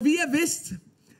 Wie 0.00 0.14
ihr 0.14 0.32
wisst, 0.32 0.74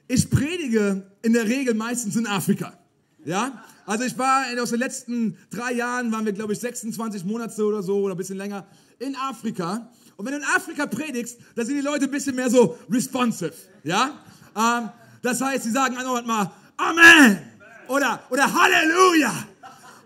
ich 0.06 0.30
predige 0.30 1.10
in 1.22 1.32
der 1.32 1.48
Regel 1.48 1.74
meistens 1.74 2.14
in 2.14 2.28
Afrika. 2.28 2.78
Ja? 3.24 3.64
Also 3.84 4.04
ich 4.04 4.16
war 4.16 4.44
aus 4.62 4.70
den 4.70 4.78
letzten 4.78 5.36
drei 5.50 5.72
Jahren, 5.72 6.12
waren 6.12 6.24
wir 6.24 6.32
glaube 6.32 6.52
ich 6.52 6.60
26 6.60 7.24
Monate 7.24 7.60
oder 7.64 7.82
so 7.82 7.96
oder 7.96 8.14
ein 8.14 8.16
bisschen 8.16 8.36
länger 8.36 8.68
in 9.00 9.16
Afrika. 9.16 9.90
Und 10.16 10.26
wenn 10.26 10.32
du 10.34 10.38
in 10.38 10.44
Afrika 10.44 10.86
predigst, 10.86 11.38
da 11.56 11.64
sind 11.64 11.74
die 11.74 11.82
Leute 11.82 12.04
ein 12.04 12.12
bisschen 12.12 12.36
mehr 12.36 12.48
so 12.50 12.78
responsive. 12.88 13.52
Ja? 13.82 14.20
Ähm, 14.54 14.90
das 15.22 15.40
heißt, 15.40 15.64
sie 15.64 15.72
sagen 15.72 15.96
andauernd 15.96 16.28
mal 16.28 16.52
Amen 16.76 17.36
oder, 17.88 18.22
oder 18.30 18.44
Halleluja. 18.44 19.32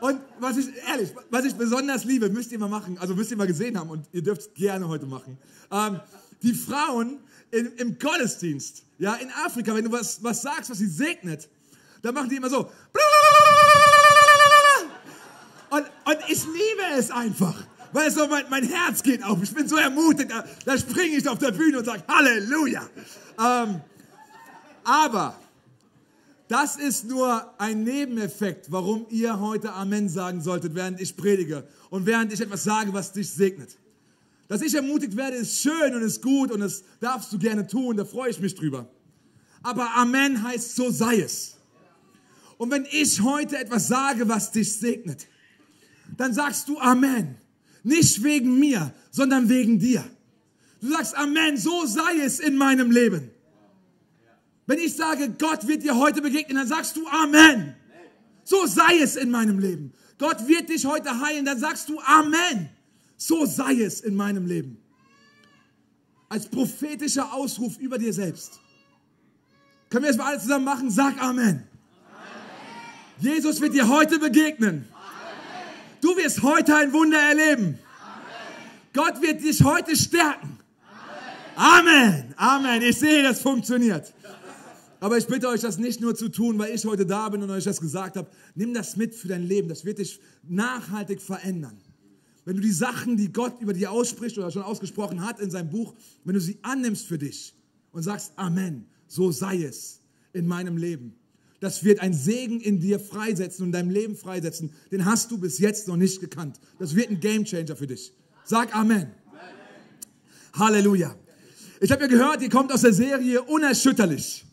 Und 0.00 0.18
was 0.40 0.56
ich, 0.56 0.68
ehrlich, 0.88 1.10
was 1.28 1.44
ich 1.44 1.54
besonders 1.54 2.04
liebe, 2.04 2.30
müsst 2.30 2.50
ihr 2.50 2.58
mal 2.58 2.70
machen, 2.70 2.96
also 2.98 3.14
müsst 3.14 3.30
ihr 3.32 3.36
mal 3.36 3.46
gesehen 3.46 3.78
haben 3.78 3.90
und 3.90 4.08
ihr 4.12 4.22
dürft 4.22 4.40
es 4.40 4.54
gerne 4.54 4.88
heute 4.88 5.04
machen. 5.04 5.36
Ähm, 5.70 6.00
die 6.42 6.54
Frauen 6.54 7.18
in, 7.50 7.72
im 7.76 7.98
Gottesdienst, 7.98 8.84
ja, 8.98 9.14
in 9.14 9.30
Afrika, 9.44 9.74
wenn 9.74 9.84
du 9.84 9.92
was, 9.92 10.22
was 10.22 10.42
sagst, 10.42 10.70
was 10.70 10.78
sie 10.78 10.88
segnet, 10.88 11.48
dann 12.02 12.14
machen 12.14 12.28
die 12.28 12.36
immer 12.36 12.50
so. 12.50 12.70
Und, 15.70 15.86
und 16.04 16.18
ich 16.28 16.44
liebe 16.44 16.82
es 16.98 17.10
einfach. 17.10 17.66
Weil 17.92 18.10
so 18.10 18.26
mein, 18.26 18.44
mein 18.48 18.64
Herz 18.64 19.02
geht 19.02 19.22
auf. 19.22 19.42
Ich 19.42 19.54
bin 19.54 19.68
so 19.68 19.76
ermutigt. 19.76 20.30
Da, 20.30 20.44
da 20.64 20.78
springe 20.78 21.16
ich 21.16 21.28
auf 21.28 21.38
der 21.38 21.52
Bühne 21.52 21.78
und 21.78 21.84
sage 21.84 22.02
Halleluja. 22.08 22.88
Ähm, 23.38 23.80
aber 24.84 25.38
das 26.48 26.76
ist 26.76 27.04
nur 27.04 27.50
ein 27.58 27.84
Nebeneffekt, 27.84 28.70
warum 28.70 29.06
ihr 29.10 29.40
heute 29.40 29.72
Amen 29.72 30.08
sagen 30.08 30.40
solltet, 30.40 30.74
während 30.74 31.00
ich 31.00 31.16
predige 31.16 31.66
und 31.90 32.04
während 32.06 32.32
ich 32.32 32.40
etwas 32.40 32.64
sage, 32.64 32.92
was 32.92 33.12
dich 33.12 33.30
segnet. 33.30 33.76
Dass 34.48 34.62
ich 34.62 34.74
ermutigt 34.74 35.16
werde, 35.16 35.36
ist 35.36 35.60
schön 35.60 35.94
und 35.94 36.02
ist 36.02 36.22
gut 36.22 36.50
und 36.50 36.60
das 36.60 36.82
darfst 37.00 37.32
du 37.32 37.38
gerne 37.38 37.66
tun, 37.66 37.96
da 37.96 38.04
freue 38.04 38.30
ich 38.30 38.40
mich 38.40 38.54
drüber. 38.54 38.88
Aber 39.62 39.94
Amen 39.94 40.42
heißt, 40.42 40.74
so 40.76 40.90
sei 40.90 41.20
es. 41.20 41.56
Und 42.58 42.70
wenn 42.70 42.86
ich 42.90 43.20
heute 43.22 43.56
etwas 43.58 43.88
sage, 43.88 44.28
was 44.28 44.52
dich 44.52 44.78
segnet, 44.78 45.26
dann 46.16 46.34
sagst 46.34 46.68
du 46.68 46.78
Amen. 46.78 47.36
Nicht 47.82 48.22
wegen 48.22 48.58
mir, 48.58 48.92
sondern 49.10 49.48
wegen 49.48 49.78
dir. 49.78 50.04
Du 50.80 50.88
sagst 50.88 51.16
Amen, 51.16 51.56
so 51.56 51.86
sei 51.86 52.20
es 52.24 52.40
in 52.40 52.56
meinem 52.56 52.90
Leben. 52.90 53.30
Wenn 54.66 54.78
ich 54.78 54.94
sage, 54.94 55.30
Gott 55.38 55.66
wird 55.66 55.82
dir 55.82 55.96
heute 55.96 56.22
begegnen, 56.22 56.56
dann 56.56 56.68
sagst 56.68 56.96
du 56.96 57.06
Amen. 57.08 57.74
So 58.44 58.66
sei 58.66 58.98
es 59.00 59.16
in 59.16 59.30
meinem 59.30 59.58
Leben. 59.58 59.92
Gott 60.18 60.46
wird 60.46 60.68
dich 60.68 60.86
heute 60.86 61.20
heilen, 61.20 61.44
dann 61.44 61.58
sagst 61.58 61.88
du 61.88 62.00
Amen. 62.00 62.68
So 63.24 63.46
sei 63.46 63.80
es 63.82 64.00
in 64.00 64.16
meinem 64.16 64.46
Leben. 64.46 64.78
Als 66.28 66.48
prophetischer 66.48 67.32
Ausruf 67.32 67.78
über 67.78 67.96
dir 67.96 68.12
selbst. 68.12 68.58
Können 69.90 70.04
wir 70.04 70.10
es 70.10 70.16
mal 70.16 70.26
alle 70.26 70.40
zusammen 70.40 70.64
machen? 70.64 70.90
Sag 70.90 71.22
Amen. 71.22 71.46
Amen. 71.46 71.62
Jesus 73.20 73.60
wird 73.60 73.74
dir 73.74 73.86
heute 73.86 74.18
begegnen. 74.18 74.88
Amen. 74.92 76.00
Du 76.00 76.16
wirst 76.16 76.42
heute 76.42 76.74
ein 76.74 76.92
Wunder 76.92 77.20
erleben. 77.20 77.78
Amen. 77.78 77.78
Gott 78.92 79.22
wird 79.22 79.40
dich 79.40 79.62
heute 79.62 79.94
stärken. 79.94 80.58
Amen. 81.54 82.34
Amen. 82.36 82.82
Ich 82.82 82.98
sehe, 82.98 83.22
das 83.22 83.40
funktioniert. 83.40 84.12
Aber 84.98 85.16
ich 85.16 85.28
bitte 85.28 85.46
euch, 85.46 85.60
das 85.60 85.78
nicht 85.78 86.00
nur 86.00 86.16
zu 86.16 86.28
tun, 86.28 86.58
weil 86.58 86.74
ich 86.74 86.84
heute 86.84 87.06
da 87.06 87.28
bin 87.28 87.40
und 87.40 87.50
euch 87.50 87.64
das 87.64 87.80
gesagt 87.80 88.16
habe. 88.16 88.28
Nimm 88.56 88.74
das 88.74 88.96
mit 88.96 89.14
für 89.14 89.28
dein 89.28 89.44
Leben. 89.44 89.68
Das 89.68 89.84
wird 89.84 89.98
dich 89.98 90.18
nachhaltig 90.42 91.22
verändern. 91.22 91.78
Wenn 92.44 92.56
du 92.56 92.62
die 92.62 92.72
Sachen, 92.72 93.16
die 93.16 93.32
Gott 93.32 93.60
über 93.60 93.72
dir 93.72 93.92
ausspricht 93.92 94.36
oder 94.36 94.50
schon 94.50 94.62
ausgesprochen 94.62 95.24
hat 95.24 95.38
in 95.40 95.50
seinem 95.50 95.70
Buch, 95.70 95.94
wenn 96.24 96.34
du 96.34 96.40
sie 96.40 96.58
annimmst 96.62 97.06
für 97.06 97.18
dich 97.18 97.54
und 97.92 98.02
sagst, 98.02 98.32
Amen, 98.36 98.86
so 99.06 99.30
sei 99.30 99.62
es 99.62 100.00
in 100.32 100.46
meinem 100.46 100.76
Leben. 100.76 101.14
Das 101.60 101.84
wird 101.84 102.00
ein 102.00 102.12
Segen 102.12 102.60
in 102.60 102.80
dir 102.80 102.98
freisetzen 102.98 103.62
und 103.62 103.68
in 103.68 103.72
deinem 103.72 103.90
Leben 103.90 104.16
freisetzen. 104.16 104.72
Den 104.90 105.04
hast 105.04 105.30
du 105.30 105.38
bis 105.38 105.58
jetzt 105.60 105.86
noch 105.86 105.96
nicht 105.96 106.20
gekannt. 106.20 106.58
Das 106.80 106.96
wird 106.96 107.10
ein 107.10 107.20
Gamechanger 107.20 107.76
für 107.76 107.86
dich. 107.86 108.12
Sag 108.44 108.74
Amen. 108.74 109.12
Halleluja. 110.54 111.14
Ich 111.80 111.92
habe 111.92 112.02
ja 112.02 112.08
gehört, 112.08 112.42
ihr 112.42 112.50
kommt 112.50 112.72
aus 112.72 112.80
der 112.80 112.92
Serie 112.92 113.42
Unerschütterlich. 113.42 114.44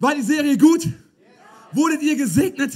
War 0.00 0.14
die 0.14 0.22
Serie 0.22 0.58
gut? 0.58 0.88
Wurdet 1.72 2.02
ihr 2.02 2.16
gesegnet? 2.16 2.72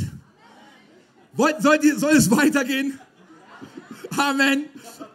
Wollt, 1.33 1.61
soll, 1.61 1.81
soll 1.99 2.12
es 2.12 2.31
weitergehen? 2.31 3.00
Amen. 4.16 4.66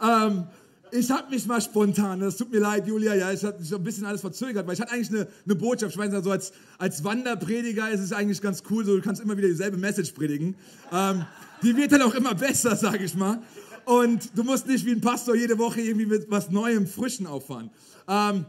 Ähm, 0.01 0.47
ich 0.91 1.11
habe 1.11 1.29
mich 1.29 1.45
mal 1.45 1.61
spontan, 1.61 2.19
das 2.19 2.37
tut 2.37 2.51
mir 2.51 2.59
leid, 2.59 2.87
Julia, 2.87 3.13
ja, 3.13 3.31
ich 3.31 3.43
habe 3.43 3.57
ein 3.57 3.83
bisschen 3.83 4.05
alles 4.05 4.21
verzögert, 4.21 4.65
weil 4.65 4.73
ich 4.73 4.81
hatte 4.81 4.91
eigentlich 4.91 5.09
eine, 5.09 5.27
eine 5.45 5.55
Botschaft. 5.55 5.91
Ich 5.91 5.97
meine, 5.97 6.21
so 6.23 6.31
als, 6.31 6.51
als 6.79 7.03
Wanderprediger 7.03 7.89
ist 7.91 7.99
es 7.99 8.11
eigentlich 8.11 8.41
ganz 8.41 8.63
cool, 8.69 8.83
so 8.85 8.95
du 8.95 9.01
kannst 9.01 9.21
immer 9.21 9.37
wieder 9.37 9.47
dieselbe 9.47 9.77
Message 9.77 10.11
predigen. 10.13 10.55
Ähm, 10.91 11.25
die 11.61 11.75
wird 11.75 11.91
dann 11.91 12.01
auch 12.01 12.15
immer 12.15 12.33
besser, 12.33 12.75
sage 12.75 13.03
ich 13.03 13.15
mal. 13.15 13.41
Und 13.85 14.37
du 14.37 14.43
musst 14.43 14.67
nicht 14.67 14.85
wie 14.85 14.91
ein 14.91 15.01
Pastor 15.01 15.35
jede 15.35 15.57
Woche 15.57 15.81
irgendwie 15.81 16.05
mit 16.05 16.29
was 16.29 16.49
Neuem, 16.49 16.87
Frischen 16.87 17.27
auffahren. 17.27 17.69
Ähm, 18.07 18.45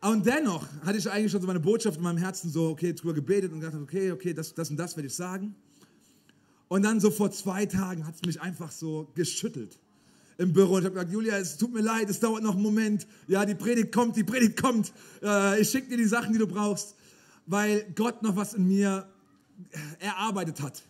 und 0.00 0.26
dennoch 0.26 0.66
hatte 0.84 0.98
ich 0.98 1.10
eigentlich 1.10 1.32
schon 1.32 1.40
so 1.40 1.46
meine 1.46 1.60
Botschaft 1.60 1.96
in 1.98 2.02
meinem 2.02 2.18
Herzen 2.18 2.50
so, 2.50 2.68
okay, 2.68 2.92
drüber 2.92 3.14
gebetet 3.14 3.52
und 3.52 3.60
gedacht, 3.60 3.80
okay, 3.80 4.12
okay, 4.12 4.34
das, 4.34 4.54
das 4.54 4.70
und 4.70 4.76
das 4.76 4.96
werde 4.96 5.06
ich 5.06 5.14
sagen. 5.14 5.54
Und 6.68 6.82
dann 6.82 7.00
so 7.00 7.10
vor 7.10 7.30
zwei 7.30 7.66
Tagen 7.66 8.06
hat 8.06 8.16
es 8.16 8.22
mich 8.26 8.40
einfach 8.40 8.72
so 8.72 9.08
geschüttelt 9.14 9.78
im 10.38 10.52
Büro 10.52 10.74
und 10.74 10.80
ich 10.80 10.84
habe 10.84 10.94
gesagt, 10.94 11.12
Julia, 11.12 11.38
es 11.38 11.56
tut 11.56 11.72
mir 11.72 11.80
leid, 11.80 12.10
es 12.10 12.20
dauert 12.20 12.42
noch 12.42 12.54
einen 12.54 12.62
Moment. 12.62 13.06
Ja, 13.26 13.46
die 13.46 13.54
Predigt 13.54 13.92
kommt, 13.92 14.16
die 14.16 14.24
Predigt 14.24 14.60
kommt. 14.60 14.92
Äh, 15.22 15.60
ich 15.60 15.70
schicke 15.70 15.88
dir 15.88 15.96
die 15.96 16.04
Sachen, 16.04 16.32
die 16.32 16.38
du 16.38 16.46
brauchst, 16.46 16.94
weil 17.46 17.86
Gott 17.94 18.22
noch 18.22 18.36
was 18.36 18.54
in 18.54 18.66
mir 18.66 19.06
erarbeitet 19.98 20.60
hat. 20.60 20.82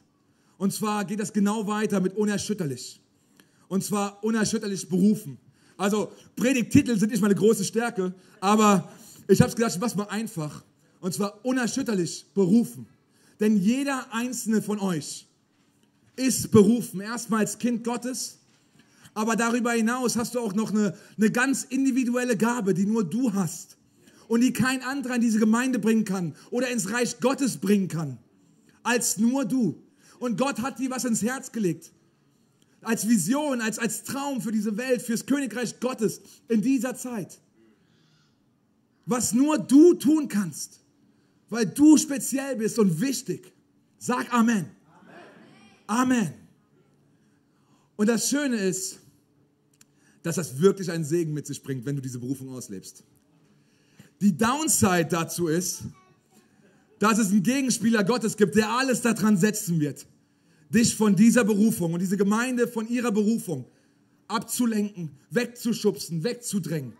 Und 0.58 0.72
zwar 0.72 1.04
geht 1.04 1.20
das 1.20 1.32
genau 1.32 1.66
weiter 1.66 2.00
mit 2.00 2.16
unerschütterlich. 2.16 3.00
Und 3.68 3.84
zwar 3.84 4.22
unerschütterlich 4.24 4.88
berufen. 4.88 5.38
Also 5.76 6.10
Predigtitel 6.34 6.98
sind 6.98 7.10
nicht 7.10 7.20
meine 7.20 7.34
große 7.34 7.64
Stärke, 7.64 8.14
aber 8.40 8.90
ich 9.28 9.40
habe 9.40 9.50
es 9.50 9.56
gedacht, 9.56 9.80
was 9.80 9.94
mal 9.94 10.08
einfach. 10.08 10.64
Und 11.00 11.12
zwar 11.12 11.44
unerschütterlich 11.44 12.26
berufen. 12.34 12.86
Denn 13.38 13.58
jeder 13.58 14.06
einzelne 14.12 14.62
von 14.62 14.80
euch 14.80 15.26
ist 16.16 16.50
berufen. 16.50 17.00
Erstmal 17.00 17.40
als 17.40 17.58
Kind 17.58 17.84
Gottes, 17.84 18.38
aber 19.14 19.36
darüber 19.36 19.72
hinaus 19.72 20.16
hast 20.16 20.34
du 20.34 20.40
auch 20.40 20.54
noch 20.54 20.70
eine, 20.70 20.96
eine 21.16 21.30
ganz 21.30 21.64
individuelle 21.64 22.36
Gabe, 22.36 22.74
die 22.74 22.86
nur 22.86 23.04
du 23.04 23.32
hast 23.32 23.76
und 24.28 24.40
die 24.40 24.52
kein 24.52 24.82
anderer 24.82 25.14
in 25.14 25.20
diese 25.20 25.38
Gemeinde 25.38 25.78
bringen 25.78 26.04
kann 26.04 26.34
oder 26.50 26.68
ins 26.68 26.90
Reich 26.90 27.20
Gottes 27.20 27.58
bringen 27.58 27.88
kann, 27.88 28.18
als 28.82 29.18
nur 29.18 29.44
du. 29.44 29.82
Und 30.18 30.38
Gott 30.38 30.60
hat 30.60 30.78
dir 30.78 30.90
was 30.90 31.04
ins 31.04 31.22
Herz 31.22 31.52
gelegt. 31.52 31.92
Als 32.82 33.08
Vision, 33.08 33.60
als, 33.60 33.78
als 33.78 34.04
Traum 34.04 34.40
für 34.40 34.52
diese 34.52 34.76
Welt, 34.76 35.02
fürs 35.02 35.26
Königreich 35.26 35.80
Gottes 35.80 36.20
in 36.48 36.62
dieser 36.62 36.94
Zeit. 36.94 37.40
Was 39.06 39.32
nur 39.32 39.58
du 39.58 39.94
tun 39.94 40.28
kannst, 40.28 40.80
weil 41.48 41.66
du 41.66 41.96
speziell 41.96 42.56
bist 42.56 42.78
und 42.78 43.00
wichtig. 43.00 43.52
Sag 43.98 44.32
Amen. 44.32 44.75
Amen. 45.86 46.32
Und 47.96 48.08
das 48.08 48.28
Schöne 48.28 48.56
ist, 48.56 48.98
dass 50.22 50.36
das 50.36 50.60
wirklich 50.60 50.90
einen 50.90 51.04
Segen 51.04 51.32
mit 51.32 51.46
sich 51.46 51.62
bringt, 51.62 51.86
wenn 51.86 51.96
du 51.96 52.02
diese 52.02 52.18
Berufung 52.18 52.50
auslebst. 52.50 53.04
Die 54.20 54.36
Downside 54.36 55.06
dazu 55.06 55.46
ist, 55.46 55.84
dass 56.98 57.18
es 57.18 57.30
einen 57.30 57.42
Gegenspieler 57.42 58.02
Gottes 58.04 58.36
gibt, 58.36 58.56
der 58.56 58.70
alles 58.70 59.02
daran 59.02 59.36
setzen 59.36 59.78
wird, 59.80 60.06
dich 60.70 60.94
von 60.94 61.14
dieser 61.14 61.44
Berufung 61.44 61.92
und 61.92 62.00
diese 62.00 62.16
Gemeinde 62.16 62.66
von 62.66 62.88
ihrer 62.88 63.12
Berufung 63.12 63.66
abzulenken, 64.28 65.10
wegzuschubsen, 65.30 66.24
wegzudrängen. 66.24 66.94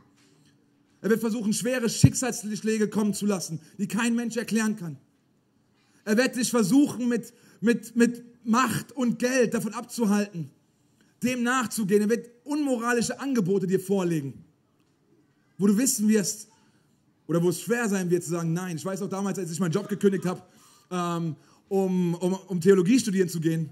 Er 1.01 1.11
wird 1.11 1.21
versuchen, 1.21 1.53
schwere 1.53 1.89
Schicksalsschläge 1.89 2.89
kommen 2.89 3.15
zu 3.15 3.27
lassen, 3.27 3.61
die 3.79 3.89
kein 3.89 4.15
Mensch 4.15 4.37
erklären 4.37 4.77
kann. 4.77 4.99
Er 6.05 6.17
wird 6.17 6.37
dich 6.37 6.50
versuchen, 6.50 7.09
mit, 7.09 7.32
mit, 7.61 7.97
mit 7.97 8.25
Macht 8.46 8.93
und 8.93 9.19
Geld 9.19 9.54
davon 9.54 9.75
abzuhalten, 9.75 10.50
dem 11.22 11.43
nachzugehen. 11.43 12.02
Er 12.02 12.10
wird 12.10 12.31
unmoralische 12.44 13.19
Angebote 13.19 13.66
dir 13.66 13.81
vorlegen, 13.81 14.44
wo 15.58 15.66
du 15.66 15.76
wissen 15.76 16.08
wirst, 16.08 16.48
oder 17.26 17.43
wo 17.43 17.48
es 17.48 17.60
schwer 17.60 17.88
sein 17.88 18.10
wird 18.10 18.22
zu 18.22 18.31
sagen, 18.31 18.52
nein. 18.52 18.76
Ich 18.76 18.84
weiß 18.84 19.02
auch 19.02 19.08
damals, 19.08 19.38
als 19.38 19.50
ich 19.50 19.60
meinen 19.60 19.72
Job 19.72 19.88
gekündigt 19.88 20.25
habe, 20.25 20.43
ähm, 20.90 21.37
um, 21.69 22.14
um, 22.14 22.34
um 22.34 22.60
Theologie 22.60 22.98
studieren 22.98 23.28
zu 23.28 23.40
gehen, 23.40 23.70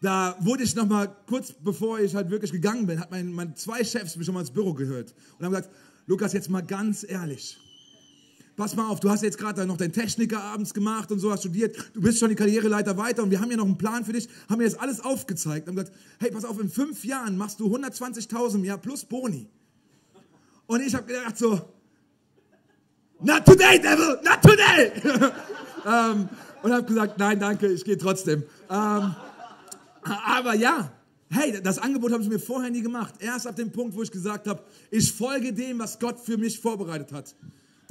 da 0.00 0.36
wurde 0.40 0.64
ich 0.64 0.74
noch 0.74 0.86
mal 0.86 1.14
kurz 1.26 1.52
bevor 1.52 2.00
ich 2.00 2.14
halt 2.14 2.30
wirklich 2.30 2.52
gegangen 2.52 2.86
bin, 2.86 2.98
hat 2.98 3.10
mein, 3.10 3.32
mein 3.32 3.54
zwei 3.56 3.84
Chefs 3.84 4.16
mich 4.16 4.26
schon 4.26 4.34
mal 4.34 4.40
ins 4.40 4.50
Büro 4.50 4.74
gehört 4.74 5.14
und 5.38 5.44
haben 5.44 5.52
gesagt, 5.52 5.70
Lukas, 6.06 6.32
jetzt 6.32 6.50
mal 6.50 6.62
ganz 6.62 7.04
ehrlich, 7.08 7.56
pass 8.56 8.76
mal 8.76 8.88
auf, 8.88 9.00
du 9.00 9.10
hast 9.10 9.22
jetzt 9.22 9.38
gerade 9.38 9.66
noch 9.66 9.76
deinen 9.76 9.92
Techniker 9.92 10.42
abends 10.42 10.74
gemacht 10.74 11.10
und 11.10 11.18
so, 11.18 11.30
hast 11.30 11.40
studiert, 11.40 11.76
du 11.94 12.00
bist 12.00 12.18
schon 12.18 12.28
die 12.28 12.34
Karriereleiter 12.34 12.96
weiter 12.96 13.22
und 13.22 13.30
wir 13.30 13.40
haben 13.40 13.48
hier 13.48 13.56
noch 13.56 13.64
einen 13.64 13.78
Plan 13.78 14.04
für 14.04 14.12
dich, 14.12 14.28
haben 14.48 14.58
mir 14.58 14.64
das 14.64 14.78
alles 14.78 15.00
aufgezeigt 15.00 15.68
und 15.68 15.76
gesagt, 15.76 15.96
hey, 16.18 16.30
pass 16.30 16.44
auf, 16.44 16.60
in 16.60 16.68
fünf 16.68 17.04
Jahren 17.04 17.36
machst 17.36 17.60
du 17.60 17.74
120.000 17.74 18.56
im 18.56 18.64
Jahr 18.64 18.78
plus 18.78 19.04
Boni. 19.04 19.48
Und 20.66 20.80
ich 20.80 20.94
habe 20.94 21.06
gedacht 21.06 21.36
so, 21.36 21.60
not 23.20 23.44
today, 23.44 23.80
devil, 23.80 24.18
not 24.22 24.42
today. 24.42 24.92
ähm, 25.86 26.28
und 26.62 26.72
habe 26.72 26.84
gesagt, 26.84 27.18
nein, 27.18 27.40
danke, 27.40 27.68
ich 27.68 27.84
gehe 27.84 27.98
trotzdem. 27.98 28.44
Ähm, 28.70 29.14
aber 30.02 30.54
ja, 30.54 30.92
hey, 31.30 31.60
das 31.62 31.78
Angebot 31.78 32.12
haben 32.12 32.22
sie 32.22 32.28
mir 32.28 32.38
vorher 32.38 32.70
nie 32.70 32.82
gemacht. 32.82 33.14
Erst 33.18 33.46
ab 33.46 33.56
dem 33.56 33.72
Punkt, 33.72 33.96
wo 33.96 34.02
ich 34.02 34.10
gesagt 34.10 34.46
habe, 34.46 34.62
ich 34.90 35.12
folge 35.12 35.52
dem, 35.52 35.78
was 35.78 35.98
Gott 35.98 36.20
für 36.20 36.36
mich 36.36 36.60
vorbereitet 36.60 37.12
hat. 37.12 37.34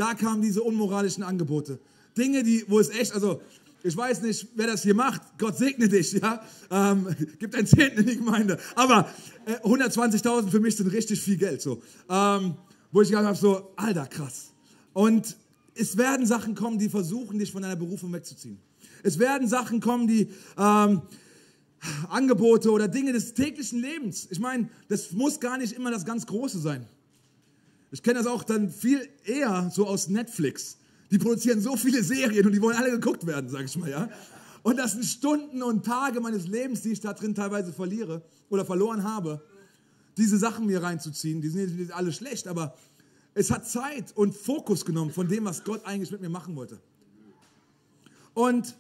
Da 0.02 0.16
kamen 0.16 0.42
diese 0.42 0.64
unmoralischen 0.64 1.22
Angebote. 1.22 1.80
Dinge, 2.18 2.42
die, 2.42 2.66
wo 2.68 2.80
es 2.80 2.90
echt, 2.90 3.14
also 3.14 3.40
ich 3.84 3.96
weiß 3.96 4.24
nicht, 4.24 4.48
wer 4.56 4.66
das 4.66 4.82
hier 4.82 4.96
macht. 4.96 5.22
Gott 5.38 5.60
segne 5.60 5.88
dich, 5.88 6.14
ja. 6.14 6.42
Ähm, 6.72 7.16
gibt 7.38 7.54
ein 7.54 7.68
Zehnten 7.68 8.00
in 8.00 8.08
die 8.08 8.18
Gemeinde. 8.18 8.58
Aber 8.74 9.08
äh, 9.46 9.64
120.000 9.64 10.50
für 10.50 10.60
mich 10.60 10.76
sind 10.76 10.88
richtig 10.88 11.22
viel 11.22 11.38
Geld, 11.38 11.62
so. 11.62 11.84
Ähm, 12.10 12.56
wo 12.92 13.04
ich 13.04 13.10
gedacht 13.10 13.26
habe, 13.26 13.38
so, 13.38 13.74
alter, 13.76 14.08
krass. 14.08 14.54
Und 14.94 15.38
es 15.76 15.96
werden 15.98 16.26
Sachen 16.26 16.56
kommen, 16.56 16.80
die 16.80 16.90
versuchen, 16.90 17.38
dich 17.38 17.52
von 17.52 17.62
deiner 17.62 17.76
Berufung 17.76 18.12
wegzuziehen. 18.12 18.58
Es 19.04 19.20
werden 19.20 19.48
Sachen 19.48 19.82
kommen, 19.82 20.08
die 20.08 20.30
ähm, 20.58 21.04
Angebote 22.10 22.72
oder 22.72 22.88
Dinge 22.88 23.14
des 23.14 23.36
täglichen 23.36 23.80
Lebens. 23.80 24.28
Ich 24.32 24.40
meine, 24.40 24.68
das 24.88 25.12
muss 25.12 25.40
gar 25.40 25.60
nicht 25.60 25.74
immer 25.74 25.92
das 25.92 26.06
ganz 26.06 26.26
Große 26.26 26.58
sein. 26.58 26.88
Ich 27.92 28.02
kenne 28.02 28.20
das 28.20 28.28
auch 28.28 28.44
dann 28.44 28.70
viel 28.70 29.08
eher 29.26 29.70
so 29.74 29.86
aus 29.86 30.08
Netflix. 30.08 30.78
Die 31.12 31.18
produzieren 31.18 31.60
so 31.60 31.76
viele 31.76 32.04
Serien 32.04 32.46
und 32.46 32.54
die 32.54 32.62
wollen 32.62 32.78
alle 32.78 32.92
geguckt 32.92 33.28
werden, 33.28 33.50
sage 33.50 33.66
ich 33.66 33.76
mal, 33.78 33.90
ja. 33.90 34.10
Und 34.64 34.78
das 34.78 34.94
sind 34.94 35.04
Stunden 35.04 35.62
und 35.62 35.86
Tage 35.86 36.22
meines 36.22 36.48
Lebens, 36.48 36.82
die 36.82 36.92
ich 36.92 37.02
da 37.02 37.14
drin 37.14 37.36
teilweise 37.36 37.74
verliere 37.74 38.24
oder 38.50 38.64
verloren 38.64 39.04
habe, 39.04 39.42
diese 40.18 40.38
Sachen 40.38 40.68
mir 40.68 40.82
reinzuziehen. 40.82 41.42
Die 41.42 41.50
sind 41.50 41.78
nicht 41.78 41.92
alle 41.92 42.14
schlecht, 42.14 42.48
aber 42.48 42.76
es 43.34 43.50
hat 43.50 43.68
Zeit 43.68 44.16
und 44.16 44.36
Fokus 44.36 44.86
genommen 44.86 45.12
von 45.12 45.28
dem, 45.28 45.46
was 45.46 45.64
Gott 45.64 45.86
eigentlich 45.86 46.12
mit 46.12 46.22
mir 46.22 46.30
machen 46.30 46.56
wollte. 46.56 46.80
Und 48.34 48.76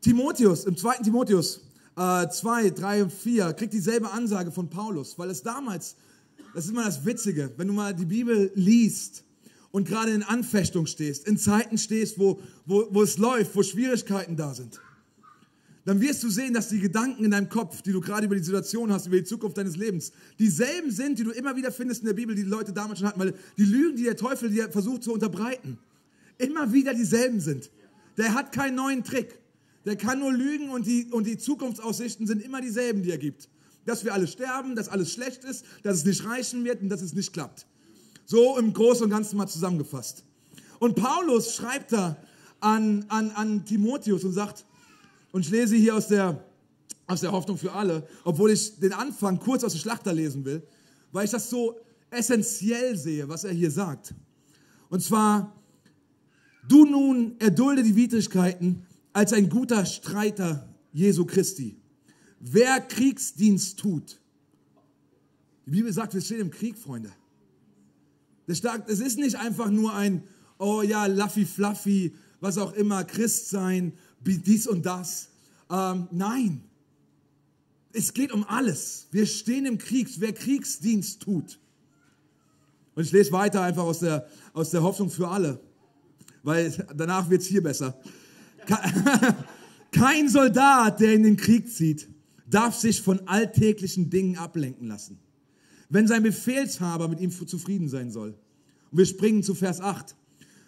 Timotheus, 0.00 0.64
im 0.64 0.76
zweiten 0.76 1.02
Timotheus 1.02 1.60
äh, 1.96 2.28
2, 2.28 2.70
3 2.70 3.02
und 3.02 3.12
4, 3.12 3.52
kriegt 3.54 3.72
dieselbe 3.72 4.10
Ansage 4.10 4.52
von 4.52 4.70
Paulus, 4.70 5.18
weil 5.18 5.30
es 5.30 5.42
damals, 5.42 5.96
das 6.58 6.64
ist 6.64 6.72
immer 6.72 6.86
das 6.86 7.06
Witzige, 7.06 7.52
wenn 7.56 7.68
du 7.68 7.72
mal 7.72 7.94
die 7.94 8.04
Bibel 8.04 8.50
liest 8.56 9.22
und 9.70 9.86
gerade 9.86 10.10
in 10.10 10.24
Anfechtung 10.24 10.86
stehst, 10.86 11.28
in 11.28 11.38
Zeiten 11.38 11.78
stehst, 11.78 12.18
wo, 12.18 12.40
wo, 12.66 12.88
wo 12.90 13.04
es 13.04 13.16
läuft, 13.16 13.54
wo 13.54 13.62
Schwierigkeiten 13.62 14.36
da 14.36 14.52
sind, 14.52 14.80
dann 15.84 16.00
wirst 16.00 16.20
du 16.24 16.28
sehen, 16.28 16.52
dass 16.52 16.68
die 16.68 16.80
Gedanken 16.80 17.24
in 17.24 17.30
deinem 17.30 17.48
Kopf, 17.48 17.80
die 17.82 17.92
du 17.92 18.00
gerade 18.00 18.26
über 18.26 18.34
die 18.34 18.42
Situation 18.42 18.92
hast, 18.92 19.06
über 19.06 19.18
die 19.18 19.22
Zukunft 19.22 19.56
deines 19.56 19.76
Lebens, 19.76 20.10
dieselben 20.40 20.90
sind, 20.90 21.20
die 21.20 21.22
du 21.22 21.30
immer 21.30 21.54
wieder 21.54 21.70
findest 21.70 22.00
in 22.00 22.08
der 22.08 22.14
Bibel, 22.14 22.34
die 22.34 22.42
die 22.42 22.48
Leute 22.48 22.72
damals 22.72 22.98
schon 22.98 23.06
hatten, 23.06 23.20
weil 23.20 23.34
die 23.56 23.64
Lügen, 23.64 23.96
die 23.96 24.02
der 24.02 24.16
Teufel 24.16 24.50
dir 24.50 24.68
versucht 24.68 25.04
zu 25.04 25.12
unterbreiten, 25.12 25.78
immer 26.38 26.72
wieder 26.72 26.92
dieselben 26.92 27.38
sind. 27.38 27.70
Der 28.16 28.34
hat 28.34 28.50
keinen 28.50 28.74
neuen 28.74 29.04
Trick. 29.04 29.38
Der 29.86 29.94
kann 29.94 30.18
nur 30.18 30.32
lügen 30.32 30.70
und 30.70 30.88
die, 30.88 31.06
und 31.12 31.24
die 31.24 31.38
Zukunftsaussichten 31.38 32.26
sind 32.26 32.42
immer 32.42 32.60
dieselben, 32.60 33.04
die 33.04 33.12
er 33.12 33.18
gibt. 33.18 33.48
Dass 33.88 34.04
wir 34.04 34.12
alle 34.12 34.26
sterben, 34.26 34.76
dass 34.76 34.90
alles 34.90 35.12
schlecht 35.12 35.44
ist, 35.44 35.64
dass 35.82 35.96
es 35.96 36.04
nicht 36.04 36.22
reichen 36.26 36.62
wird 36.62 36.82
und 36.82 36.90
dass 36.90 37.00
es 37.00 37.14
nicht 37.14 37.32
klappt. 37.32 37.66
So 38.26 38.58
im 38.58 38.74
Großen 38.74 39.04
und 39.04 39.10
Ganzen 39.10 39.38
mal 39.38 39.46
zusammengefasst. 39.46 40.24
Und 40.78 40.94
Paulus 40.94 41.54
schreibt 41.54 41.92
da 41.92 42.18
an, 42.60 43.06
an, 43.08 43.30
an 43.30 43.64
Timotheus 43.64 44.24
und 44.24 44.32
sagt, 44.32 44.66
und 45.32 45.40
ich 45.40 45.50
lese 45.50 45.74
hier 45.76 45.96
aus 45.96 46.08
der, 46.08 46.44
aus 47.06 47.22
der 47.22 47.32
Hoffnung 47.32 47.56
für 47.56 47.72
alle, 47.72 48.06
obwohl 48.24 48.50
ich 48.50 48.78
den 48.78 48.92
Anfang 48.92 49.38
kurz 49.38 49.64
aus 49.64 49.72
der 49.72 49.78
Schlachter 49.78 50.12
lesen 50.12 50.44
will, 50.44 50.62
weil 51.10 51.24
ich 51.24 51.30
das 51.30 51.48
so 51.48 51.80
essentiell 52.10 52.94
sehe, 52.94 53.26
was 53.26 53.44
er 53.44 53.52
hier 53.52 53.70
sagt. 53.70 54.14
Und 54.90 55.02
zwar, 55.02 55.56
du 56.68 56.84
nun 56.84 57.36
erdulde 57.38 57.82
die 57.82 57.96
Widrigkeiten 57.96 58.84
als 59.14 59.32
ein 59.32 59.48
guter 59.48 59.86
Streiter 59.86 60.68
Jesu 60.92 61.24
Christi. 61.24 61.80
Wer 62.40 62.80
Kriegsdienst 62.80 63.78
tut, 63.78 64.20
die 65.66 65.70
Bibel 65.72 65.92
sagt, 65.92 66.14
wir 66.14 66.20
stehen 66.20 66.40
im 66.40 66.50
Krieg, 66.50 66.78
Freunde. 66.78 67.12
Das 68.46 68.60
ist 68.60 69.18
nicht 69.18 69.36
einfach 69.36 69.70
nur 69.70 69.94
ein, 69.94 70.22
oh 70.58 70.80
ja, 70.82 71.06
Laffy 71.06 71.44
Fluffy, 71.44 72.14
was 72.40 72.56
auch 72.56 72.72
immer, 72.72 73.04
Christ 73.04 73.50
sein, 73.50 73.92
dies 74.20 74.66
und 74.66 74.86
das. 74.86 75.28
Ähm, 75.70 76.08
nein, 76.10 76.62
es 77.92 78.14
geht 78.14 78.32
um 78.32 78.44
alles. 78.44 79.08
Wir 79.10 79.26
stehen 79.26 79.66
im 79.66 79.76
Krieg, 79.76 80.08
wer 80.18 80.32
Kriegsdienst 80.32 81.20
tut. 81.20 81.58
Und 82.94 83.04
ich 83.04 83.12
lese 83.12 83.32
weiter 83.32 83.62
einfach 83.62 83.84
aus 83.84 84.00
der, 84.00 84.26
aus 84.52 84.70
der 84.70 84.82
Hoffnung 84.82 85.10
für 85.10 85.28
alle, 85.28 85.60
weil 86.42 86.70
danach 86.96 87.28
wird 87.28 87.42
es 87.42 87.48
hier 87.48 87.62
besser. 87.62 88.00
Kein 89.92 90.28
Soldat, 90.28 91.00
der 91.00 91.14
in 91.14 91.22
den 91.22 91.36
Krieg 91.36 91.70
zieht, 91.70 92.08
darf 92.50 92.74
sich 92.76 93.02
von 93.02 93.26
alltäglichen 93.28 94.10
Dingen 94.10 94.36
ablenken 94.36 94.88
lassen, 94.88 95.18
wenn 95.88 96.06
sein 96.06 96.22
Befehlshaber 96.22 97.08
mit 97.08 97.20
ihm 97.20 97.30
zufrieden 97.30 97.88
sein 97.88 98.10
soll. 98.10 98.34
Und 98.90 98.98
wir 98.98 99.06
springen 99.06 99.42
zu 99.42 99.54
Vers 99.54 99.80
8. 99.80 100.14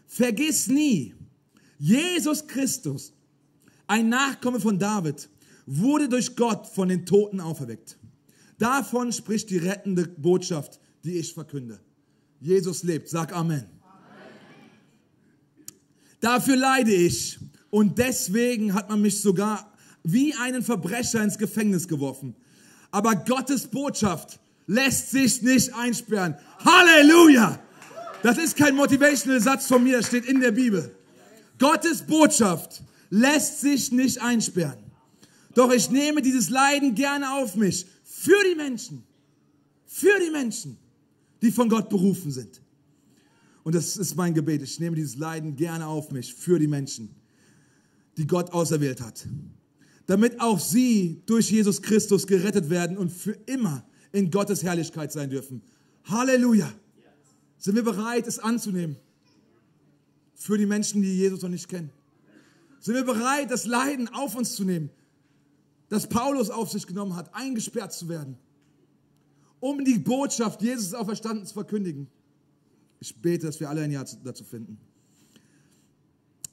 Vergiss 0.07 0.69
nie, 0.69 1.15
Jesus 1.79 2.47
Christus, 2.47 3.13
ein 3.87 4.09
Nachkomme 4.09 4.61
von 4.61 4.79
David, 4.79 5.29
wurde 5.67 6.09
durch 6.09 6.37
Gott 6.37 6.67
von 6.67 6.89
den 6.89 7.07
Toten 7.07 7.41
auferweckt. 7.41 7.97
Davon 8.59 9.13
spricht 9.13 9.49
die 9.51 9.59
rettende 9.59 10.07
Botschaft, 10.07 10.81
die 11.05 11.17
ich 11.17 11.33
verkünde. 11.33 11.81
Jesus 12.41 12.83
lebt. 12.83 13.09
Sag 13.09 13.35
Amen. 13.35 13.59
Amen. 13.61 13.69
Dafür 16.21 16.57
leide 16.57 16.93
ich 16.93 17.39
und 17.71 17.99
deswegen 17.99 18.75
hat 18.75 18.89
man 18.91 19.01
mich 19.01 19.21
sogar 19.21 19.70
wie 20.03 20.35
einen 20.35 20.63
Verbrecher 20.63 21.23
ins 21.23 21.39
Gefängnis 21.39 21.89
geworfen. 21.89 22.35
Aber 22.91 23.15
Gottes 23.15 23.67
Botschaft 23.67 24.41
lässt 24.67 25.11
sich 25.11 25.43
nicht 25.43 25.75
einsperren. 25.75 26.37
Halleluja! 26.65 27.61
Das 28.23 28.39
ist 28.39 28.57
kein 28.57 28.77
motivational 28.77 29.41
Satz 29.41 29.67
von 29.67 29.83
mir, 29.83 29.99
das 29.99 30.09
steht 30.09 30.27
in 30.27 30.41
der 30.41 30.53
Bibel. 30.53 30.95
Gottes 31.59 32.03
Botschaft 32.03 32.83
lässt 33.09 33.61
sich 33.61 33.93
nicht 33.93 34.21
einsperren. 34.21 34.79
Doch 35.55 35.73
ich 35.73 35.91
nehme 35.91 36.23
dieses 36.23 36.51
Leiden 36.51 36.95
gerne 36.95 37.33
auf 37.33 37.57
mich 37.57 37.87
für 38.05 38.37
die 38.49 38.55
Menschen, 38.55 39.03
für 39.87 40.19
die 40.25 40.31
Menschen, 40.31 40.77
die 41.43 41.51
von 41.51 41.69
Gott 41.69 41.89
berufen 41.89 42.31
sind. 42.31 42.61
Und 43.63 43.75
das 43.75 43.97
ist 43.97 44.17
mein 44.17 44.35
Gebet. 44.35 44.63
Ich 44.63 44.81
nehme 44.81 44.97
dieses 44.97 45.17
Leiden 45.17 45.57
gerne 45.57 45.87
auf 45.87 46.11
mich 46.11 46.35
für 46.35 46.59
die 46.59 46.67
Menschen, 46.67 47.11
die 48.17 48.27
Gott 48.27 48.53
auserwählt 48.53 49.01
hat. 49.01 49.27
Damit 50.11 50.41
auch 50.41 50.59
sie 50.59 51.23
durch 51.27 51.53
Jesus 51.53 51.83
Christus 51.83 52.27
gerettet 52.27 52.69
werden 52.69 52.99
und 52.99 53.11
für 53.11 53.39
immer 53.47 53.85
in 54.11 54.29
Gottes 54.33 54.65
Herrlichkeit 54.65 55.13
sein 55.13 55.31
dürfen. 55.31 55.63
Halleluja. 56.03 56.69
Sind 57.59 57.77
wir 57.77 57.85
bereit, 57.85 58.27
es 58.27 58.41
anzunehmen? 58.41 58.97
Für 60.35 60.59
die 60.59 60.67
Menschen, 60.67 61.01
die 61.01 61.17
Jesus 61.17 61.43
noch 61.43 61.49
nicht 61.49 61.69
kennen. 61.69 61.93
Sind 62.81 62.97
wir 62.97 63.05
bereit, 63.05 63.53
das 63.53 63.67
Leiden 63.67 64.09
auf 64.09 64.35
uns 64.35 64.57
zu 64.57 64.65
nehmen, 64.65 64.91
das 65.91 66.09
Paulus 66.09 66.51
auf 66.51 66.73
sich 66.73 66.89
genommen 66.89 67.15
hat, 67.15 67.33
eingesperrt 67.33 67.93
zu 67.93 68.09
werden, 68.09 68.37
um 69.61 69.85
die 69.85 70.01
Botschaft 70.01 70.61
Jesus 70.61 70.93
auferstanden 70.93 71.47
zu 71.47 71.55
verkündigen? 71.55 72.09
Ich 72.99 73.15
bete, 73.15 73.47
dass 73.47 73.61
wir 73.61 73.71
alle 73.71 73.83
ein 73.83 73.93
Ja 73.93 74.05
dazu 74.25 74.43
finden 74.43 74.77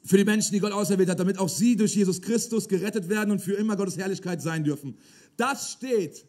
für 0.08 0.18
die 0.18 0.24
Menschen, 0.24 0.54
die 0.54 0.60
Gott 0.60 0.72
auserwählt 0.72 1.10
hat, 1.10 1.20
damit 1.20 1.38
auch 1.38 1.50
sie 1.50 1.76
durch 1.76 1.94
Jesus 1.94 2.22
Christus 2.22 2.70
gerettet 2.70 3.10
werden 3.10 3.32
und 3.32 3.42
für 3.42 3.54
immer 3.54 3.76
Gottes 3.76 3.98
Herrlichkeit 3.98 4.42
sein 4.42 4.64
dürfen. 4.64 4.98
Das 5.36 5.74
steht 5.74 6.26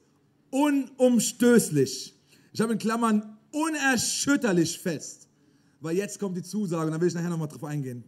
unumstößlich. 0.50 2.14
Ich 2.52 2.60
habe 2.60 2.72
in 2.72 2.78
Klammern 2.80 3.38
unerschütterlich 3.52 4.78
fest, 4.78 5.28
weil 5.80 5.96
jetzt 5.96 6.18
kommt 6.18 6.36
die 6.36 6.42
Zusage 6.42 6.86
und 6.86 6.92
da 6.92 7.00
will 7.00 7.06
ich 7.06 7.14
nachher 7.14 7.30
nochmal 7.30 7.48
drauf 7.48 7.64
eingehen. 7.64 8.02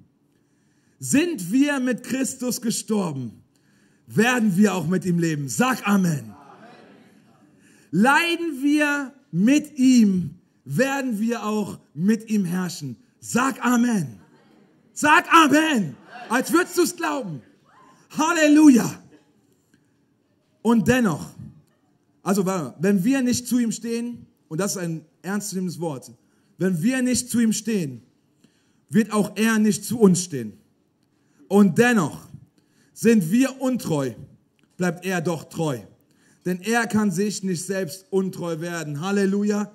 Sind 0.99 1.53
wir 1.53 1.79
mit 1.79 2.03
Christus 2.03 2.61
gestorben, 2.61 3.43
werden 4.09 4.57
wir 4.57 4.75
auch 4.75 4.89
mit 4.89 5.05
ihm 5.05 5.21
leben. 5.21 5.49
Sag 5.49 5.87
Amen. 5.87 6.13
Amen. 6.13 6.35
Leiden 7.93 8.63
wir 8.63 9.13
mit 9.31 9.79
ihm, 9.79 10.35
werden 10.65 11.21
wir 11.21 11.45
auch 11.45 11.79
mit 11.95 12.29
ihm 12.29 12.45
herrschen. 12.45 12.97
Sag 13.21 13.65
Amen. 13.65 14.20
Sag 15.01 15.33
Amen, 15.33 15.97
als 16.29 16.53
würdest 16.53 16.77
du 16.77 16.83
es 16.83 16.95
glauben. 16.95 17.41
Halleluja. 18.11 19.03
Und 20.61 20.89
dennoch, 20.89 21.31
also 22.23 22.45
wenn 22.45 23.03
wir 23.03 23.23
nicht 23.23 23.49
zu 23.49 23.59
ihm 23.59 23.73
stehen, 23.73 24.27
und 24.49 24.61
das 24.61 24.73
ist 24.73 24.77
ein 24.77 25.07
ernstzunehmendes 25.23 25.81
Wort, 25.81 26.13
wenn 26.59 26.83
wir 26.83 27.01
nicht 27.01 27.31
zu 27.31 27.41
ihm 27.41 27.55
stehen, 27.55 28.03
wird 28.91 29.11
auch 29.11 29.39
er 29.39 29.59
nicht 29.59 29.87
zu 29.87 29.99
uns 29.99 30.23
stehen. 30.23 30.59
Und 31.49 31.79
dennoch 31.79 32.29
sind 32.93 33.31
wir 33.31 33.59
untreu, 33.59 34.13
bleibt 34.77 35.07
er 35.07 35.23
doch 35.23 35.45
treu. 35.45 35.79
Denn 36.45 36.61
er 36.61 36.87
kann 36.87 37.11
sich 37.11 37.43
nicht 37.43 37.65
selbst 37.65 38.05
untreu 38.11 38.61
werden. 38.61 39.01
Halleluja. 39.01 39.73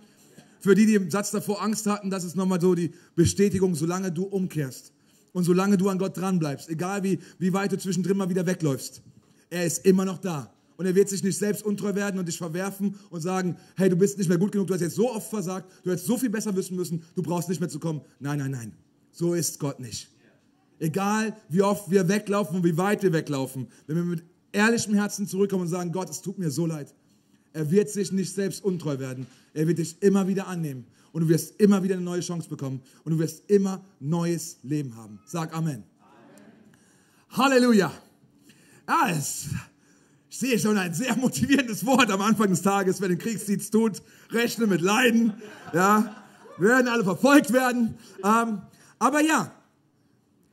Für 0.59 0.75
die, 0.75 0.85
die 0.85 0.93
im 0.93 1.09
Satz 1.09 1.31
davor 1.31 1.63
Angst 1.63 1.87
hatten, 1.87 2.11
das 2.11 2.23
ist 2.23 2.35
nochmal 2.35 2.61
so 2.61 2.75
die 2.75 2.93
Bestätigung, 3.15 3.73
solange 3.73 4.11
du 4.11 4.25
umkehrst 4.25 4.94
und 5.35 5.43
solange 5.43 5.75
du 5.75 5.89
an 5.89 5.97
Gott 5.97 6.15
dranbleibst, 6.15 6.69
egal 6.69 7.03
wie, 7.03 7.19
wie 7.39 7.51
weit 7.51 7.69
du 7.69 7.77
zwischendrin 7.77 8.15
mal 8.15 8.29
wieder 8.29 8.45
wegläufst, 8.45 9.01
er 9.49 9.65
ist 9.65 9.85
immer 9.85 10.05
noch 10.05 10.17
da. 10.17 10.49
Und 10.77 10.85
er 10.85 10.95
wird 10.95 11.09
sich 11.09 11.25
nicht 11.25 11.37
selbst 11.37 11.65
untreu 11.65 11.93
werden 11.93 12.17
und 12.17 12.25
dich 12.25 12.37
verwerfen 12.37 12.95
und 13.09 13.19
sagen, 13.19 13.57
hey, 13.75 13.89
du 13.89 13.97
bist 13.97 14.17
nicht 14.17 14.29
mehr 14.29 14.37
gut 14.37 14.53
genug, 14.53 14.67
du 14.67 14.73
hast 14.73 14.79
jetzt 14.79 14.95
so 14.95 15.11
oft 15.11 15.29
versagt, 15.29 15.69
du 15.83 15.91
hättest 15.91 16.07
so 16.07 16.17
viel 16.17 16.29
besser 16.29 16.55
wissen 16.55 16.77
müssen, 16.77 17.03
du 17.15 17.21
brauchst 17.21 17.49
nicht 17.49 17.59
mehr 17.59 17.67
zu 17.67 17.79
kommen. 17.79 17.99
Nein, 18.21 18.39
nein, 18.39 18.51
nein. 18.51 18.71
So 19.11 19.33
ist 19.33 19.59
Gott 19.59 19.81
nicht. 19.81 20.09
Egal, 20.79 21.35
wie 21.49 21.61
oft 21.61 21.91
wir 21.91 22.07
weglaufen 22.07 22.55
und 22.55 22.63
wie 22.63 22.77
weit 22.77 23.03
wir 23.03 23.11
weglaufen, 23.11 23.67
wenn 23.87 23.97
wir 23.97 24.05
mit 24.05 24.23
ehrlichem 24.53 24.93
Herzen 24.93 25.27
zurückkommen 25.27 25.63
und 25.63 25.69
sagen, 25.69 25.91
Gott, 25.91 26.09
es 26.09 26.21
tut 26.21 26.39
mir 26.39 26.49
so 26.49 26.65
leid. 26.65 26.93
Er 27.51 27.69
wird 27.69 27.89
sich 27.89 28.13
nicht 28.13 28.33
selbst 28.33 28.63
untreu 28.63 28.99
werden. 28.99 29.27
Er 29.53 29.67
wird 29.67 29.79
dich 29.79 30.01
immer 30.01 30.29
wieder 30.29 30.47
annehmen. 30.47 30.85
Und 31.15 31.21
du 31.21 31.29
wirst 31.29 31.61
immer 31.61 31.81
wieder 31.81 31.95
eine 31.95 32.03
neue 32.03 32.19
Chance 32.19 32.49
bekommen. 32.49 32.81
Und 33.05 33.13
du 33.13 33.19
wirst 33.19 33.49
immer 33.49 33.81
neues 34.01 34.57
Leben 34.63 34.97
haben. 34.97 35.17
Sag 35.25 35.55
Amen. 35.55 35.75
Amen. 35.75 35.83
Halleluja. 37.29 37.89
Ja, 38.85 39.09
es, 39.09 39.45
ich 40.29 40.37
sehe 40.37 40.59
schon 40.59 40.77
ein 40.77 40.93
sehr 40.93 41.15
motivierendes 41.15 41.85
Wort 41.85 42.11
am 42.11 42.19
Anfang 42.19 42.49
des 42.49 42.61
Tages, 42.61 42.99
wer 42.99 43.07
den 43.07 43.17
Kriegsdienst 43.17 43.71
tut. 43.71 44.01
Rechne 44.31 44.67
mit 44.67 44.81
Leiden. 44.81 45.35
Ja, 45.71 46.21
wir 46.57 46.67
werden 46.67 46.89
alle 46.89 47.05
verfolgt 47.05 47.53
werden. 47.53 47.95
Ähm, 48.21 48.61
aber 48.99 49.21
ja, 49.21 49.53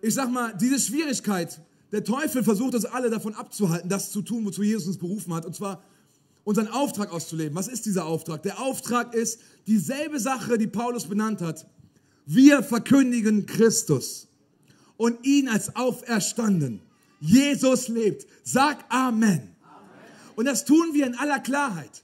ich 0.00 0.14
sag 0.14 0.30
mal, 0.30 0.56
diese 0.56 0.78
Schwierigkeit, 0.78 1.60
der 1.90 2.04
Teufel 2.04 2.44
versucht 2.44 2.76
uns 2.76 2.84
alle 2.84 3.10
davon 3.10 3.34
abzuhalten, 3.34 3.88
das 3.88 4.12
zu 4.12 4.22
tun, 4.22 4.44
wozu 4.44 4.62
Jesus 4.62 4.86
uns 4.86 4.98
berufen 4.98 5.34
hat, 5.34 5.44
und 5.44 5.56
zwar 5.56 5.82
unseren 6.44 6.68
Auftrag 6.68 7.12
auszuleben. 7.12 7.54
Was 7.54 7.68
ist 7.68 7.86
dieser 7.86 8.06
Auftrag? 8.06 8.42
Der 8.42 8.60
Auftrag 8.60 9.14
ist 9.14 9.40
dieselbe 9.66 10.18
Sache, 10.18 10.58
die 10.58 10.66
Paulus 10.66 11.06
benannt 11.06 11.40
hat. 11.40 11.66
Wir 12.26 12.62
verkündigen 12.62 13.46
Christus 13.46 14.28
und 14.96 15.24
ihn 15.24 15.48
als 15.48 15.74
auferstanden. 15.76 16.80
Jesus 17.20 17.88
lebt. 17.88 18.26
Sag 18.42 18.84
Amen. 18.88 19.28
Amen. 19.28 19.50
Und 20.36 20.44
das 20.46 20.64
tun 20.64 20.90
wir 20.92 21.06
in 21.06 21.14
aller 21.14 21.40
Klarheit. 21.40 22.02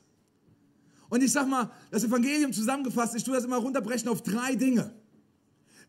Und 1.09 1.23
ich 1.23 1.33
sag 1.33 1.49
mal, 1.49 1.71
das 1.91 2.05
Evangelium 2.05 2.53
zusammengefasst, 2.53 3.15
ich 3.17 3.25
tue 3.25 3.35
das 3.35 3.45
immer 3.45 3.57
runterbrechen 3.57 4.09
auf 4.09 4.23
drei 4.23 4.55
Dinge. 4.55 4.93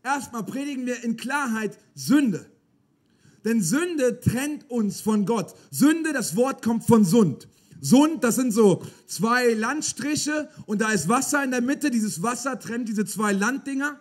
Erstmal 0.02 0.44
predigen 0.44 0.86
wir 0.86 1.04
in 1.04 1.16
Klarheit 1.16 1.78
Sünde. 1.94 2.46
Denn 3.44 3.62
Sünde 3.62 4.20
trennt 4.20 4.68
uns 4.70 5.00
von 5.00 5.26
Gott. 5.26 5.54
Sünde, 5.70 6.12
das 6.12 6.36
Wort 6.36 6.62
kommt 6.62 6.84
von 6.84 7.04
Sund. 7.04 7.48
Sund, 7.80 8.22
das 8.22 8.36
sind 8.36 8.52
so 8.52 8.84
zwei 9.06 9.54
Landstriche 9.54 10.48
und 10.66 10.80
da 10.80 10.90
ist 10.90 11.08
Wasser 11.08 11.42
in 11.42 11.50
der 11.50 11.62
Mitte. 11.62 11.90
Dieses 11.90 12.22
Wasser 12.22 12.58
trennt 12.58 12.88
diese 12.88 13.04
zwei 13.04 13.32
Landdinger. 13.32 13.98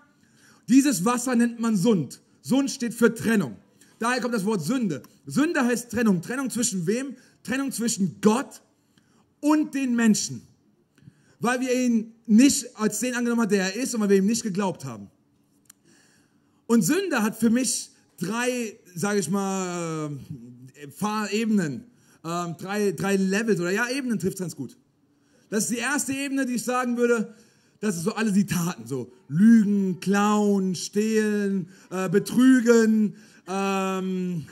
Dieses 0.68 1.06
Wasser 1.06 1.36
nennt 1.36 1.60
man 1.60 1.78
Sund. 1.78 2.22
Sund 2.42 2.70
steht 2.70 2.94
für 2.94 3.14
Trennung. 3.14 3.58
Daher 4.00 4.22
kommt 4.22 4.34
das 4.34 4.46
Wort 4.46 4.64
Sünde. 4.64 5.02
Sünde 5.26 5.64
heißt 5.64 5.92
Trennung. 5.92 6.22
Trennung 6.22 6.50
zwischen 6.50 6.88
wem? 6.88 7.16
Trennung 7.44 7.72
zwischen 7.72 8.20
Gott 8.22 8.62
und 9.40 9.74
den 9.74 9.96
Menschen. 9.96 10.42
Weil 11.40 11.62
wir 11.62 11.74
ihn 11.74 12.14
nicht 12.26 12.78
als 12.78 13.00
den 13.00 13.16
angenommen 13.16 13.42
haben, 13.42 13.50
der 13.50 13.74
er 13.74 13.76
ist 13.76 13.96
und 13.96 14.02
weil 14.02 14.10
wir 14.10 14.18
ihm 14.18 14.26
nicht 14.26 14.44
geglaubt 14.44 14.86
haben. 14.86 15.10
Und 16.68 16.84
Sünde 16.84 17.24
hat 17.24 17.38
für 17.38 17.50
mich 17.50 17.90
drei, 18.18 18.78
sage 18.94 19.20
ich 19.20 19.30
mal, 19.30 20.12
äh, 20.76 20.88
Fahrebenen, 20.92 21.86
ähm, 22.24 22.56
drei, 22.58 22.92
drei 22.92 23.16
Levels 23.16 23.60
oder 23.60 23.72
ja, 23.72 23.88
Ebenen 23.90 24.20
trifft 24.20 24.36
es 24.36 24.42
ganz 24.42 24.56
gut. 24.56 24.78
Das 25.50 25.64
ist 25.64 25.72
die 25.72 25.78
erste 25.78 26.14
Ebene, 26.14 26.46
die 26.46 26.56
ich 26.56 26.64
sagen 26.64 26.98
würde, 26.98 27.34
das 27.80 27.96
ist 27.96 28.04
so 28.04 28.14
alle 28.14 28.32
die 28.32 28.46
Taten, 28.46 28.86
so 28.86 29.12
Lügen, 29.30 30.00
Klauen, 30.00 30.76
Stehlen, 30.76 31.70
äh, 31.90 32.10
Betrügen, 32.10 33.16
ähm, 33.48 34.46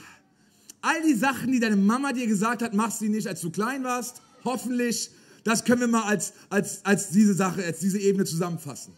all 0.80 1.02
die 1.06 1.14
Sachen, 1.14 1.52
die 1.52 1.60
deine 1.60 1.76
Mama 1.76 2.12
dir 2.12 2.26
gesagt 2.26 2.62
hat, 2.62 2.72
machst 2.74 3.00
du 3.00 3.06
nicht, 3.06 3.28
als 3.28 3.40
du 3.40 3.50
klein 3.50 3.84
warst, 3.84 4.22
hoffentlich. 4.44 5.10
Das 5.44 5.64
können 5.64 5.80
wir 5.80 5.88
mal 5.88 6.02
als, 6.02 6.32
als, 6.50 6.84
als 6.84 7.10
diese 7.10 7.34
Sache, 7.34 7.64
als 7.64 7.78
diese 7.78 7.98
Ebene 7.98 8.24
zusammenfassen. 8.24 8.92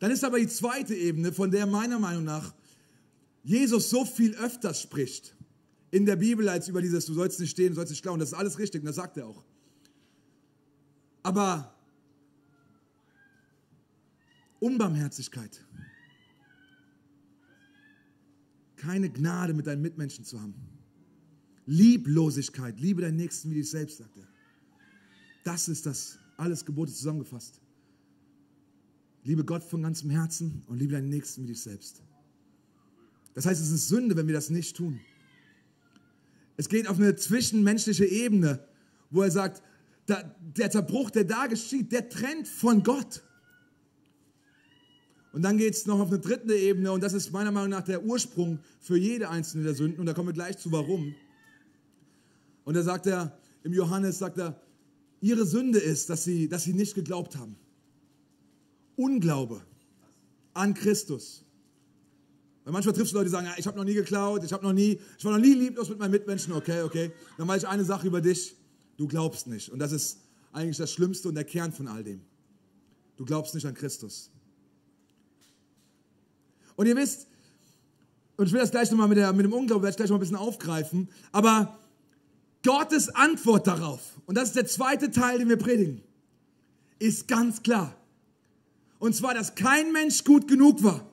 Dann 0.00 0.10
ist 0.10 0.24
aber 0.24 0.38
die 0.38 0.48
zweite 0.48 0.94
Ebene, 0.94 1.32
von 1.32 1.50
der 1.50 1.66
meiner 1.66 1.98
Meinung 1.98 2.24
nach 2.24 2.52
Jesus 3.44 3.90
so 3.90 4.04
viel 4.04 4.34
öfter 4.36 4.74
spricht 4.74 5.34
in 5.94 6.06
der 6.06 6.16
Bibel 6.16 6.48
als 6.48 6.66
über 6.66 6.82
dieses, 6.82 7.06
du 7.06 7.14
sollst 7.14 7.38
nicht 7.38 7.52
stehen, 7.52 7.68
du 7.68 7.76
sollst 7.76 7.90
nicht 7.90 8.02
klauen. 8.02 8.18
Das 8.18 8.30
ist 8.30 8.34
alles 8.34 8.58
richtig 8.58 8.80
und 8.80 8.86
das 8.86 8.96
sagt 8.96 9.16
er 9.16 9.28
auch. 9.28 9.44
Aber 11.22 11.72
Unbarmherzigkeit, 14.58 15.64
keine 18.74 19.08
Gnade 19.08 19.54
mit 19.54 19.68
deinen 19.68 19.82
Mitmenschen 19.82 20.24
zu 20.24 20.40
haben, 20.40 20.54
Lieblosigkeit, 21.66 22.80
liebe 22.80 23.02
deinen 23.02 23.16
Nächsten 23.16 23.50
wie 23.52 23.54
dich 23.54 23.70
selbst, 23.70 23.98
sagt 23.98 24.16
er. 24.16 24.26
Das 25.44 25.68
ist 25.68 25.86
das 25.86 26.18
alles 26.36 26.64
Gebote 26.64 26.92
zusammengefasst. 26.92 27.60
Liebe 29.22 29.44
Gott 29.44 29.62
von 29.62 29.80
ganzem 29.80 30.10
Herzen 30.10 30.64
und 30.66 30.76
liebe 30.76 30.94
deinen 30.94 31.08
Nächsten 31.08 31.44
wie 31.44 31.46
dich 31.46 31.62
selbst. 31.62 32.02
Das 33.34 33.46
heißt, 33.46 33.62
es 33.62 33.70
ist 33.70 33.86
Sünde, 33.86 34.16
wenn 34.16 34.26
wir 34.26 34.34
das 34.34 34.50
nicht 34.50 34.76
tun. 34.76 34.98
Es 36.56 36.68
geht 36.68 36.88
auf 36.88 36.98
eine 36.98 37.16
zwischenmenschliche 37.16 38.06
Ebene, 38.06 38.66
wo 39.10 39.22
er 39.22 39.30
sagt, 39.30 39.62
der 40.06 40.70
Zerbruch, 40.70 41.10
der 41.10 41.24
da 41.24 41.46
geschieht, 41.46 41.92
der 41.92 42.08
trennt 42.08 42.46
von 42.46 42.82
Gott. 42.82 43.22
Und 45.32 45.42
dann 45.42 45.58
geht 45.58 45.74
es 45.74 45.86
noch 45.86 45.98
auf 45.98 46.08
eine 46.08 46.20
dritte 46.20 46.54
Ebene 46.54 46.92
und 46.92 47.02
das 47.02 47.12
ist 47.12 47.32
meiner 47.32 47.50
Meinung 47.50 47.70
nach 47.70 47.82
der 47.82 48.04
Ursprung 48.04 48.60
für 48.80 48.96
jede 48.96 49.30
einzelne 49.30 49.64
der 49.64 49.74
Sünden 49.74 49.98
und 49.98 50.06
da 50.06 50.12
kommen 50.12 50.28
wir 50.28 50.32
gleich 50.32 50.58
zu 50.58 50.70
warum. 50.70 51.14
Und 52.64 52.74
da 52.74 52.82
sagt 52.82 53.06
er, 53.06 53.36
im 53.64 53.72
Johannes 53.72 54.18
sagt 54.18 54.38
er, 54.38 54.60
ihre 55.20 55.44
Sünde 55.44 55.80
ist, 55.80 56.08
dass 56.08 56.22
sie, 56.22 56.48
dass 56.48 56.64
sie 56.64 56.72
nicht 56.72 56.94
geglaubt 56.94 57.36
haben. 57.36 57.56
Unglaube 58.94 59.62
an 60.52 60.74
Christus. 60.74 61.43
Weil 62.64 62.72
manchmal 62.72 62.94
triffst 62.94 63.12
du 63.12 63.18
Leute, 63.18 63.26
die 63.26 63.32
sagen, 63.32 63.46
ja, 63.46 63.54
ich 63.58 63.66
habe 63.66 63.76
noch 63.76 63.84
nie 63.84 63.94
geklaut, 63.94 64.42
ich 64.42 64.52
habe 64.52 64.64
noch 64.64 64.72
nie, 64.72 64.98
ich 65.18 65.24
war 65.24 65.32
noch 65.32 65.38
nie 65.38 65.52
lieblos 65.52 65.90
mit 65.90 65.98
meinen 65.98 66.12
Mitmenschen, 66.12 66.52
okay, 66.54 66.82
okay. 66.82 67.12
Dann 67.36 67.46
weiß 67.46 67.62
ich 67.62 67.68
eine 67.68 67.84
Sache 67.84 68.06
über 68.06 68.22
dich, 68.22 68.56
du 68.96 69.06
glaubst 69.06 69.46
nicht. 69.46 69.70
Und 69.70 69.78
das 69.78 69.92
ist 69.92 70.18
eigentlich 70.52 70.78
das 70.78 70.90
Schlimmste 70.90 71.28
und 71.28 71.34
der 71.34 71.44
Kern 71.44 71.72
von 71.72 71.88
all 71.88 72.02
dem. 72.02 72.22
Du 73.16 73.24
glaubst 73.24 73.54
nicht 73.54 73.66
an 73.66 73.74
Christus. 73.74 74.30
Und 76.76 76.86
ihr 76.86 76.96
wisst, 76.96 77.26
und 78.36 78.46
ich 78.46 78.52
will 78.52 78.60
das 78.60 78.70
gleich 78.70 78.90
nochmal 78.90 79.08
mit, 79.08 79.18
mit 79.18 79.44
dem 79.44 79.52
Unglauben, 79.52 79.82
werde 79.82 79.90
ich 79.90 79.96
gleich 79.96 80.08
noch 80.08 80.16
ein 80.16 80.20
bisschen 80.20 80.36
aufgreifen, 80.36 81.08
aber 81.32 81.78
Gottes 82.64 83.10
Antwort 83.10 83.66
darauf, 83.66 84.00
und 84.24 84.36
das 84.36 84.48
ist 84.48 84.56
der 84.56 84.66
zweite 84.66 85.10
Teil, 85.10 85.38
den 85.38 85.50
wir 85.50 85.58
predigen, 85.58 86.00
ist 86.98 87.28
ganz 87.28 87.62
klar. 87.62 87.94
Und 88.98 89.14
zwar, 89.14 89.34
dass 89.34 89.54
kein 89.54 89.92
Mensch 89.92 90.24
gut 90.24 90.48
genug 90.48 90.82
war. 90.82 91.06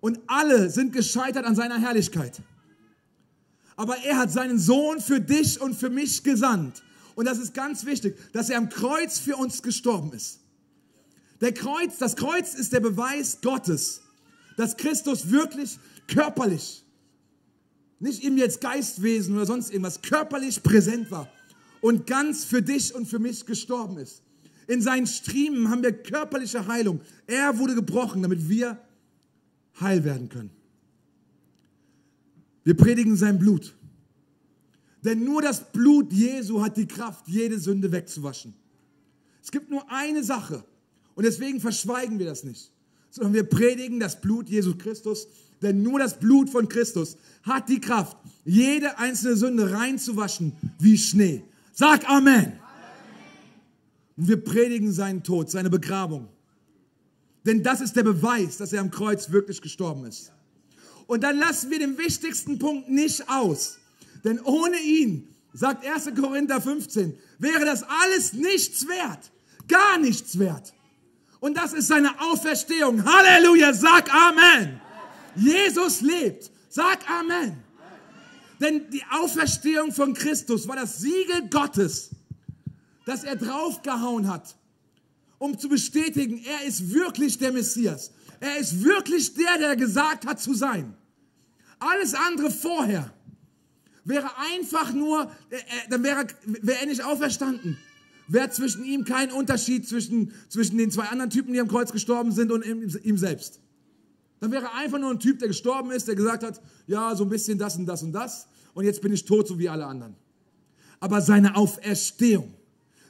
Und 0.00 0.20
alle 0.26 0.70
sind 0.70 0.92
gescheitert 0.92 1.44
an 1.44 1.54
seiner 1.54 1.80
Herrlichkeit. 1.80 2.40
Aber 3.76 3.96
er 3.98 4.18
hat 4.18 4.30
seinen 4.30 4.58
Sohn 4.58 5.00
für 5.00 5.20
dich 5.20 5.60
und 5.60 5.74
für 5.74 5.90
mich 5.90 6.22
gesandt. 6.22 6.82
Und 7.14 7.26
das 7.26 7.38
ist 7.38 7.54
ganz 7.54 7.86
wichtig, 7.86 8.16
dass 8.32 8.50
er 8.50 8.58
am 8.58 8.68
Kreuz 8.68 9.18
für 9.18 9.36
uns 9.36 9.62
gestorben 9.62 10.12
ist. 10.12 10.40
Der 11.40 11.52
Kreuz, 11.52 11.98
das 11.98 12.16
Kreuz 12.16 12.54
ist 12.54 12.72
der 12.72 12.80
Beweis 12.80 13.38
Gottes, 13.42 14.02
dass 14.56 14.76
Christus 14.76 15.30
wirklich 15.30 15.78
körperlich, 16.08 16.84
nicht 17.98 18.22
ihm 18.22 18.38
jetzt 18.38 18.60
Geistwesen 18.60 19.34
oder 19.34 19.46
sonst 19.46 19.70
irgendwas, 19.70 20.02
körperlich 20.02 20.62
präsent 20.62 21.10
war 21.10 21.28
und 21.80 22.06
ganz 22.06 22.44
für 22.44 22.62
dich 22.62 22.94
und 22.94 23.06
für 23.06 23.18
mich 23.18 23.44
gestorben 23.44 23.98
ist. 23.98 24.22
In 24.66 24.82
seinen 24.82 25.06
Striemen 25.06 25.70
haben 25.70 25.82
wir 25.82 25.92
körperliche 25.92 26.66
Heilung. 26.66 27.00
Er 27.26 27.58
wurde 27.58 27.74
gebrochen, 27.74 28.22
damit 28.22 28.48
wir 28.48 28.78
heil 29.80 30.04
werden 30.04 30.28
können. 30.28 30.50
Wir 32.64 32.74
predigen 32.76 33.16
sein 33.16 33.38
Blut. 33.38 33.74
Denn 35.04 35.22
nur 35.22 35.40
das 35.40 35.72
Blut 35.72 36.12
Jesu 36.12 36.62
hat 36.62 36.76
die 36.76 36.86
Kraft, 36.86 37.28
jede 37.28 37.60
Sünde 37.60 37.92
wegzuwaschen. 37.92 38.54
Es 39.42 39.52
gibt 39.52 39.70
nur 39.70 39.88
eine 39.88 40.24
Sache 40.24 40.64
und 41.14 41.24
deswegen 41.24 41.60
verschweigen 41.60 42.18
wir 42.18 42.26
das 42.26 42.42
nicht, 42.42 42.72
sondern 43.10 43.34
wir 43.34 43.44
predigen 43.44 44.00
das 44.00 44.20
Blut 44.20 44.48
Jesu 44.48 44.74
Christus, 44.76 45.28
denn 45.62 45.82
nur 45.82 46.00
das 46.00 46.18
Blut 46.18 46.50
von 46.50 46.68
Christus 46.68 47.16
hat 47.44 47.68
die 47.68 47.80
Kraft, 47.80 48.16
jede 48.44 48.98
einzelne 48.98 49.36
Sünde 49.36 49.70
reinzuwaschen 49.70 50.52
wie 50.80 50.98
Schnee. 50.98 51.44
Sag 51.72 52.08
Amen. 52.08 52.54
Und 54.16 54.28
wir 54.28 54.42
predigen 54.42 54.92
seinen 54.92 55.22
Tod, 55.22 55.50
seine 55.50 55.70
Begrabung. 55.70 56.28
Denn 57.46 57.62
das 57.62 57.80
ist 57.80 57.94
der 57.94 58.02
Beweis, 58.02 58.56
dass 58.56 58.72
er 58.72 58.80
am 58.80 58.90
Kreuz 58.90 59.30
wirklich 59.30 59.62
gestorben 59.62 60.04
ist. 60.04 60.32
Und 61.06 61.22
dann 61.22 61.38
lassen 61.38 61.70
wir 61.70 61.78
den 61.78 61.96
wichtigsten 61.96 62.58
Punkt 62.58 62.88
nicht 62.90 63.28
aus. 63.30 63.78
Denn 64.24 64.40
ohne 64.40 64.76
ihn, 64.80 65.28
sagt 65.52 65.86
1. 65.86 66.10
Korinther 66.20 66.60
15, 66.60 67.16
wäre 67.38 67.64
das 67.64 67.84
alles 67.84 68.32
nichts 68.32 68.88
wert. 68.88 69.30
Gar 69.68 69.98
nichts 69.98 70.38
wert. 70.38 70.74
Und 71.38 71.56
das 71.56 71.72
ist 71.72 71.86
seine 71.86 72.20
Auferstehung. 72.20 73.04
Halleluja, 73.04 73.72
sag 73.72 74.12
Amen. 74.12 74.80
Jesus 75.36 76.00
lebt. 76.00 76.50
Sag 76.68 77.08
Amen. 77.08 77.62
Denn 78.60 78.90
die 78.90 79.04
Auferstehung 79.10 79.92
von 79.92 80.14
Christus 80.14 80.66
war 80.66 80.76
das 80.76 80.98
Siegel 80.98 81.48
Gottes, 81.48 82.10
das 83.04 83.22
er 83.22 83.36
draufgehauen 83.36 84.28
hat, 84.28 84.56
um 85.38 85.58
zu 85.58 85.68
bestätigen, 85.68 86.42
er 86.44 86.66
ist 86.66 86.92
wirklich 86.92 87.38
der 87.38 87.52
Messias. 87.52 88.12
Er 88.40 88.58
ist 88.58 88.82
wirklich 88.82 89.34
der, 89.34 89.58
der 89.58 89.76
gesagt 89.76 90.26
hat 90.26 90.40
zu 90.40 90.54
sein. 90.54 90.94
Alles 91.78 92.14
andere 92.14 92.50
vorher 92.50 93.12
wäre 94.04 94.30
einfach 94.52 94.92
nur, 94.92 95.30
äh, 95.50 95.56
äh, 95.56 95.60
dann 95.90 96.02
wäre, 96.02 96.26
wäre 96.44 96.80
er 96.80 96.86
nicht 96.86 97.04
auferstanden. 97.04 97.76
Wäre 98.28 98.50
zwischen 98.50 98.84
ihm 98.84 99.04
kein 99.04 99.30
Unterschied 99.30 99.88
zwischen, 99.88 100.32
zwischen 100.48 100.78
den 100.78 100.90
zwei 100.90 101.04
anderen 101.04 101.30
Typen, 101.30 101.52
die 101.52 101.60
am 101.60 101.68
Kreuz 101.68 101.92
gestorben 101.92 102.32
sind 102.32 102.50
und 102.50 102.64
ihm, 102.64 102.88
ihm 103.02 103.18
selbst. 103.18 103.60
Dann 104.40 104.50
wäre 104.52 104.72
einfach 104.72 104.98
nur 104.98 105.10
ein 105.10 105.20
Typ, 105.20 105.38
der 105.38 105.48
gestorben 105.48 105.90
ist, 105.90 106.08
der 106.08 106.14
gesagt 106.14 106.42
hat, 106.42 106.60
ja, 106.86 107.14
so 107.14 107.24
ein 107.24 107.30
bisschen 107.30 107.58
das 107.58 107.76
und 107.76 107.86
das 107.86 108.02
und 108.02 108.12
das 108.12 108.48
und 108.74 108.84
jetzt 108.84 109.00
bin 109.00 109.12
ich 109.12 109.24
tot, 109.24 109.48
so 109.48 109.58
wie 109.58 109.68
alle 109.68 109.86
anderen. 109.86 110.14
Aber 111.00 111.20
seine 111.20 111.56
Auferstehung 111.56 112.52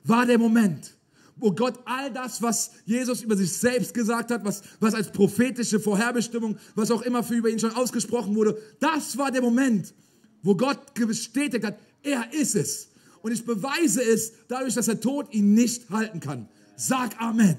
war 0.05 0.27
der 0.27 0.39
Moment, 0.39 0.96
wo 1.37 1.53
Gott 1.53 1.79
all 1.85 2.11
das, 2.13 2.41
was 2.41 2.71
Jesus 2.85 3.23
über 3.23 3.37
sich 3.37 3.53
selbst 3.53 3.93
gesagt 3.93 4.31
hat, 4.31 4.45
was, 4.45 4.63
was 4.81 4.95
als 4.95 5.13
prophetische 5.13 5.79
Vorherbestimmung, 5.79 6.57
was 6.75 6.91
auch 6.91 7.03
immer 7.03 7.23
für 7.23 7.35
über 7.35 7.51
ihn 7.51 7.59
schon 7.59 7.73
ausgesprochen 7.73 8.35
wurde, 8.35 8.59
das 8.81 9.17
war 9.19 9.31
der 9.31 9.43
Moment, 9.43 9.95
wo 10.43 10.55
Gott 10.55 10.95
bestätigt 10.95 11.65
hat, 11.65 11.79
er 12.03 12.33
ist 12.33 12.55
es. 12.55 12.89
Und 13.23 13.33
ich 13.33 13.45
beweise 13.45 14.03
es 14.03 14.33
dadurch, 14.49 14.75
dass 14.75 14.87
der 14.87 15.01
Tod 15.01 15.33
ihn 15.33 15.55
nicht 15.55 15.91
halten 15.91 16.21
kann. 16.21 16.49
Sag 16.77 17.21
Amen. 17.21 17.41
Amen. 17.41 17.57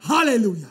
Halleluja. 0.00 0.68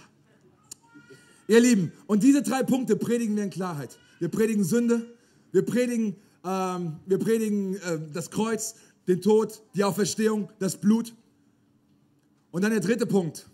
Ihr 1.48 1.60
Lieben, 1.62 1.92
und 2.06 2.24
diese 2.24 2.42
drei 2.42 2.64
Punkte 2.64 2.96
predigen 2.96 3.36
wir 3.36 3.44
in 3.44 3.50
Klarheit. 3.50 3.98
Wir 4.20 4.30
predigen 4.30 4.64
Sünde, 4.64 5.16
wir 5.52 5.66
predigen, 5.66 6.16
ähm, 6.46 6.98
wir 7.06 7.18
predigen 7.18 7.76
äh, 7.76 8.00
das 8.14 8.30
Kreuz, 8.30 8.76
den 9.08 9.22
Tod, 9.22 9.64
die 9.74 9.84
Auferstehung, 9.84 10.50
das 10.60 10.78
Blut. 10.78 11.14
Und 12.52 12.64
dann 12.64 12.72
der 12.72 12.80
dritte 12.80 13.06
Punkt. 13.06 13.50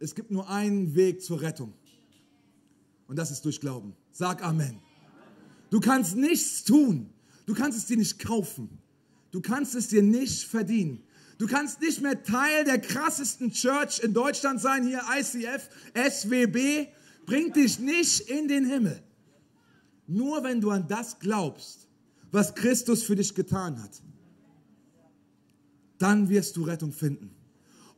Es 0.00 0.14
gibt 0.14 0.30
nur 0.30 0.48
einen 0.48 0.94
Weg 0.94 1.22
zur 1.22 1.40
Rettung. 1.40 1.72
Und 3.06 3.16
das 3.16 3.30
ist 3.30 3.44
durch 3.44 3.60
Glauben. 3.60 3.94
Sag 4.12 4.42
Amen. 4.42 4.80
Du 5.70 5.80
kannst 5.80 6.16
nichts 6.16 6.64
tun. 6.64 7.10
Du 7.46 7.54
kannst 7.54 7.78
es 7.78 7.86
dir 7.86 7.96
nicht 7.96 8.18
kaufen. 8.18 8.78
Du 9.30 9.40
kannst 9.40 9.74
es 9.74 9.88
dir 9.88 10.02
nicht 10.02 10.44
verdienen. 10.44 11.02
Du 11.38 11.46
kannst 11.46 11.80
nicht 11.80 12.00
mehr 12.00 12.22
Teil 12.22 12.64
der 12.64 12.80
krassesten 12.80 13.52
Church 13.52 14.00
in 14.00 14.12
Deutschland 14.12 14.60
sein, 14.60 14.84
hier 14.84 15.02
ICF, 15.16 15.68
SWB, 15.94 16.88
bringt 17.26 17.54
dich 17.54 17.78
nicht 17.78 18.28
in 18.28 18.48
den 18.48 18.64
Himmel. 18.64 19.00
Nur 20.08 20.42
wenn 20.42 20.60
du 20.60 20.70
an 20.70 20.88
das 20.88 21.18
glaubst, 21.20 21.86
was 22.32 22.54
Christus 22.54 23.04
für 23.04 23.14
dich 23.14 23.34
getan 23.34 23.80
hat, 23.80 24.02
dann 25.98 26.28
wirst 26.28 26.56
du 26.56 26.62
Rettung 26.64 26.92
finden. 26.92 27.37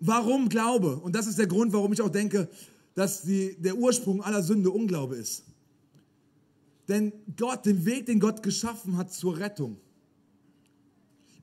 Warum 0.00 0.48
Glaube? 0.48 0.96
Und 0.96 1.14
das 1.14 1.26
ist 1.26 1.38
der 1.38 1.46
Grund, 1.46 1.72
warum 1.72 1.92
ich 1.92 2.00
auch 2.00 2.08
denke, 2.08 2.48
dass 2.94 3.22
die, 3.22 3.56
der 3.60 3.76
Ursprung 3.76 4.22
aller 4.22 4.42
Sünde 4.42 4.70
Unglaube 4.70 5.16
ist. 5.16 5.44
Denn 6.88 7.12
Gott, 7.36 7.66
den 7.66 7.84
Weg, 7.84 8.06
den 8.06 8.18
Gott 8.18 8.42
geschaffen 8.42 8.96
hat 8.96 9.12
zur 9.12 9.38
Rettung, 9.38 9.76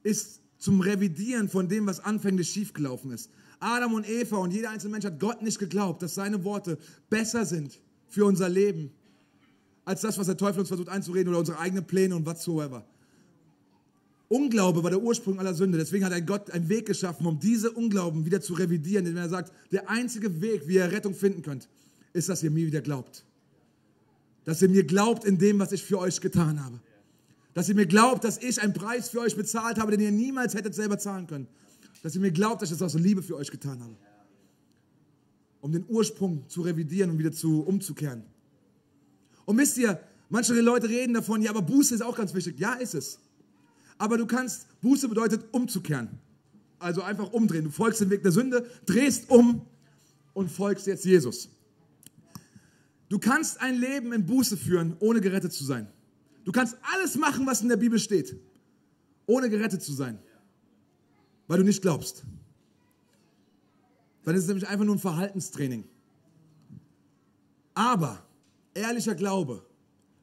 ist 0.03 0.41
zum 0.57 0.81
Revidieren 0.81 1.47
von 1.47 1.69
dem, 1.69 1.85
was 1.85 1.99
anfänglich 1.99 2.49
schiefgelaufen 2.49 3.11
ist. 3.11 3.29
Adam 3.59 3.93
und 3.93 4.09
Eva 4.09 4.37
und 4.37 4.51
jeder 4.51 4.71
einzelne 4.71 4.91
Mensch 4.91 5.05
hat 5.05 5.19
Gott 5.19 5.41
nicht 5.41 5.59
geglaubt, 5.59 6.01
dass 6.01 6.15
seine 6.15 6.43
Worte 6.43 6.77
besser 7.09 7.45
sind 7.45 7.79
für 8.07 8.25
unser 8.25 8.49
Leben, 8.49 8.91
als 9.85 10.01
das, 10.01 10.17
was 10.17 10.27
der 10.27 10.37
Teufel 10.37 10.59
uns 10.59 10.67
versucht 10.67 10.89
einzureden 10.89 11.29
oder 11.29 11.39
unsere 11.39 11.59
eigenen 11.59 11.85
Pläne 11.85 12.15
und 12.15 12.25
whatsoever. 12.25 12.85
Unglaube 14.29 14.83
war 14.83 14.89
der 14.89 15.01
Ursprung 15.01 15.39
aller 15.39 15.53
Sünde. 15.53 15.77
Deswegen 15.77 16.03
hat 16.03 16.11
ein 16.11 16.25
Gott 16.25 16.51
einen 16.51 16.67
Weg 16.67 16.85
geschaffen, 16.85 17.25
um 17.25 17.39
diese 17.39 17.71
Unglauben 17.71 18.25
wieder 18.25 18.41
zu 18.41 18.53
revidieren, 18.53 19.05
indem 19.05 19.23
er 19.23 19.29
sagt, 19.29 19.53
der 19.71 19.89
einzige 19.89 20.41
Weg, 20.41 20.67
wie 20.67 20.75
ihr 20.75 20.91
Rettung 20.91 21.13
finden 21.13 21.41
könnt, 21.41 21.69
ist, 22.13 22.27
dass 22.27 22.43
ihr 22.43 22.51
mir 22.51 22.65
wieder 22.65 22.81
glaubt. 22.81 23.23
Dass 24.43 24.61
ihr 24.61 24.69
mir 24.69 24.83
glaubt 24.83 25.23
in 25.23 25.37
dem, 25.37 25.59
was 25.59 25.71
ich 25.71 25.83
für 25.83 25.99
euch 25.99 26.19
getan 26.19 26.63
habe. 26.63 26.79
Dass 27.53 27.69
ihr 27.69 27.75
mir 27.75 27.85
glaubt, 27.85 28.23
dass 28.23 28.37
ich 28.37 28.61
einen 28.61 28.73
Preis 28.73 29.09
für 29.09 29.21
euch 29.21 29.35
bezahlt 29.35 29.79
habe, 29.79 29.91
den 29.91 30.01
ihr 30.01 30.11
niemals 30.11 30.53
hättet 30.55 30.75
selber 30.75 30.99
zahlen 30.99 31.25
können. 31.27 31.47
Dass 32.03 32.13
ihr 32.13 32.21
mir 32.21 32.31
glaubt, 32.31 32.61
dass 32.61 32.69
ich 32.71 32.77
das 32.77 32.95
aus 32.95 32.99
Liebe 32.99 33.23
für 33.23 33.35
euch 33.35 33.49
getan 33.49 33.81
habe. 33.81 33.95
Um 35.61 35.71
den 35.71 35.85
Ursprung 35.87 36.47
zu 36.49 36.61
revidieren 36.61 37.11
und 37.11 37.17
wieder 37.17 37.31
zu, 37.31 37.61
umzukehren. 37.61 38.23
Und 39.45 39.57
wisst 39.57 39.77
ihr, 39.77 39.99
manche 40.29 40.53
Leute 40.59 40.89
reden 40.89 41.13
davon, 41.13 41.41
ja, 41.41 41.49
aber 41.49 41.61
Buße 41.61 41.95
ist 41.95 42.01
auch 42.01 42.15
ganz 42.15 42.33
wichtig. 42.33 42.59
Ja, 42.59 42.73
ist 42.73 42.93
es. 42.93 43.19
Aber 43.97 44.17
du 44.17 44.25
kannst, 44.25 44.67
Buße 44.81 45.07
bedeutet 45.07 45.45
umzukehren. 45.51 46.09
Also 46.79 47.01
einfach 47.01 47.31
umdrehen. 47.33 47.63
Du 47.63 47.71
folgst 47.71 48.01
den 48.01 48.09
Weg 48.09 48.21
der 48.23 48.31
Sünde, 48.31 48.69
drehst 48.85 49.29
um 49.29 49.65
und 50.33 50.51
folgst 50.51 50.85
jetzt 50.85 51.05
Jesus. 51.05 51.49
Du 53.09 53.19
kannst 53.19 53.61
ein 53.61 53.75
Leben 53.75 54.13
in 54.13 54.25
Buße 54.25 54.57
führen, 54.57 54.95
ohne 54.99 55.21
gerettet 55.21 55.53
zu 55.53 55.63
sein. 55.63 55.87
Du 56.43 56.51
kannst 56.51 56.77
alles 56.93 57.15
machen, 57.15 57.45
was 57.45 57.61
in 57.61 57.69
der 57.69 57.77
Bibel 57.77 57.99
steht, 57.99 58.35
ohne 59.25 59.49
gerettet 59.49 59.81
zu 59.81 59.93
sein, 59.93 60.19
weil 61.47 61.57
du 61.57 61.63
nicht 61.63 61.81
glaubst. 61.81 62.23
Dann 64.23 64.35
ist 64.35 64.43
es 64.43 64.47
nämlich 64.47 64.67
einfach 64.67 64.85
nur 64.85 64.95
ein 64.95 64.99
Verhaltenstraining. 64.99 65.85
Aber 67.73 68.25
ehrlicher 68.73 69.15
Glaube 69.15 69.65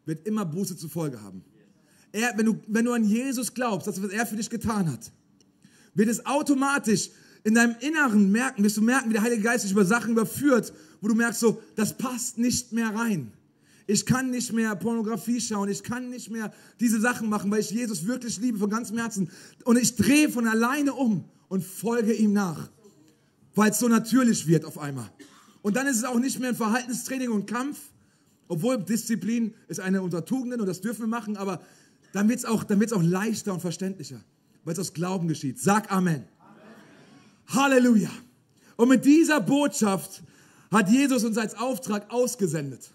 wird 0.05 0.27
immer 0.27 0.45
Buße 0.45 0.77
zur 0.77 0.91
Folge 0.91 1.23
haben. 1.23 1.43
Er, 2.15 2.33
wenn, 2.39 2.47
du, 2.47 2.61
wenn 2.69 2.85
du 2.85 2.93
an 2.93 3.03
Jesus 3.03 3.53
glaubst, 3.53 3.89
das, 3.89 4.01
was 4.01 4.11
er 4.11 4.25
für 4.25 4.37
dich 4.37 4.49
getan 4.49 4.89
hat, 4.89 5.11
wird 5.95 6.09
es 6.09 6.25
automatisch 6.25 7.11
in 7.43 7.55
deinem 7.55 7.75
Inneren 7.81 8.31
merken, 8.31 8.63
wirst 8.63 8.77
du 8.77 8.83
merken, 8.83 9.09
wie 9.09 9.15
der 9.15 9.23
Heilige 9.23 9.43
Geist 9.43 9.65
dich 9.65 9.73
über 9.73 9.85
Sachen 9.85 10.13
überführt, 10.13 10.73
wo 11.01 11.09
du 11.09 11.17
merkst 11.17 11.41
so, 11.41 11.61
das 11.75 11.99
passt 11.99 12.39
nicht 12.39 12.73
mehr 12.73 12.95
rein. 12.95 13.33
Ich 13.89 14.07
kann 14.07 14.31
nicht 14.31 14.53
mehr 14.53 14.77
Pornografie 14.77 15.41
schauen. 15.41 15.69
Ich 15.69 15.83
kann 15.83 16.09
nicht 16.09 16.31
mehr 16.31 16.55
diese 16.79 17.01
Sachen 17.01 17.29
machen, 17.29 17.51
weil 17.51 17.61
ich 17.61 17.73
Jesus 17.73 18.07
wirklich 18.07 18.39
liebe 18.39 18.59
von 18.59 18.71
ganzem 18.71 18.97
Herzen. 18.97 19.29
Und 19.65 19.77
ich 19.77 19.97
drehe 19.97 20.29
von 20.29 20.47
alleine 20.47 20.95
um 20.95 21.25
und 21.49 21.65
folge 21.65 22.13
ihm 22.13 22.33
nach, 22.33 22.71
weil 23.57 23.73
es 23.73 23.81
so 23.81 23.89
natürlich 23.89 24.47
wird 24.47 24.65
auf 24.65 24.79
einmal. 24.79 25.11
Und 25.63 25.75
dann 25.75 25.89
ist 25.89 25.97
es 25.97 26.05
auch 26.05 26.21
nicht 26.21 26.39
mehr 26.39 26.51
ein 26.51 26.57
Verhaltenstraining 26.57 27.33
und 27.33 27.47
Kampf, 27.47 27.79
obwohl 28.47 28.79
Disziplin 28.79 29.53
ist 29.67 29.81
eine 29.81 30.01
unserer 30.01 30.25
Tugenden 30.25 30.61
und 30.61 30.69
das 30.69 30.81
dürfen 30.81 31.01
wir 31.01 31.09
machen, 31.09 31.37
aber 31.37 31.61
dann 32.15 32.29
wird 32.29 32.39
es 32.39 32.45
auch, 32.45 32.65
auch 32.65 33.03
leichter 33.03 33.53
und 33.53 33.61
verständlicher, 33.61 34.21
weil 34.63 34.73
es 34.73 34.79
aus 34.79 34.93
Glauben 34.93 35.27
geschieht. 35.27 35.59
Sag 35.61 35.91
Amen. 35.91 36.15
Amen. 36.15 36.25
Halleluja. 37.49 38.11
Und 38.77 38.89
mit 38.89 39.05
dieser 39.05 39.41
Botschaft 39.41 40.23
hat 40.71 40.89
Jesus 40.89 41.25
uns 41.25 41.37
als 41.37 41.57
Auftrag 41.57 42.09
ausgesendet. 42.13 42.89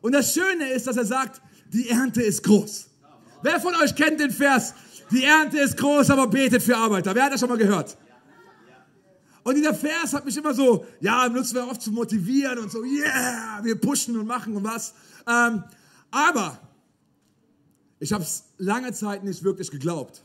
Und 0.00 0.10
das 0.10 0.34
Schöne 0.34 0.72
ist, 0.72 0.88
dass 0.88 0.96
er 0.96 1.04
sagt, 1.04 1.40
die 1.72 1.88
Ernte 1.88 2.20
ist 2.20 2.42
groß. 2.42 2.88
Wer 3.42 3.60
von 3.60 3.76
euch 3.76 3.94
kennt 3.94 4.18
den 4.18 4.32
Vers? 4.32 4.74
Die 5.12 5.22
Ernte 5.22 5.58
ist 5.58 5.76
groß, 5.76 6.10
aber 6.10 6.26
betet 6.26 6.60
für 6.60 6.76
Arbeiter. 6.76 7.14
Wer 7.14 7.26
hat 7.26 7.32
das 7.32 7.40
schon 7.40 7.48
mal 7.48 7.58
gehört? 7.58 7.96
Und 9.44 9.54
dieser 9.54 9.72
Vers 9.72 10.14
hat 10.14 10.24
mich 10.24 10.36
immer 10.36 10.52
so, 10.52 10.84
ja, 11.00 11.28
benutzen 11.28 11.54
wir 11.54 11.68
oft 11.68 11.80
zu 11.80 11.92
motivieren 11.92 12.58
und 12.58 12.72
so, 12.72 12.82
yeah, 12.82 13.60
wir 13.62 13.80
pushen 13.80 14.18
und 14.18 14.26
machen 14.26 14.56
und 14.56 14.64
was. 14.64 14.94
Ähm, 15.28 15.62
aber 16.10 16.58
ich 18.00 18.12
habe 18.12 18.24
es 18.24 18.44
lange 18.58 18.92
Zeit 18.92 19.24
nicht 19.24 19.42
wirklich 19.42 19.70
geglaubt. 19.70 20.24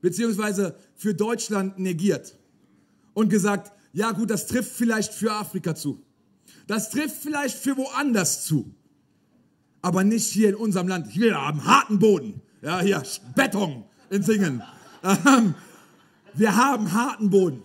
Beziehungsweise 0.00 0.76
für 0.94 1.14
Deutschland 1.14 1.78
negiert. 1.78 2.36
Und 3.14 3.28
gesagt, 3.28 3.72
ja 3.92 4.12
gut, 4.12 4.30
das 4.30 4.46
trifft 4.46 4.72
vielleicht 4.72 5.12
für 5.12 5.32
Afrika 5.32 5.74
zu. 5.74 6.02
Das 6.66 6.90
trifft 6.90 7.16
vielleicht 7.16 7.56
für 7.56 7.76
woanders 7.76 8.44
zu. 8.44 8.74
Aber 9.82 10.04
nicht 10.04 10.26
hier 10.26 10.48
in 10.48 10.54
unserem 10.54 10.88
Land. 10.88 11.08
Hier 11.08 11.34
haben 11.34 11.64
harten 11.64 11.98
Boden. 11.98 12.40
Ja, 12.62 12.80
hier, 12.80 13.02
Beton 13.34 13.84
in 14.10 14.22
Singen. 14.22 14.62
Ähm, 15.02 15.54
wir 16.34 16.56
haben 16.56 16.92
harten 16.92 17.28
Boden. 17.28 17.64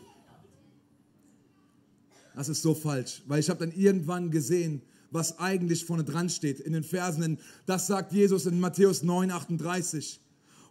Das 2.35 2.49
ist 2.49 2.61
so 2.61 2.75
falsch, 2.75 3.23
weil 3.27 3.39
ich 3.39 3.49
habe 3.49 3.59
dann 3.59 3.71
irgendwann 3.71 4.31
gesehen, 4.31 4.81
was 5.11 5.39
eigentlich 5.39 5.85
vorne 5.85 6.03
dran 6.03 6.29
steht 6.29 6.59
in 6.59 6.73
den 6.73 6.83
Versen. 6.83 7.39
Das 7.65 7.87
sagt 7.87 8.13
Jesus 8.13 8.45
in 8.45 8.59
Matthäus 8.59 9.03
9, 9.03 9.31
38. 9.31 10.19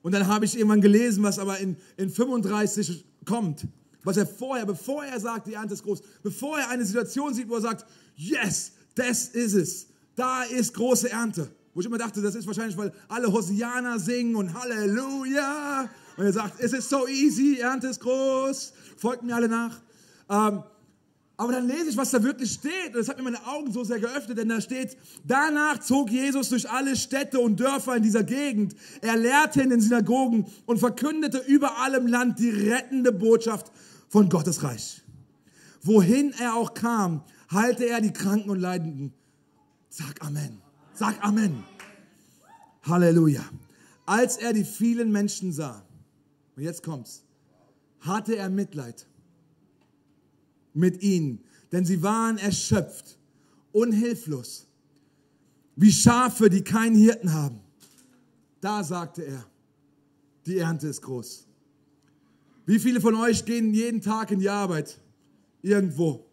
Und 0.03 0.13
dann 0.13 0.27
habe 0.27 0.45
ich 0.45 0.57
irgendwann 0.57 0.81
gelesen, 0.81 1.23
was 1.23 1.39
aber 1.39 1.59
in, 1.59 1.77
in 1.97 2.11
35 2.11 3.05
kommt. 3.25 3.67
Was 4.05 4.17
er 4.17 4.27
vorher, 4.27 4.65
bevor 4.65 5.05
er 5.05 5.19
sagt, 5.19 5.49
die 5.49 5.55
Ernte 5.55 5.75
ist 5.75 5.83
groß, 5.83 6.01
bevor 6.23 6.59
er 6.59 6.69
eine 6.69 6.85
Situation 6.85 7.35
sieht, 7.35 7.49
wo 7.49 7.57
er 7.57 7.63
sagt, 7.63 7.87
yes, 8.15 8.73
das 8.95 9.27
ist 9.29 9.55
es. 9.55 9.89
Da 10.15 10.45
ist 10.45 10.75
große 10.75 11.11
Ernte. 11.11 11.51
Wo 11.75 11.81
ich 11.81 11.87
immer 11.87 11.99
dachte, 11.99 12.23
das 12.23 12.35
ist 12.35 12.47
wahrscheinlich, 12.47 12.77
weil 12.79 12.93
alle 13.09 13.31
Hosianer 13.31 13.99
singen 13.99 14.37
und 14.37 14.55
Halleluja. 14.55 15.91
Und 16.17 16.25
er 16.25 16.33
sagt, 16.33 16.61
es 16.61 16.73
ist 16.73 16.89
so 16.89 17.07
easy, 17.07 17.59
Ernte 17.61 17.89
ist 17.89 18.01
groß, 18.01 18.73
folgt 18.97 19.23
mir 19.23 19.35
alle 19.35 19.49
nach. 19.49 19.81
Ähm, 20.31 20.63
Aber 21.39 21.53
dann 21.53 21.67
lese 21.67 21.91
ich, 21.91 21.97
was 21.97 22.11
da 22.11 22.23
wirklich 22.23 22.53
steht. 22.53 22.89
Und 22.89 22.97
das 22.97 23.09
hat 23.09 23.19
mir 23.19 23.25
meine 23.25 23.47
Augen 23.47 23.71
so 23.71 23.85
sehr 23.85 24.01
geöffnet, 24.01 24.39
denn 24.39 24.49
da 24.49 24.61
steht, 24.61 24.97
danach 25.25 25.81
zog 25.81 26.11
Jesus 26.11 26.49
durch 26.49 26.69
alle 26.71 26.97
Städte 26.97 27.41
und 27.41 27.61
Dörfer 27.61 27.97
in 27.97 28.03
dieser 28.03 28.25
Gegend. 28.25 28.75
Er 29.03 29.17
lehrte 29.17 29.61
in 29.61 29.71
den 29.71 29.81
Synagogen 29.81 30.47
und 30.65 30.79
verkündete 30.79 31.39
überall 31.47 31.95
im 31.95 32.07
Land 32.07 32.39
die 32.39 32.51
rettende 32.51 33.13
Botschaft 33.13 33.71
von 34.09 34.31
Gottes 34.31 34.63
Reich. 34.63 35.03
Wohin 35.83 36.33
er 36.39 36.55
auch 36.55 36.73
kam, 36.73 37.23
heilte 37.53 37.85
er 37.85 38.01
die 38.01 38.13
Kranken 38.13 38.49
und 38.49 38.59
Leidenden. 38.59 39.13
Sag 39.91 40.25
Amen. 40.25 40.63
Sag 40.95 41.23
Amen. 41.23 41.65
Halleluja. 42.83 43.45
Als 44.07 44.39
er 44.39 44.55
die 44.55 44.65
vielen 44.65 45.13
Menschen 45.13 45.53
sah, 45.53 45.85
und 46.57 46.63
jetzt 46.63 46.83
kommt's, 46.83 47.25
hatte 48.01 48.37
er 48.37 48.49
Mitleid 48.49 49.07
mit 50.77 51.03
ihnen, 51.03 51.41
denn 51.73 51.85
sie 51.85 52.03
waren 52.03 52.39
erschöpft 52.39 53.19
und 53.73 53.93
hilflos, 53.93 54.67
wie 55.75 55.93
Schafe, 55.93 56.49
die 56.49 56.63
keinen 56.63 56.97
Hirten 56.97 57.33
haben. 57.33 57.61
Da 58.61 58.83
sagte 58.83 59.23
er, 59.23 59.47
die 60.47 60.59
Ernte 60.59 60.89
ist 60.89 61.03
groß. 61.03 61.47
Wie 62.67 62.79
viele 62.79 63.01
von 63.01 63.15
euch 63.15 63.45
gehen 63.45 63.73
jeden 63.75 64.01
Tag 64.01 64.31
in 64.31 64.41
die 64.41 64.49
Arbeit? 64.49 64.99
Irgendwo. 65.63 66.27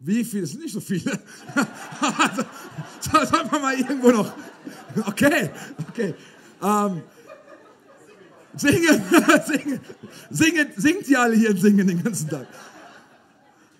Wie 0.00 0.24
viele? 0.24 0.42
Das 0.42 0.50
sind 0.50 0.62
nicht 0.62 0.72
so 0.72 0.80
viele. 0.80 1.10
Sagen 3.00 3.50
wir 3.50 3.58
mal 3.60 3.78
irgendwo 3.78 4.10
noch. 4.10 4.32
Okay, 5.06 5.50
okay. 5.88 6.14
Ähm, 6.60 7.02
singen, 8.56 9.02
singen, 9.46 9.80
singen, 10.30 10.68
singt 10.76 11.08
ihr 11.08 11.20
alle 11.20 11.34
hier 11.34 11.50
und 11.50 11.60
singen 11.60 11.86
den 11.86 12.02
ganzen 12.02 12.28
Tag. 12.28 12.46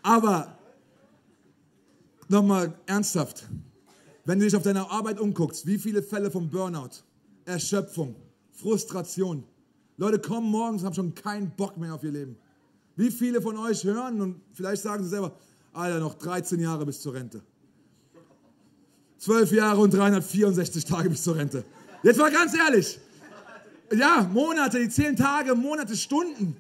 Aber 0.03 0.57
nochmal 2.29 2.75
ernsthaft, 2.87 3.45
wenn 4.25 4.39
du 4.39 4.45
dich 4.45 4.57
auf 4.57 4.63
deine 4.63 4.91
Arbeit 4.91 5.21
umguckst, 5.21 5.67
wie 5.67 5.79
viele 5.79 6.03
Fälle 6.03 6.31
von 6.31 6.49
Burnout, 6.49 7.03
Erschöpfung, 7.45 8.17
Frustration. 8.53 9.45
Leute 9.97 10.19
kommen 10.19 10.51
morgens 10.51 10.83
und 10.83 10.87
haben 10.87 10.95
schon 10.95 11.15
keinen 11.15 11.51
Bock 11.51 11.77
mehr 11.77 11.95
auf 11.95 12.03
ihr 12.03 12.13
Leben. 12.13 12.37
Wie 12.97 13.11
viele 13.11 13.41
von 13.41 13.57
euch 13.57 13.85
hören 13.85 14.21
und 14.21 14.41
vielleicht 14.53 14.83
sagen 14.83 15.03
sie 15.03 15.11
selber, 15.11 15.33
Alter, 15.73 16.01
noch 16.01 16.15
13 16.15 16.61
Jahre 16.61 16.85
bis 16.85 17.01
zur 17.01 17.15
Rente. 17.15 17.43
12 19.19 19.53
Jahre 19.53 19.81
und 19.81 19.95
364 19.95 20.85
Tage 20.85 21.09
bis 21.09 21.23
zur 21.23 21.37
Rente. 21.37 21.65
Jetzt 22.03 22.19
mal 22.19 22.31
ganz 22.31 22.55
ehrlich. 22.55 22.99
Ja, 23.95 24.29
Monate, 24.33 24.81
die 24.81 24.89
zählen 24.89 25.17
Tage, 25.17 25.55
Monate, 25.55 25.97
Stunden. 25.97 26.57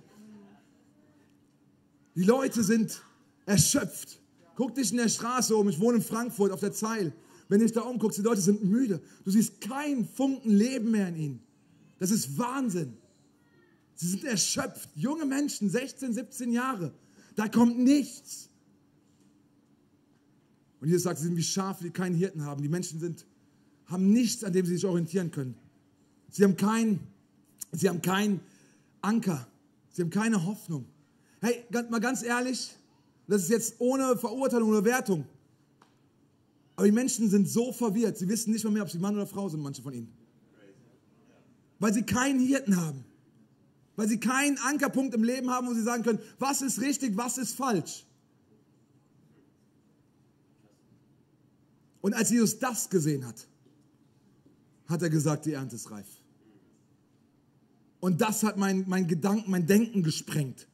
Die 2.15 2.25
Leute 2.25 2.63
sind 2.63 3.03
erschöpft. 3.47 4.21
Guck 4.55 4.75
dich 4.75 4.91
in 4.91 4.99
der 4.99 5.09
Straße 5.09 5.57
um. 5.57 5.69
Ich 5.69 5.81
wohne 5.81 5.99
in 5.99 6.03
Frankfurt 6.03 6.53
auf 6.53 6.61
der 6.61 6.73
Zeil. 6.73 7.13
Wenn 7.49 7.59
du 7.59 7.65
dich 7.65 7.73
da 7.75 7.83
umguckst, 7.83 8.19
die 8.19 8.23
Leute 8.23 8.41
sind 8.41 8.65
müde. 8.65 9.01
Du 9.25 9.31
siehst 9.31 9.61
keinen 9.61 10.07
Funken 10.07 10.51
Leben 10.51 10.91
mehr 10.91 11.09
in 11.09 11.17
ihnen. 11.17 11.43
Das 11.99 12.11
ist 12.11 12.37
Wahnsinn. 12.39 12.97
Sie 13.95 14.09
sind 14.09 14.25
erschöpft. 14.25 14.91
Junge 14.95 15.25
Menschen, 15.25 15.71
16, 15.71 16.13
17 16.13 16.53
Jahre. 16.53 16.93
Da 17.35 17.49
kommt 17.49 17.79
nichts. 17.79 18.51
Und 20.81 20.89
Jesus 20.89 21.05
sagt, 21.05 21.19
sie 21.19 21.27
sind 21.27 21.37
wie 21.37 21.43
Schafe, 21.43 21.85
die 21.85 21.91
keinen 21.91 22.15
Hirten 22.15 22.45
haben. 22.45 22.61
Die 22.61 22.69
Menschen 22.69 23.01
sind, 23.01 23.25
haben 23.87 24.13
nichts, 24.13 24.45
an 24.45 24.53
dem 24.53 24.67
sie 24.67 24.75
sich 24.75 24.85
orientieren 24.85 25.31
können. 25.31 25.55
Sie 26.31 26.43
haben 26.45 26.57
keinen 26.57 27.12
sie 27.73 27.89
haben 27.89 28.03
keinen 28.03 28.41
Anker. 29.01 29.47
Sie 29.91 30.03
haben 30.03 30.11
keine 30.11 30.45
Hoffnung. 30.45 30.87
Hey, 31.41 31.65
mal 31.91 32.01
ganz 32.01 32.23
ehrlich, 32.23 32.75
das 33.27 33.43
ist 33.43 33.51
jetzt 33.51 33.75
ohne 33.79 34.17
Verurteilung 34.17 34.71
oder 34.71 34.85
Wertung. 34.85 35.27
Aber 36.77 36.87
die 36.87 36.93
Menschen 36.93 37.29
sind 37.29 37.49
so 37.49 37.73
verwirrt, 37.73 38.17
sie 38.17 38.29
wissen 38.29 38.53
nicht 38.53 38.65
mal 38.65 38.71
mehr, 38.71 38.83
ob 38.83 38.91
sie 38.91 38.99
Mann 38.99 39.15
oder 39.15 39.27
Frau 39.27 39.49
sind, 39.49 39.61
manche 39.61 39.83
von 39.83 39.93
ihnen. 39.93 40.13
Weil 41.79 41.93
sie 41.93 42.03
keinen 42.03 42.41
Hirten 42.41 42.77
haben. 42.77 43.05
Weil 43.97 44.09
sie 44.09 44.19
keinen 44.19 44.57
Ankerpunkt 44.59 45.15
im 45.15 45.25
Leben 45.25 45.51
haben, 45.51 45.67
wo 45.67 45.75
sie 45.75 45.83
sagen 45.83 46.03
können, 46.03 46.21
was 46.39 46.63
ist 46.63 46.81
richtig, 46.81 47.17
was 47.17 47.39
ist 47.39 47.55
falsch. 47.55 48.07
Und 52.01 52.15
als 52.15 52.31
Jesus 52.31 52.59
das 52.59 52.89
gesehen 52.89 53.27
hat, 53.27 53.47
hat 54.87 55.03
er 55.03 55.11
gesagt, 55.11 55.47
die 55.47 55.53
Ernte 55.53 55.77
ist 55.77 55.91
reif. 55.91 56.22
Und 58.03 58.21
das 58.21 58.43
hat 58.43 58.57
mein, 58.57 58.85
mein 58.89 59.07
Gedanken, 59.07 59.49
mein 59.51 59.65
Denken 59.67 60.03
gesprengt. 60.03 60.67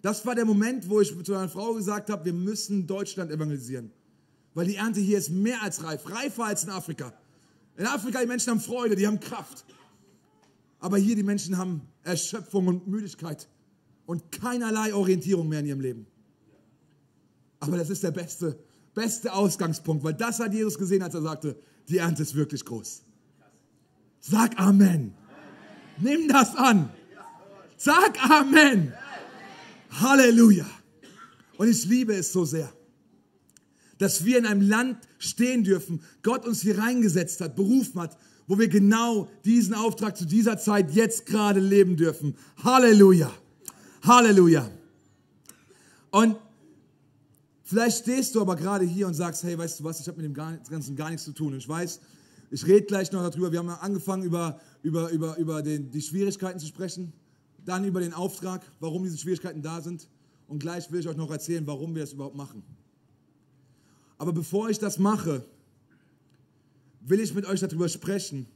Das 0.00 0.24
war 0.24 0.36
der 0.36 0.44
Moment, 0.44 0.88
wo 0.88 1.00
ich 1.00 1.12
zu 1.24 1.34
einer 1.34 1.48
Frau 1.48 1.74
gesagt 1.74 2.08
habe, 2.08 2.24
wir 2.24 2.32
müssen 2.32 2.86
Deutschland 2.86 3.32
evangelisieren. 3.32 3.90
Weil 4.54 4.66
die 4.66 4.76
Ernte 4.76 5.00
hier 5.00 5.18
ist 5.18 5.30
mehr 5.30 5.60
als 5.62 5.82
reif, 5.82 6.08
reifer 6.08 6.44
als 6.44 6.62
in 6.62 6.70
Afrika. 6.70 7.12
In 7.76 7.86
Afrika, 7.86 8.20
die 8.20 8.26
Menschen 8.26 8.50
haben 8.50 8.60
Freude, 8.60 8.94
die 8.94 9.06
haben 9.06 9.18
Kraft. 9.18 9.64
Aber 10.78 10.98
hier, 10.98 11.16
die 11.16 11.24
Menschen 11.24 11.58
haben 11.58 11.82
Erschöpfung 12.04 12.68
und 12.68 12.86
Müdigkeit 12.86 13.48
und 14.06 14.30
keinerlei 14.30 14.94
Orientierung 14.94 15.48
mehr 15.48 15.60
in 15.60 15.66
ihrem 15.66 15.80
Leben. 15.80 16.06
Aber 17.58 17.76
das 17.76 17.90
ist 17.90 18.04
der 18.04 18.12
beste 18.12 18.56
beste 18.94 19.32
Ausgangspunkt, 19.32 20.04
weil 20.04 20.14
das 20.14 20.38
hat 20.38 20.52
Jesus 20.52 20.78
gesehen, 20.78 21.02
als 21.02 21.14
er 21.14 21.22
sagte, 21.22 21.56
die 21.88 21.98
Ernte 21.98 22.22
ist 22.22 22.34
wirklich 22.34 22.64
groß. 22.64 23.02
Sag 24.20 24.58
Amen. 24.60 25.14
Nimm 26.02 26.28
das 26.28 26.54
an. 26.56 26.90
Sag 27.76 28.22
Amen. 28.28 28.92
Halleluja. 29.90 30.66
Und 31.58 31.68
ich 31.68 31.84
liebe 31.84 32.14
es 32.14 32.32
so 32.32 32.44
sehr, 32.44 32.72
dass 33.98 34.24
wir 34.24 34.38
in 34.38 34.46
einem 34.46 34.62
Land 34.62 34.98
stehen 35.18 35.64
dürfen, 35.64 36.02
Gott 36.22 36.46
uns 36.46 36.62
hier 36.62 36.78
reingesetzt 36.78 37.40
hat, 37.40 37.54
berufen 37.54 38.00
hat, 38.00 38.16
wo 38.46 38.58
wir 38.58 38.68
genau 38.68 39.28
diesen 39.44 39.74
Auftrag 39.74 40.16
zu 40.16 40.26
dieser 40.26 40.58
Zeit 40.58 40.90
jetzt 40.92 41.26
gerade 41.26 41.60
leben 41.60 41.96
dürfen. 41.96 42.36
Halleluja. 42.64 43.32
Halleluja. 44.02 44.68
Und 46.10 46.36
Vielleicht 47.72 48.00
stehst 48.00 48.34
du 48.34 48.42
aber 48.42 48.54
gerade 48.54 48.84
hier 48.84 49.06
und 49.06 49.14
sagst, 49.14 49.44
hey, 49.44 49.56
weißt 49.56 49.80
du 49.80 49.84
was, 49.84 49.98
ich 49.98 50.06
habe 50.06 50.20
mit 50.20 50.26
dem 50.26 50.34
Ganzen 50.34 50.94
gar 50.94 51.08
nichts 51.08 51.24
zu 51.24 51.32
tun. 51.32 51.56
Ich 51.56 51.66
weiß, 51.66 52.00
ich 52.52 52.66
rede 52.66 52.86
gleich 52.86 53.10
noch 53.10 53.28
darüber. 53.28 53.50
Wir 53.50 53.58
haben 53.58 53.68
angefangen, 53.68 54.22
über, 54.22 54.60
über, 54.82 55.10
über, 55.10 55.36
über 55.38 55.62
den, 55.62 55.90
die 55.90 56.02
Schwierigkeiten 56.02 56.60
zu 56.60 56.66
sprechen, 56.66 57.12
dann 57.64 57.84
über 57.84 58.00
den 58.00 58.12
Auftrag, 58.12 58.62
warum 58.78 59.02
diese 59.04 59.18
Schwierigkeiten 59.18 59.62
da 59.62 59.80
sind. 59.80 60.08
Und 60.46 60.60
gleich 60.60 60.90
will 60.92 61.00
ich 61.00 61.08
euch 61.08 61.16
noch 61.16 61.30
erzählen, 61.30 61.66
warum 61.66 61.94
wir 61.94 62.02
das 62.02 62.12
überhaupt 62.12 62.36
machen. 62.36 62.62
Aber 64.18 64.32
bevor 64.32 64.70
ich 64.70 64.78
das 64.78 64.98
mache, 64.98 65.44
will 67.00 67.18
ich 67.18 67.34
mit 67.34 67.46
euch 67.46 67.58
darüber 67.58 67.88
sprechen 67.88 68.46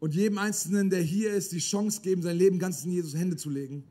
und 0.00 0.14
jedem 0.14 0.38
Einzelnen, 0.38 0.88
der 0.88 1.02
hier 1.02 1.34
ist, 1.34 1.52
die 1.52 1.58
Chance 1.58 2.00
geben, 2.00 2.22
sein 2.22 2.36
Leben 2.36 2.58
ganz 2.58 2.84
in 2.84 2.92
Jesus 2.92 3.14
Hände 3.14 3.36
zu 3.36 3.50
legen 3.50 3.84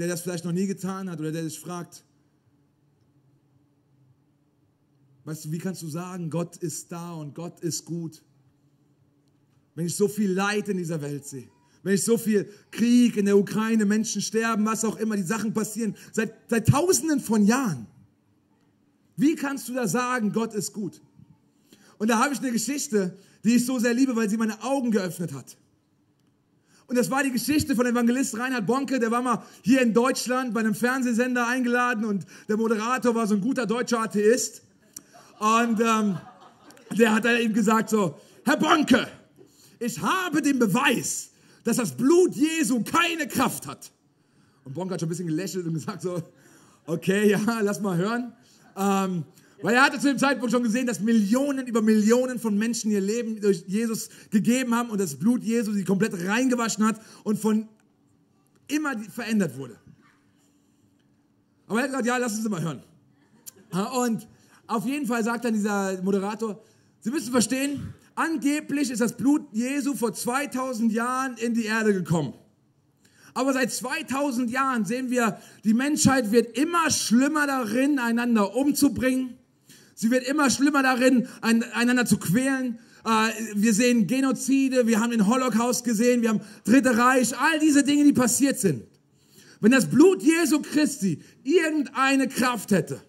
der 0.00 0.08
das 0.08 0.22
vielleicht 0.22 0.46
noch 0.46 0.52
nie 0.52 0.66
getan 0.66 1.10
hat 1.10 1.20
oder 1.20 1.30
der 1.30 1.44
sich 1.44 1.60
fragt, 1.60 2.04
weißt 5.24 5.44
du, 5.44 5.52
wie 5.52 5.58
kannst 5.58 5.82
du 5.82 5.88
sagen, 5.88 6.30
Gott 6.30 6.56
ist 6.56 6.90
da 6.92 7.12
und 7.14 7.34
Gott 7.34 7.60
ist 7.60 7.84
gut? 7.84 8.22
Wenn 9.74 9.86
ich 9.86 9.96
so 9.96 10.08
viel 10.08 10.32
Leid 10.32 10.68
in 10.68 10.76
dieser 10.76 11.00
Welt 11.00 11.26
sehe, 11.26 11.48
wenn 11.82 11.94
ich 11.94 12.04
so 12.04 12.18
viel 12.18 12.48
Krieg 12.70 13.16
in 13.16 13.26
der 13.26 13.38
Ukraine, 13.38 13.84
Menschen 13.84 14.20
sterben, 14.20 14.66
was 14.66 14.84
auch 14.84 14.96
immer, 14.96 15.16
die 15.16 15.22
Sachen 15.22 15.54
passieren, 15.54 15.96
seit, 16.12 16.34
seit 16.48 16.68
tausenden 16.68 17.20
von 17.20 17.44
Jahren. 17.44 17.86
Wie 19.16 19.34
kannst 19.34 19.68
du 19.68 19.74
da 19.74 19.88
sagen, 19.88 20.32
Gott 20.32 20.54
ist 20.54 20.72
gut? 20.72 21.00
Und 21.98 22.08
da 22.08 22.18
habe 22.18 22.34
ich 22.34 22.40
eine 22.40 22.52
Geschichte, 22.52 23.16
die 23.44 23.56
ich 23.56 23.66
so 23.66 23.78
sehr 23.78 23.94
liebe, 23.94 24.16
weil 24.16 24.28
sie 24.28 24.36
meine 24.36 24.62
Augen 24.62 24.90
geöffnet 24.90 25.32
hat. 25.32 25.56
Und 26.86 26.96
das 26.96 27.10
war 27.10 27.22
die 27.22 27.30
Geschichte 27.30 27.76
von 27.76 27.86
Evangelist 27.86 28.36
Reinhard 28.36 28.66
Bonke, 28.66 28.98
der 28.98 29.10
war 29.10 29.22
mal 29.22 29.44
hier 29.62 29.80
in 29.80 29.94
Deutschland 29.94 30.52
bei 30.52 30.60
einem 30.60 30.74
Fernsehsender 30.74 31.46
eingeladen 31.46 32.04
und 32.04 32.26
der 32.48 32.56
Moderator 32.56 33.14
war 33.14 33.26
so 33.26 33.34
ein 33.34 33.40
guter 33.40 33.64
deutscher 33.64 34.00
Atheist. 34.00 34.62
Und 35.40 35.80
ähm, 35.80 36.18
der 36.98 37.14
hat 37.14 37.24
dann 37.24 37.40
eben 37.40 37.54
gesagt 37.54 37.88
so, 37.88 38.20
Herr 38.44 38.58
Bonke, 38.58 39.08
ich 39.78 39.98
habe 39.98 40.42
den 40.42 40.58
Beweis, 40.58 41.30
dass 41.64 41.78
das 41.78 41.96
Blut 41.96 42.34
Jesu 42.34 42.84
keine 42.84 43.26
Kraft 43.26 43.66
hat. 43.66 43.90
Und 44.66 44.74
Bonke 44.74 44.92
hat 44.92 45.00
schon 45.00 45.06
ein 45.06 45.08
bisschen 45.08 45.26
gelächelt 45.26 45.66
und 45.66 45.72
gesagt 45.72 46.02
so, 46.02 46.22
okay, 46.84 47.30
ja, 47.30 47.40
lass 47.62 47.80
mal 47.80 47.96
hören. 47.96 48.34
Ähm, 48.76 49.24
weil 49.62 49.76
er 49.76 49.82
hatte 49.82 49.98
zu 49.98 50.08
dem 50.08 50.18
Zeitpunkt 50.18 50.52
schon 50.52 50.62
gesehen, 50.62 50.86
dass 50.86 51.00
Millionen 51.00 51.66
über 51.66 51.80
Millionen 51.80 52.38
von 52.38 52.58
Menschen 52.58 52.90
ihr 52.90 53.00
Leben 53.00 53.40
durch 53.40 53.64
Jesus 53.66 54.10
gegeben 54.30 54.74
haben 54.74 54.90
und 54.90 55.00
das 55.00 55.14
Blut 55.14 55.42
Jesu 55.42 55.72
sie 55.72 55.84
komplett 55.84 56.12
reingewaschen 56.26 56.84
hat 56.84 57.00
und 57.24 57.38
von 57.38 57.66
immer 58.68 58.98
verändert 59.08 59.56
wurde. 59.56 59.78
Aber 61.66 61.78
er 61.78 61.84
hat 61.84 61.90
gesagt, 61.92 62.06
ja, 62.06 62.18
lass 62.18 62.36
uns 62.36 62.46
mal 62.46 62.60
hören. 62.60 62.82
Und 63.94 64.28
auf 64.70 64.86
jeden 64.86 65.06
Fall 65.06 65.24
sagt 65.24 65.44
dann 65.44 65.54
dieser 65.54 66.00
Moderator, 66.02 66.62
Sie 67.00 67.10
müssen 67.10 67.32
verstehen, 67.32 67.94
angeblich 68.14 68.90
ist 68.90 69.00
das 69.00 69.16
Blut 69.16 69.42
Jesu 69.52 69.94
vor 69.94 70.12
2000 70.12 70.92
Jahren 70.92 71.36
in 71.38 71.54
die 71.54 71.64
Erde 71.64 71.92
gekommen. 71.94 72.34
Aber 73.32 73.52
seit 73.52 73.72
2000 73.72 74.50
Jahren 74.50 74.84
sehen 74.84 75.10
wir, 75.10 75.38
die 75.64 75.74
Menschheit 75.74 76.30
wird 76.30 76.58
immer 76.58 76.90
schlimmer 76.90 77.46
darin, 77.46 77.98
einander 77.98 78.54
umzubringen. 78.54 79.34
Sie 79.94 80.10
wird 80.10 80.26
immer 80.28 80.50
schlimmer 80.50 80.82
darin, 80.82 81.26
einander 81.40 82.06
zu 82.06 82.18
quälen. 82.18 82.78
Äh, 83.04 83.30
wir 83.54 83.72
sehen 83.72 84.06
Genozide, 84.06 84.86
wir 84.86 85.00
haben 85.00 85.10
den 85.10 85.26
Holocaust 85.26 85.84
gesehen, 85.84 86.22
wir 86.22 86.28
haben 86.28 86.40
Dritte 86.64 86.96
Reich, 86.96 87.36
all 87.38 87.58
diese 87.60 87.82
Dinge, 87.82 88.04
die 88.04 88.12
passiert 88.12 88.58
sind. 88.58 88.84
Wenn 89.60 89.72
das 89.72 89.86
Blut 89.86 90.22
Jesu 90.22 90.60
Christi 90.60 91.22
irgendeine 91.44 92.28
Kraft 92.28 92.72
hätte, 92.72 93.00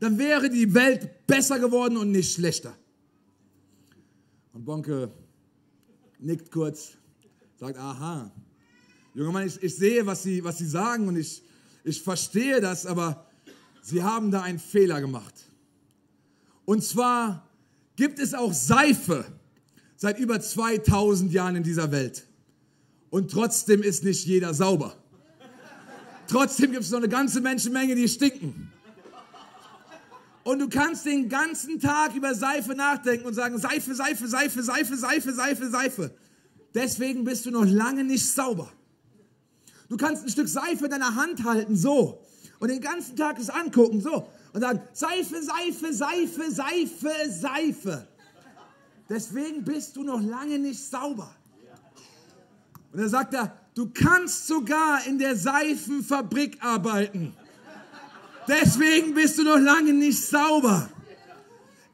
dann 0.00 0.18
wäre 0.18 0.48
die 0.48 0.72
Welt 0.74 1.26
besser 1.26 1.58
geworden 1.58 1.96
und 1.96 2.10
nicht 2.10 2.34
schlechter. 2.34 2.76
Und 4.52 4.64
Bonke 4.64 5.10
nickt 6.18 6.50
kurz, 6.50 6.92
sagt, 7.56 7.78
aha. 7.78 8.30
Junger 9.14 9.32
Mann, 9.32 9.46
ich, 9.46 9.62
ich 9.62 9.74
sehe, 9.74 10.06
was 10.06 10.22
Sie, 10.22 10.42
was 10.44 10.58
Sie 10.58 10.66
sagen 10.66 11.08
und 11.08 11.16
ich, 11.16 11.42
ich 11.84 12.02
verstehe 12.02 12.60
das, 12.60 12.86
aber 12.86 13.26
Sie 13.82 14.02
haben 14.02 14.30
da 14.30 14.42
einen 14.42 14.58
Fehler 14.58 15.00
gemacht. 15.00 15.34
Und 16.64 16.84
zwar 16.84 17.48
gibt 17.96 18.18
es 18.18 18.34
auch 18.34 18.52
Seife 18.52 19.24
seit 19.96 20.18
über 20.18 20.40
2000 20.40 21.32
Jahren 21.32 21.56
in 21.56 21.62
dieser 21.62 21.90
Welt. 21.90 22.26
Und 23.10 23.30
trotzdem 23.30 23.82
ist 23.82 24.04
nicht 24.04 24.26
jeder 24.26 24.54
sauber. 24.54 24.96
Trotzdem 26.28 26.72
gibt 26.72 26.84
es 26.84 26.90
noch 26.90 26.98
eine 26.98 27.08
ganze 27.08 27.40
Menschenmenge, 27.40 27.94
die 27.94 28.06
stinken. 28.06 28.70
Und 30.48 30.60
du 30.60 30.68
kannst 30.70 31.04
den 31.04 31.28
ganzen 31.28 31.78
Tag 31.78 32.14
über 32.14 32.34
Seife 32.34 32.74
nachdenken 32.74 33.26
und 33.26 33.34
sagen, 33.34 33.58
Seife, 33.58 33.94
Seife, 33.94 34.26
Seife, 34.26 34.62
Seife, 34.62 34.96
Seife, 34.96 35.34
Seife, 35.34 35.68
Seife. 35.68 36.10
Deswegen 36.72 37.24
bist 37.24 37.44
du 37.44 37.50
noch 37.50 37.66
lange 37.66 38.02
nicht 38.02 38.26
sauber. 38.26 38.72
Du 39.90 39.98
kannst 39.98 40.24
ein 40.24 40.30
Stück 40.30 40.48
Seife 40.48 40.86
in 40.86 40.90
deiner 40.90 41.14
Hand 41.16 41.44
halten, 41.44 41.76
so. 41.76 42.22
Und 42.60 42.70
den 42.70 42.80
ganzen 42.80 43.14
Tag 43.14 43.38
es 43.38 43.50
angucken, 43.50 44.00
so. 44.00 44.26
Und 44.54 44.62
sagen, 44.62 44.80
Seife, 44.94 45.42
Seife, 45.42 45.92
Seife, 45.92 46.50
Seife, 46.50 47.12
Seife. 47.28 48.08
Deswegen 49.06 49.64
bist 49.64 49.96
du 49.96 50.02
noch 50.02 50.22
lange 50.22 50.58
nicht 50.58 50.82
sauber. 50.82 51.30
Und 52.90 53.00
dann 53.00 53.10
sagt 53.10 53.34
er, 53.34 53.54
du 53.74 53.90
kannst 53.90 54.46
sogar 54.46 55.06
in 55.06 55.18
der 55.18 55.36
Seifenfabrik 55.36 56.56
arbeiten. 56.64 57.36
Deswegen 58.48 59.14
bist 59.14 59.38
du 59.38 59.44
noch 59.44 59.58
lange 59.58 59.92
nicht 59.92 60.24
sauber. 60.24 60.88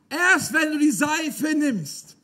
Erst 0.09 0.53
wenn 0.53 0.73
du 0.73 0.79
die 0.79 0.93
Seife 0.93 1.55
nimmst 1.55 2.17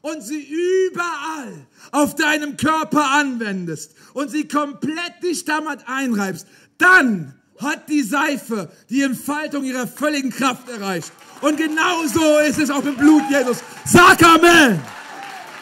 und 0.00 0.22
sie 0.22 0.48
überall 0.90 1.66
auf 1.90 2.14
deinem 2.14 2.56
Körper 2.56 3.10
anwendest 3.10 3.94
und 4.14 4.30
sie 4.30 4.46
komplett 4.46 5.22
dich 5.22 5.44
damit 5.44 5.80
einreibst, 5.86 6.46
dann 6.78 7.34
hat 7.58 7.88
die 7.88 8.02
Seife 8.02 8.70
die 8.90 9.02
Entfaltung 9.02 9.64
ihrer 9.64 9.86
völligen 9.86 10.30
Kraft 10.30 10.68
erreicht. 10.68 11.12
Und 11.40 11.56
genauso 11.56 12.38
ist 12.48 12.58
es 12.58 12.70
auch 12.70 12.84
im 12.84 12.96
Blut 12.96 13.22
Jesus. 13.30 13.58
Sag 13.84 14.22
Amen. 14.22 14.80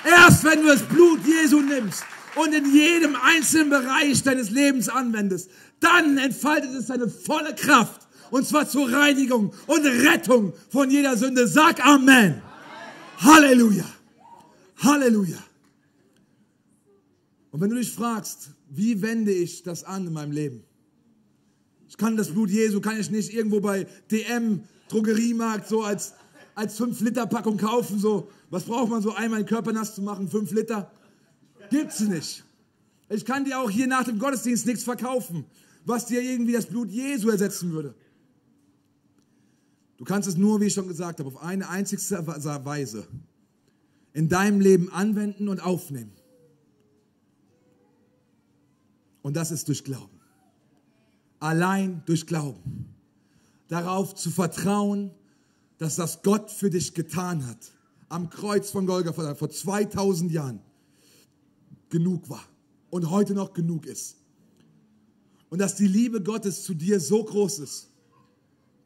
Erst 0.04 0.44
wenn 0.44 0.62
du 0.62 0.68
das 0.68 0.82
Blut 0.82 1.20
Jesu 1.26 1.60
nimmst 1.60 2.04
und 2.36 2.54
in 2.54 2.74
jedem 2.74 3.16
einzelnen 3.16 3.70
Bereich 3.70 4.22
deines 4.22 4.50
Lebens 4.50 4.88
anwendest, 4.88 5.50
dann 5.80 6.18
entfaltet 6.18 6.74
es 6.74 6.86
seine 6.86 7.08
volle 7.08 7.54
Kraft. 7.54 8.08
Und 8.30 8.46
zwar 8.46 8.68
zur 8.68 8.90
Reinigung 8.90 9.52
und 9.66 9.84
Rettung 9.84 10.52
von 10.68 10.90
jeder 10.90 11.16
Sünde. 11.16 11.46
Sag 11.48 11.84
Amen. 11.84 12.40
Halleluja. 13.18 13.84
Halleluja. 14.78 15.38
Und 17.50 17.60
wenn 17.60 17.70
du 17.70 17.76
dich 17.76 17.92
fragst, 17.92 18.50
wie 18.68 19.02
wende 19.02 19.32
ich 19.32 19.62
das 19.62 19.84
an 19.84 20.06
in 20.06 20.12
meinem 20.12 20.32
Leben? 20.32 20.62
Ich 21.88 21.96
kann 21.96 22.16
das 22.16 22.30
Blut 22.30 22.50
Jesu, 22.50 22.80
kann 22.80 22.98
ich 22.98 23.10
nicht 23.10 23.34
irgendwo 23.34 23.60
bei 23.60 23.86
DM, 24.10 24.62
Drogeriemarkt, 24.88 25.68
so 25.68 25.82
als, 25.82 26.14
als 26.54 26.80
5-Liter-Packung 26.80 27.56
kaufen. 27.56 27.98
So. 27.98 28.30
Was 28.48 28.64
braucht 28.64 28.90
man 28.90 29.02
so 29.02 29.12
einmal 29.12 29.42
den 29.42 29.48
Körper 29.48 29.72
nass 29.72 29.94
zu 29.94 30.02
machen? 30.02 30.28
5 30.28 30.52
Liter? 30.52 30.90
Gibt's 31.70 32.00
nicht. 32.00 32.44
Ich 33.08 33.24
kann 33.24 33.44
dir 33.44 33.58
auch 33.58 33.70
hier 33.70 33.88
nach 33.88 34.04
dem 34.04 34.18
Gottesdienst 34.20 34.66
nichts 34.66 34.84
verkaufen, 34.84 35.44
was 35.84 36.06
dir 36.06 36.22
irgendwie 36.22 36.52
das 36.52 36.66
Blut 36.66 36.90
Jesu 36.90 37.28
ersetzen 37.28 37.72
würde. 37.72 37.94
Du 40.00 40.04
kannst 40.04 40.26
es 40.26 40.36
nur, 40.36 40.60
wie 40.60 40.64
ich 40.64 40.74
schon 40.74 40.88
gesagt 40.88 41.20
habe, 41.20 41.28
auf 41.28 41.40
eine 41.40 41.68
einzige 41.68 42.02
Weise 42.64 43.06
in 44.12 44.28
deinem 44.28 44.60
Leben 44.60 44.90
anwenden 44.90 45.48
und 45.48 45.62
aufnehmen. 45.62 46.10
Und 49.22 49.36
das 49.36 49.52
ist 49.52 49.68
durch 49.68 49.84
Glauben 49.84 50.20
allein 51.40 52.02
durch 52.06 52.26
Glauben. 52.26 52.94
Darauf 53.68 54.14
zu 54.14 54.30
vertrauen, 54.30 55.10
dass 55.78 55.96
das 55.96 56.22
Gott 56.22 56.50
für 56.50 56.70
dich 56.70 56.94
getan 56.94 57.46
hat. 57.46 57.72
Am 58.08 58.28
Kreuz 58.28 58.70
von 58.70 58.86
Golgatha 58.86 59.34
vor 59.34 59.50
2000 59.50 60.30
Jahren 60.30 60.60
genug 61.88 62.28
war 62.28 62.44
und 62.90 63.10
heute 63.10 63.34
noch 63.34 63.52
genug 63.52 63.86
ist. 63.86 64.16
Und 65.48 65.58
dass 65.58 65.76
die 65.76 65.86
Liebe 65.86 66.22
Gottes 66.22 66.62
zu 66.62 66.74
dir 66.74 67.00
so 67.00 67.24
groß 67.24 67.60
ist, 67.60 67.89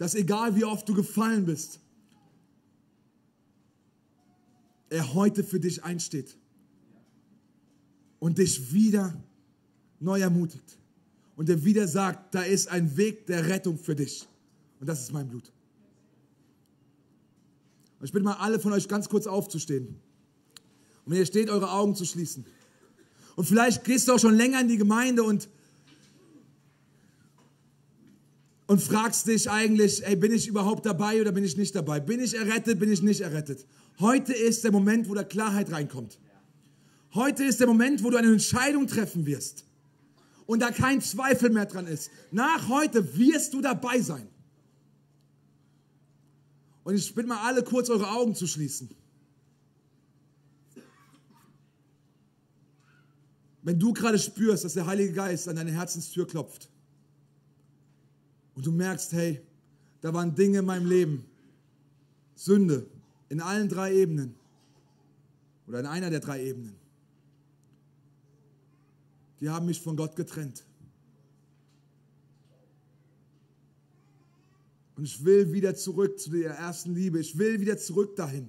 dass 0.04 0.14
egal 0.14 0.54
wie 0.54 0.66
oft 0.66 0.86
du 0.86 0.92
gefallen 0.92 1.46
bist, 1.46 1.80
er 4.90 5.14
heute 5.14 5.42
für 5.42 5.58
dich 5.58 5.82
einsteht 5.82 6.36
und 8.18 8.36
dich 8.36 8.70
wieder 8.70 9.16
neu 10.00 10.20
ermutigt 10.20 10.76
und 11.36 11.48
der 11.48 11.64
wieder 11.64 11.88
sagt, 11.88 12.34
da 12.34 12.42
ist 12.42 12.68
ein 12.68 12.98
Weg 12.98 13.24
der 13.28 13.46
Rettung 13.48 13.78
für 13.78 13.96
dich. 13.96 14.28
Und 14.78 14.88
das 14.88 15.00
ist 15.00 15.10
mein 15.10 15.26
Blut. 15.26 15.50
Und 17.98 18.04
ich 18.04 18.12
bitte 18.12 18.26
mal 18.26 18.34
alle 18.34 18.60
von 18.60 18.74
euch 18.74 18.86
ganz 18.88 19.08
kurz 19.08 19.26
aufzustehen. 19.26 19.86
Und 21.06 21.12
wenn 21.12 21.18
ihr 21.18 21.24
steht, 21.24 21.48
eure 21.48 21.70
Augen 21.70 21.94
zu 21.94 22.04
schließen. 22.04 22.44
Und 23.36 23.46
vielleicht 23.46 23.84
gehst 23.84 24.08
du 24.08 24.12
auch 24.12 24.20
schon 24.20 24.34
länger 24.34 24.60
in 24.60 24.68
die 24.68 24.76
Gemeinde 24.76 25.22
und, 25.22 25.48
und 28.74 28.80
fragst 28.80 29.28
dich 29.28 29.48
eigentlich, 29.48 30.04
ey, 30.04 30.16
bin 30.16 30.32
ich 30.32 30.48
überhaupt 30.48 30.84
dabei 30.84 31.20
oder 31.20 31.30
bin 31.30 31.44
ich 31.44 31.56
nicht 31.56 31.76
dabei? 31.76 32.00
Bin 32.00 32.18
ich 32.18 32.36
errettet, 32.36 32.80
bin 32.80 32.90
ich 32.90 33.02
nicht 33.02 33.20
errettet? 33.20 33.64
Heute 34.00 34.32
ist 34.32 34.64
der 34.64 34.72
Moment, 34.72 35.08
wo 35.08 35.14
da 35.14 35.22
Klarheit 35.22 35.70
reinkommt. 35.70 36.18
Heute 37.14 37.44
ist 37.44 37.60
der 37.60 37.68
Moment, 37.68 38.02
wo 38.02 38.10
du 38.10 38.16
eine 38.16 38.32
Entscheidung 38.32 38.88
treffen 38.88 39.26
wirst 39.26 39.64
und 40.46 40.58
da 40.58 40.72
kein 40.72 41.00
Zweifel 41.00 41.50
mehr 41.50 41.66
dran 41.66 41.86
ist. 41.86 42.10
Nach 42.32 42.68
heute 42.68 43.16
wirst 43.16 43.54
du 43.54 43.60
dabei 43.60 44.00
sein. 44.00 44.26
Und 46.82 46.96
ich 46.96 47.14
bitte 47.14 47.28
mal 47.28 47.46
alle 47.46 47.62
kurz 47.62 47.90
eure 47.90 48.10
Augen 48.10 48.34
zu 48.34 48.48
schließen. 48.48 48.90
Wenn 53.62 53.78
du 53.78 53.92
gerade 53.92 54.18
spürst, 54.18 54.64
dass 54.64 54.74
der 54.74 54.86
Heilige 54.86 55.12
Geist 55.12 55.46
an 55.46 55.54
deine 55.54 55.70
Herzenstür 55.70 56.26
klopft 56.26 56.70
und 58.54 58.66
du 58.66 58.72
merkst, 58.72 59.12
hey, 59.12 59.40
da 60.00 60.12
waren 60.12 60.34
Dinge 60.34 60.58
in 60.58 60.64
meinem 60.64 60.86
Leben, 60.86 61.24
Sünde 62.34 62.86
in 63.28 63.40
allen 63.40 63.68
drei 63.68 63.94
Ebenen 63.94 64.34
oder 65.66 65.80
in 65.80 65.86
einer 65.86 66.10
der 66.10 66.20
drei 66.20 66.44
Ebenen 66.44 66.76
die 69.44 69.50
haben 69.50 69.66
mich 69.66 69.78
von 69.78 69.94
Gott 69.94 70.16
getrennt. 70.16 70.64
Und 74.96 75.04
ich 75.04 75.22
will 75.22 75.52
wieder 75.52 75.74
zurück 75.74 76.18
zu 76.18 76.30
der 76.30 76.52
ersten 76.54 76.94
Liebe. 76.94 77.20
Ich 77.20 77.36
will 77.36 77.60
wieder 77.60 77.76
zurück 77.76 78.16
dahin. 78.16 78.48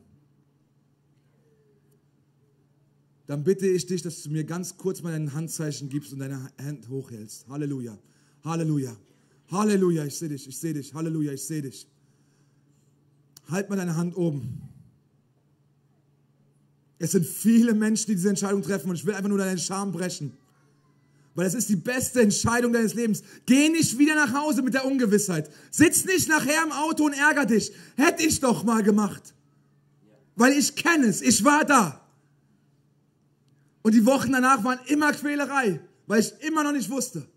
Dann 3.28 3.44
bitte 3.44 3.68
ich 3.68 3.86
dich, 3.88 4.04
dass 4.04 4.24
du 4.24 4.30
mir 4.30 4.46
ganz 4.46 4.78
kurz 4.78 5.02
mal 5.02 5.12
dein 5.12 5.34
Handzeichen 5.34 5.89
gibst 5.89 6.13
und 6.13 6.20
deine 6.20 6.50
Hand 6.58 6.88
hochhältst. 6.88 7.46
Halleluja. 7.50 8.00
Halleluja. 8.46 8.96
Halleluja. 9.52 10.06
Ich 10.06 10.18
sehe 10.18 10.30
dich. 10.30 10.48
Ich 10.48 10.58
sehe 10.58 10.74
dich. 10.74 10.94
Halleluja. 10.94 11.34
Ich 11.34 11.44
sehe 11.44 11.62
dich. 11.62 11.88
Halt 13.50 13.70
mal 13.70 13.76
deine 13.76 13.96
Hand 13.96 14.16
oben. 14.18 14.62
Es 16.98 17.12
sind 17.12 17.26
viele 17.26 17.74
Menschen, 17.74 18.08
die 18.08 18.16
diese 18.16 18.30
Entscheidung 18.30 18.62
treffen 18.62 18.90
und 18.90 18.96
ich 18.96 19.06
will 19.06 19.14
einfach 19.14 19.30
nur 19.30 19.38
deinen 19.38 19.58
Scham 19.58 19.92
brechen. 19.92 20.32
Weil 21.36 21.46
das 21.46 21.54
ist 21.54 21.68
die 21.68 21.76
beste 21.76 22.22
Entscheidung 22.22 22.72
deines 22.72 22.94
Lebens. 22.94 23.22
Geh 23.46 23.68
nicht 23.68 23.98
wieder 23.98 24.16
nach 24.16 24.34
Hause 24.34 24.62
mit 24.62 24.74
der 24.74 24.86
Ungewissheit. 24.86 25.52
Sitz 25.70 26.06
nicht 26.06 26.30
nachher 26.30 26.64
im 26.64 26.72
Auto 26.72 27.06
und 27.06 27.14
ärger 27.14 27.46
dich. 27.46 27.74
Hätte 27.98 28.24
ich 28.24 28.40
doch 28.40 28.64
mal 28.64 28.82
gemacht. 28.82 29.34
Weil 30.38 30.54
ich 30.54 30.76
kenne 30.76 31.08
es. 31.08 31.22
Ich 31.22 31.44
war 31.44 31.66
da. 31.66 32.02
Und 33.82 33.94
die 33.94 34.06
Wochen 34.06 34.32
danach 34.32 34.64
waren 34.64 34.80
immer 34.88 35.12
Quälerei, 35.12 35.82
weil 36.08 36.22
ich 36.22 36.34
immer 36.40 36.64
noch 36.64 36.72
nicht 36.72 36.90
wusste. 36.90 37.28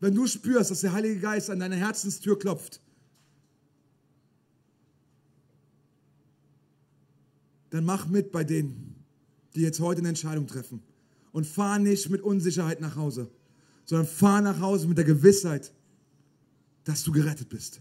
Wenn 0.00 0.14
du 0.14 0.26
spürst, 0.26 0.70
dass 0.70 0.80
der 0.80 0.92
Heilige 0.92 1.20
Geist 1.20 1.50
an 1.50 1.60
deine 1.60 1.76
Herzenstür 1.76 2.38
klopft, 2.38 2.80
dann 7.68 7.84
mach 7.84 8.06
mit 8.06 8.32
bei 8.32 8.42
denen, 8.42 9.04
die 9.54 9.60
jetzt 9.60 9.78
heute 9.80 10.00
eine 10.00 10.08
Entscheidung 10.08 10.46
treffen. 10.46 10.82
Und 11.32 11.46
fahr 11.46 11.78
nicht 11.78 12.10
mit 12.10 12.22
Unsicherheit 12.22 12.80
nach 12.80 12.96
Hause, 12.96 13.30
sondern 13.84 14.06
fahr 14.06 14.40
nach 14.40 14.58
Hause 14.58 14.88
mit 14.88 14.98
der 14.98 15.04
Gewissheit, 15.04 15.72
dass 16.82 17.04
du 17.04 17.12
gerettet 17.12 17.48
bist. 17.48 17.80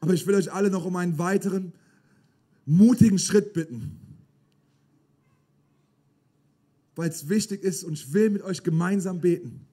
Aber 0.00 0.14
ich 0.14 0.26
will 0.26 0.36
euch 0.36 0.50
alle 0.50 0.70
noch 0.70 0.86
um 0.86 0.96
einen 0.96 1.18
weiteren 1.18 1.72
mutigen 2.64 3.18
Schritt 3.18 3.52
bitten, 3.52 4.00
weil 6.96 7.10
es 7.10 7.28
wichtig 7.28 7.62
ist 7.62 7.84
und 7.84 7.92
ich 7.92 8.12
will 8.12 8.30
mit 8.30 8.42
euch 8.42 8.62
gemeinsam 8.62 9.20
beten. 9.20 9.66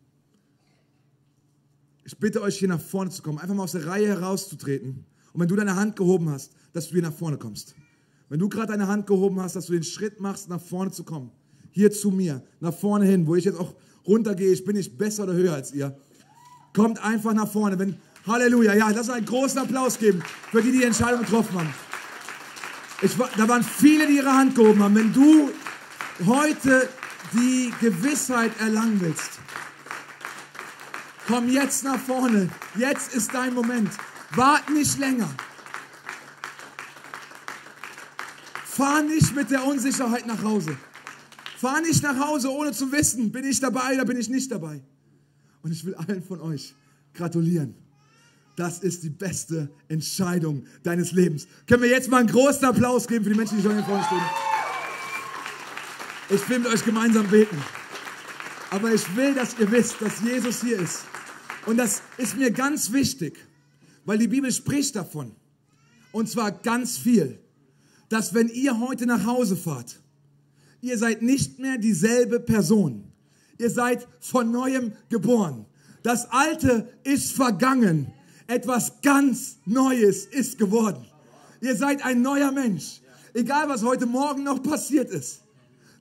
Ich 2.05 2.17
bitte 2.17 2.41
euch, 2.41 2.59
hier 2.59 2.67
nach 2.67 2.81
vorne 2.81 3.09
zu 3.09 3.21
kommen, 3.21 3.39
einfach 3.39 3.55
mal 3.55 3.63
aus 3.63 3.71
der 3.71 3.87
Reihe 3.87 4.07
herauszutreten. 4.07 5.05
Und 5.31 5.41
wenn 5.41 5.47
du 5.47 5.55
deine 5.55 5.75
Hand 5.75 5.95
gehoben 5.95 6.29
hast, 6.29 6.51
dass 6.73 6.89
du 6.89 6.93
hier 6.95 7.01
nach 7.01 7.13
vorne 7.13 7.37
kommst. 7.37 7.75
Wenn 8.29 8.39
du 8.39 8.49
gerade 8.49 8.73
deine 8.73 8.87
Hand 8.87 9.07
gehoben 9.07 9.39
hast, 9.39 9.55
dass 9.55 9.67
du 9.67 9.73
den 9.73 9.83
Schritt 9.83 10.19
machst, 10.19 10.49
nach 10.49 10.61
vorne 10.61 10.91
zu 10.91 11.03
kommen. 11.03 11.31
Hier 11.71 11.91
zu 11.91 12.11
mir, 12.11 12.43
nach 12.59 12.73
vorne 12.73 13.05
hin, 13.05 13.25
wo 13.25 13.35
ich 13.35 13.45
jetzt 13.45 13.57
auch 13.57 13.73
runtergehe. 14.05 14.51
Ich 14.51 14.65
bin 14.65 14.75
nicht 14.75 14.97
besser 14.97 15.23
oder 15.23 15.33
höher 15.33 15.53
als 15.53 15.73
ihr. 15.73 15.97
Kommt 16.73 17.03
einfach 17.03 17.33
nach 17.33 17.49
vorne. 17.49 17.79
Wenn, 17.79 17.97
Halleluja. 18.27 18.73
Ja, 18.73 18.89
lass 18.89 19.07
uns 19.07 19.09
einen 19.11 19.25
großen 19.25 19.59
Applaus 19.59 19.97
geben 19.97 20.21
für 20.51 20.61
die, 20.61 20.71
die 20.71 20.79
die 20.79 20.83
Entscheidung 20.83 21.21
getroffen 21.21 21.57
haben. 21.57 21.73
Ich, 23.01 23.15
da 23.15 23.47
waren 23.47 23.63
viele, 23.63 24.07
die 24.07 24.17
ihre 24.17 24.31
Hand 24.31 24.55
gehoben 24.55 24.81
haben. 24.81 24.95
Wenn 24.95 25.13
du 25.13 25.49
heute 26.25 26.89
die 27.31 27.73
Gewissheit 27.79 28.51
erlangen 28.59 28.99
willst, 28.99 29.39
komm 31.27 31.49
jetzt 31.49 31.83
nach 31.83 31.99
vorne. 31.99 32.49
Jetzt 32.75 33.13
ist 33.13 33.33
dein 33.33 33.53
Moment. 33.53 33.91
Wart 34.35 34.69
nicht 34.69 34.97
länger. 34.99 35.29
Fahr 38.65 39.03
nicht 39.03 39.35
mit 39.35 39.51
der 39.51 39.63
Unsicherheit 39.65 40.25
nach 40.25 40.41
Hause. 40.41 40.75
Fahr 41.57 41.79
nicht 41.81 42.01
nach 42.01 42.19
Hause, 42.19 42.51
ohne 42.51 42.71
zu 42.71 42.91
wissen, 42.91 43.31
bin 43.31 43.45
ich 43.45 43.59
dabei 43.59 43.93
oder 43.93 44.05
bin 44.05 44.17
ich 44.17 44.29
nicht 44.29 44.51
dabei. 44.51 44.81
Und 45.61 45.71
ich 45.71 45.85
will 45.85 45.93
allen 45.95 46.23
von 46.23 46.41
euch 46.41 46.73
gratulieren. 47.13 47.75
Das 48.55 48.79
ist 48.79 49.03
die 49.03 49.09
beste 49.09 49.69
Entscheidung 49.87 50.65
deines 50.83 51.11
Lebens. 51.11 51.47
Können 51.67 51.83
wir 51.83 51.89
jetzt 51.89 52.09
mal 52.09 52.17
einen 52.17 52.29
großen 52.29 52.65
Applaus 52.65 53.07
geben 53.07 53.23
für 53.23 53.31
die 53.31 53.37
Menschen, 53.37 53.57
die 53.57 53.63
schon 53.63 53.73
hier 53.73 53.83
vorne 53.83 54.03
stehen? 54.03 54.52
Ich 56.33 56.49
will 56.49 56.59
mit 56.59 56.67
euch 56.67 56.83
gemeinsam 56.83 57.27
beten. 57.27 57.57
Aber 58.71 58.93
ich 58.93 59.15
will, 59.15 59.33
dass 59.35 59.57
ihr 59.59 59.71
wisst, 59.71 60.01
dass 60.01 60.21
Jesus 60.21 60.61
hier 60.61 60.79
ist. 60.79 61.05
Und 61.65 61.77
das 61.77 62.01
ist 62.17 62.37
mir 62.37 62.51
ganz 62.51 62.91
wichtig, 62.91 63.37
weil 64.05 64.17
die 64.17 64.27
Bibel 64.27 64.51
spricht 64.51 64.95
davon. 64.95 65.35
Und 66.11 66.29
zwar 66.29 66.51
ganz 66.51 66.97
viel 66.97 67.39
dass 68.13 68.35
wenn 68.35 68.47
ihr 68.49 68.79
heute 68.79 69.07
nach 69.07 69.25
Hause 69.25 69.55
fahrt, 69.55 69.99
ihr 70.81 70.99
seid 70.99 71.23
nicht 71.23 71.57
mehr 71.57 71.79
dieselbe 71.79 72.39
Person. 72.39 73.11
Ihr 73.57 73.71
seid 73.71 74.07
von 74.19 74.51
neuem 74.51 74.93
geboren. 75.09 75.65
Das 76.03 76.29
Alte 76.29 76.89
ist 77.03 77.31
vergangen. 77.31 78.13
Etwas 78.45 79.01
ganz 79.01 79.57
Neues 79.65 80.25
ist 80.25 80.59
geworden. 80.59 81.05
Ihr 81.61 81.75
seid 81.75 82.05
ein 82.05 82.21
neuer 82.21 82.51
Mensch. 82.51 83.01
Egal, 83.33 83.67
was 83.67 83.83
heute 83.83 84.05
Morgen 84.05 84.43
noch 84.43 84.61
passiert 84.61 85.09
ist. 85.09 85.42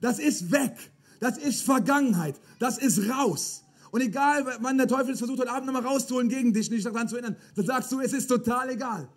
Das 0.02 0.18
ist 0.18 0.50
weg. 0.52 0.74
Das 1.20 1.38
ist 1.38 1.62
Vergangenheit. 1.62 2.38
Das 2.58 2.76
ist 2.76 3.08
raus. 3.08 3.64
Und 3.92 4.00
egal, 4.00 4.44
wann 4.60 4.76
der 4.76 4.88
Teufel 4.88 5.12
es 5.12 5.18
versucht, 5.18 5.38
heute 5.38 5.52
Abend 5.52 5.66
nochmal 5.66 5.86
rauszuholen 5.86 6.28
gegen 6.28 6.52
dich, 6.52 6.70
nicht 6.70 6.84
daran 6.84 7.08
zu 7.08 7.16
erinnern, 7.16 7.36
dann 7.54 7.64
sagst 7.64 7.92
du, 7.92 8.00
es 8.00 8.12
ist 8.12 8.26
total 8.26 8.70
egal. 8.70 9.08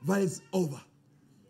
Weil 0.00 0.24
es 0.24 0.40
over. 0.52 0.80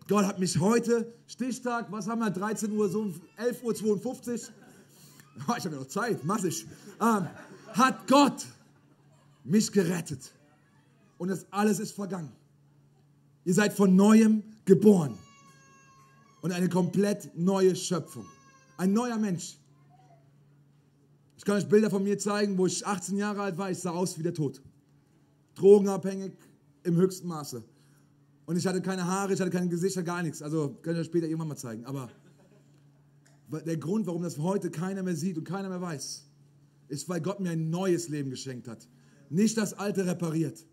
Gott 0.08 0.24
hat 0.24 0.38
mich 0.38 0.58
heute, 0.58 1.12
Stichtag, 1.26 1.92
was 1.92 2.08
haben 2.08 2.20
wir, 2.20 2.30
13 2.30 2.72
Uhr, 2.72 2.88
so 2.88 3.12
11 3.36 3.62
Uhr 3.62 3.74
52, 3.74 4.42
ich 5.36 5.48
habe 5.48 5.70
ja 5.70 5.80
noch 5.80 5.88
Zeit, 5.88 6.24
massig, 6.24 6.66
ähm, 7.00 7.28
hat 7.74 8.06
Gott 8.08 8.46
mich 9.44 9.70
gerettet. 9.70 10.32
Und 11.18 11.28
das 11.28 11.46
alles 11.50 11.78
ist 11.78 11.92
vergangen. 11.92 12.32
Ihr 13.44 13.54
seid 13.54 13.74
von 13.74 13.94
neuem 13.94 14.42
geboren. 14.64 15.18
Und 16.40 16.52
eine 16.52 16.68
komplett 16.68 17.36
neue 17.36 17.76
Schöpfung. 17.76 18.26
Ein 18.82 18.94
neuer 18.94 19.16
Mensch. 19.16 19.58
Ich 21.36 21.44
kann 21.44 21.56
euch 21.56 21.68
Bilder 21.68 21.88
von 21.88 22.02
mir 22.02 22.18
zeigen, 22.18 22.58
wo 22.58 22.66
ich 22.66 22.84
18 22.84 23.16
Jahre 23.16 23.42
alt 23.42 23.56
war. 23.56 23.70
Ich 23.70 23.78
sah 23.78 23.90
aus 23.90 24.18
wie 24.18 24.24
der 24.24 24.34
Tod. 24.34 24.60
Drogenabhängig 25.54 26.32
im 26.82 26.96
höchsten 26.96 27.28
Maße. 27.28 27.62
Und 28.44 28.56
ich 28.56 28.66
hatte 28.66 28.82
keine 28.82 29.06
Haare, 29.06 29.34
ich 29.34 29.40
hatte 29.40 29.52
kein 29.52 29.70
Gesicht, 29.70 30.04
gar 30.04 30.24
nichts. 30.24 30.42
Also 30.42 30.76
kann 30.82 30.94
ich 30.94 31.00
euch 31.02 31.06
später 31.06 31.26
irgendwann 31.26 31.46
mal 31.46 31.56
zeigen. 31.56 31.84
Aber 31.84 32.10
der 33.64 33.76
Grund, 33.76 34.08
warum 34.08 34.24
das 34.24 34.36
heute 34.38 34.68
keiner 34.68 35.04
mehr 35.04 35.14
sieht 35.14 35.38
und 35.38 35.44
keiner 35.44 35.68
mehr 35.68 35.80
weiß, 35.80 36.26
ist, 36.88 37.08
weil 37.08 37.20
Gott 37.20 37.38
mir 37.38 37.50
ein 37.50 37.70
neues 37.70 38.08
Leben 38.08 38.30
geschenkt 38.30 38.66
hat. 38.66 38.88
Nicht 39.30 39.58
das 39.58 39.74
alte 39.74 40.06
repariert, 40.06 40.66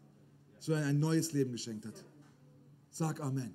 sondern 0.58 0.86
ein 0.86 0.98
neues 0.98 1.32
Leben 1.32 1.52
geschenkt 1.52 1.86
hat. 1.86 2.04
Sag 2.90 3.22
Amen. 3.22 3.44
Amen. 3.44 3.54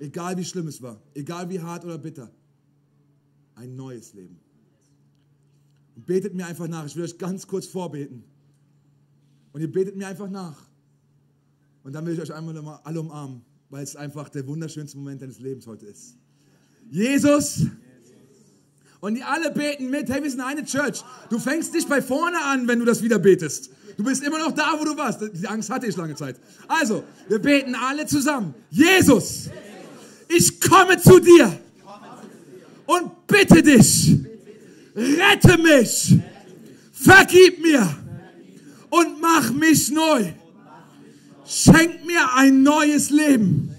Egal 0.00 0.38
wie 0.38 0.44
schlimm 0.46 0.68
es 0.68 0.80
war, 0.80 1.02
egal 1.12 1.50
wie 1.50 1.60
hart 1.60 1.84
oder 1.84 1.98
bitter. 1.98 2.30
Ein 3.58 3.74
neues 3.74 4.14
Leben. 4.14 4.38
Und 5.96 6.06
betet 6.06 6.32
mir 6.32 6.46
einfach 6.46 6.68
nach. 6.68 6.86
Ich 6.86 6.94
will 6.94 7.02
euch 7.02 7.18
ganz 7.18 7.44
kurz 7.44 7.66
vorbeten. 7.66 8.22
Und 9.52 9.60
ihr 9.60 9.70
betet 9.70 9.96
mir 9.96 10.06
einfach 10.06 10.30
nach. 10.30 10.56
Und 11.82 11.92
dann 11.92 12.06
will 12.06 12.14
ich 12.14 12.20
euch 12.20 12.32
einmal 12.32 12.54
nochmal 12.54 12.78
alle 12.84 13.00
umarmen, 13.00 13.42
weil 13.68 13.82
es 13.82 13.96
einfach 13.96 14.28
der 14.28 14.46
wunderschönste 14.46 14.96
Moment 14.96 15.22
deines 15.22 15.40
Lebens 15.40 15.66
heute 15.66 15.86
ist. 15.86 16.16
Jesus. 16.88 17.66
Und 19.00 19.16
die 19.16 19.24
alle 19.24 19.50
beten 19.50 19.90
mit. 19.90 20.08
Hey, 20.08 20.22
wir 20.22 20.30
sind 20.30 20.40
eine 20.40 20.64
Church. 20.64 21.02
Du 21.28 21.40
fängst 21.40 21.74
nicht 21.74 21.88
bei 21.88 22.00
vorne 22.00 22.40
an, 22.44 22.68
wenn 22.68 22.78
du 22.78 22.84
das 22.84 23.02
wieder 23.02 23.18
betest. 23.18 23.70
Du 23.96 24.04
bist 24.04 24.22
immer 24.22 24.38
noch 24.38 24.52
da, 24.52 24.76
wo 24.78 24.84
du 24.84 24.96
warst. 24.96 25.20
Die 25.20 25.48
Angst 25.48 25.68
hatte 25.68 25.86
ich 25.88 25.96
lange 25.96 26.14
Zeit. 26.14 26.38
Also, 26.68 27.02
wir 27.28 27.40
beten 27.40 27.74
alle 27.74 28.06
zusammen. 28.06 28.54
Jesus, 28.70 29.50
ich 30.28 30.60
komme 30.60 30.96
zu 31.00 31.18
dir 31.18 31.58
und 32.88 33.26
bitte 33.26 33.62
dich, 33.62 34.16
rette 34.96 35.58
mich, 35.58 36.16
vergib 36.90 37.60
mir 37.60 37.86
und 38.88 39.20
mach 39.20 39.52
mich 39.52 39.90
neu. 39.90 40.32
Schenk 41.44 42.06
mir 42.06 42.34
ein 42.34 42.62
neues 42.62 43.10
Leben. 43.10 43.74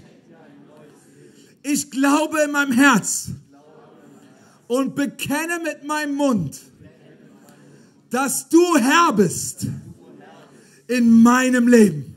Ich 1.62 1.90
glaube 1.90 2.42
in 2.44 2.52
meinem 2.52 2.72
Herz 2.72 3.30
und 4.68 4.94
bekenne 4.94 5.58
mit 5.62 5.84
meinem 5.84 6.14
Mund, 6.14 6.60
dass 8.10 8.48
du 8.48 8.76
Herr 8.76 9.12
bist 9.12 9.66
in 10.86 11.10
meinem 11.10 11.66
Leben. 11.66 12.14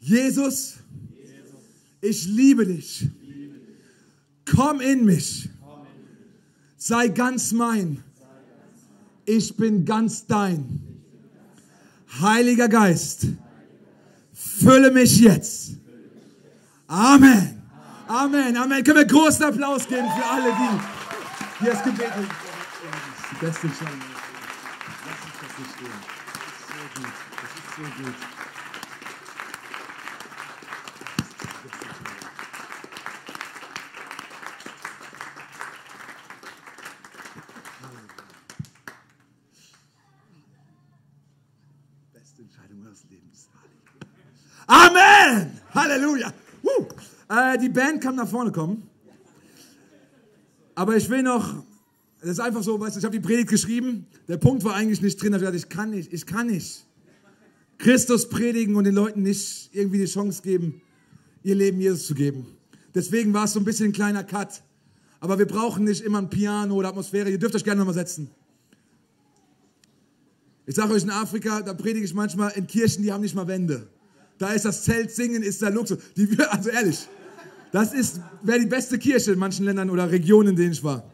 Jesus, 0.00 0.74
ich 2.02 2.26
liebe 2.26 2.66
dich. 2.66 3.08
Komm 4.54 4.80
in 4.80 5.04
mich. 5.04 5.48
Sei 6.76 7.08
ganz 7.08 7.52
mein. 7.52 8.02
Ich 9.24 9.56
bin 9.56 9.84
ganz 9.84 10.26
dein. 10.26 10.82
Heiliger 12.20 12.68
Geist 12.68 13.26
Fülle 14.36 14.90
mich 14.90 15.18
jetzt. 15.20 15.72
Amen. 16.86 17.62
Amen. 18.06 18.56
Amen. 18.56 18.84
Können 18.84 18.98
wir 18.98 19.06
großen 19.06 19.44
Applaus 19.44 19.86
geben 19.88 20.08
für 20.16 20.24
alle, 20.24 20.50
die 20.52 21.64
hier 21.64 21.72
das 21.72 21.82
Gebet 21.82 22.10
haben. 22.10 22.28
Die 23.30 23.44
beste 23.44 23.66
Entscheidung. 23.66 24.00
Lass 25.06 25.24
uns 25.24 25.34
das 25.40 25.58
nicht 25.58 25.70
stehen. 25.74 25.90
Das 27.36 27.50
ist 27.52 27.76
so 27.76 27.82
gut. 27.82 27.82
Das 27.82 27.82
ist 27.82 27.96
so 27.96 28.02
gut. 28.02 28.14
Beste 42.14 42.42
Entscheidung 42.42 42.82
meines 42.82 43.04
Lebens. 43.10 43.48
Halleluja! 45.96 46.32
Äh, 47.28 47.58
die 47.58 47.70
Band 47.70 48.02
kann 48.02 48.16
nach 48.16 48.28
vorne 48.28 48.52
kommen. 48.52 48.82
Aber 50.74 50.94
ich 50.94 51.08
will 51.08 51.22
noch, 51.22 51.64
das 52.20 52.32
ist 52.32 52.40
einfach 52.40 52.62
so, 52.62 52.78
weißt 52.78 52.96
du, 52.96 52.98
ich 52.98 53.04
habe 53.04 53.18
die 53.18 53.26
Predigt 53.26 53.48
geschrieben. 53.48 54.06
Der 54.28 54.36
Punkt 54.36 54.62
war 54.62 54.74
eigentlich 54.74 55.00
nicht 55.00 55.20
drin. 55.20 55.28
Ich 55.28 55.34
habe 55.34 55.52
gesagt, 55.52 55.56
ich 55.56 55.68
kann 55.74 55.90
nicht, 55.90 56.12
ich 56.12 56.26
kann 56.26 56.48
nicht 56.48 56.84
Christus 57.78 58.28
predigen 58.28 58.76
und 58.76 58.84
den 58.84 58.94
Leuten 58.94 59.22
nicht 59.22 59.70
irgendwie 59.72 59.98
die 59.98 60.06
Chance 60.06 60.42
geben, 60.42 60.82
ihr 61.42 61.54
Leben 61.54 61.80
Jesus 61.80 62.06
zu 62.06 62.14
geben. 62.14 62.46
Deswegen 62.94 63.32
war 63.32 63.44
es 63.44 63.52
so 63.52 63.60
ein 63.60 63.64
bisschen 63.64 63.86
ein 63.86 63.92
kleiner 63.92 64.22
Cut. 64.22 64.62
Aber 65.20 65.38
wir 65.38 65.46
brauchen 65.46 65.84
nicht 65.84 66.02
immer 66.02 66.18
ein 66.18 66.28
Piano 66.28 66.74
oder 66.74 66.90
Atmosphäre. 66.90 67.30
Ihr 67.30 67.38
dürft 67.38 67.54
euch 67.54 67.64
gerne 67.64 67.78
nochmal 67.78 67.94
setzen. 67.94 68.30
Ich 70.66 70.74
sage 70.74 70.92
euch, 70.92 71.04
in 71.04 71.10
Afrika, 71.10 71.62
da 71.62 71.72
predige 71.72 72.04
ich 72.04 72.12
manchmal 72.12 72.52
in 72.52 72.66
Kirchen, 72.66 73.02
die 73.02 73.12
haben 73.12 73.22
nicht 73.22 73.34
mal 73.34 73.46
Wände. 73.46 73.88
Da 74.38 74.52
ist 74.52 74.64
das 74.64 74.84
Zelt 74.84 75.10
singen, 75.10 75.42
ist 75.42 75.62
der 75.62 75.70
Luxus. 75.70 75.98
Die, 76.16 76.38
also 76.50 76.70
ehrlich, 76.70 77.08
Das 77.72 77.92
ist, 77.92 78.20
wäre 78.42 78.60
die 78.60 78.66
beste 78.66 78.98
Kirche 78.98 79.32
in 79.32 79.38
manchen 79.38 79.64
Ländern 79.64 79.90
oder 79.90 80.10
Regionen, 80.10 80.50
in 80.50 80.56
denen 80.56 80.72
ich 80.72 80.82
war. 80.82 81.04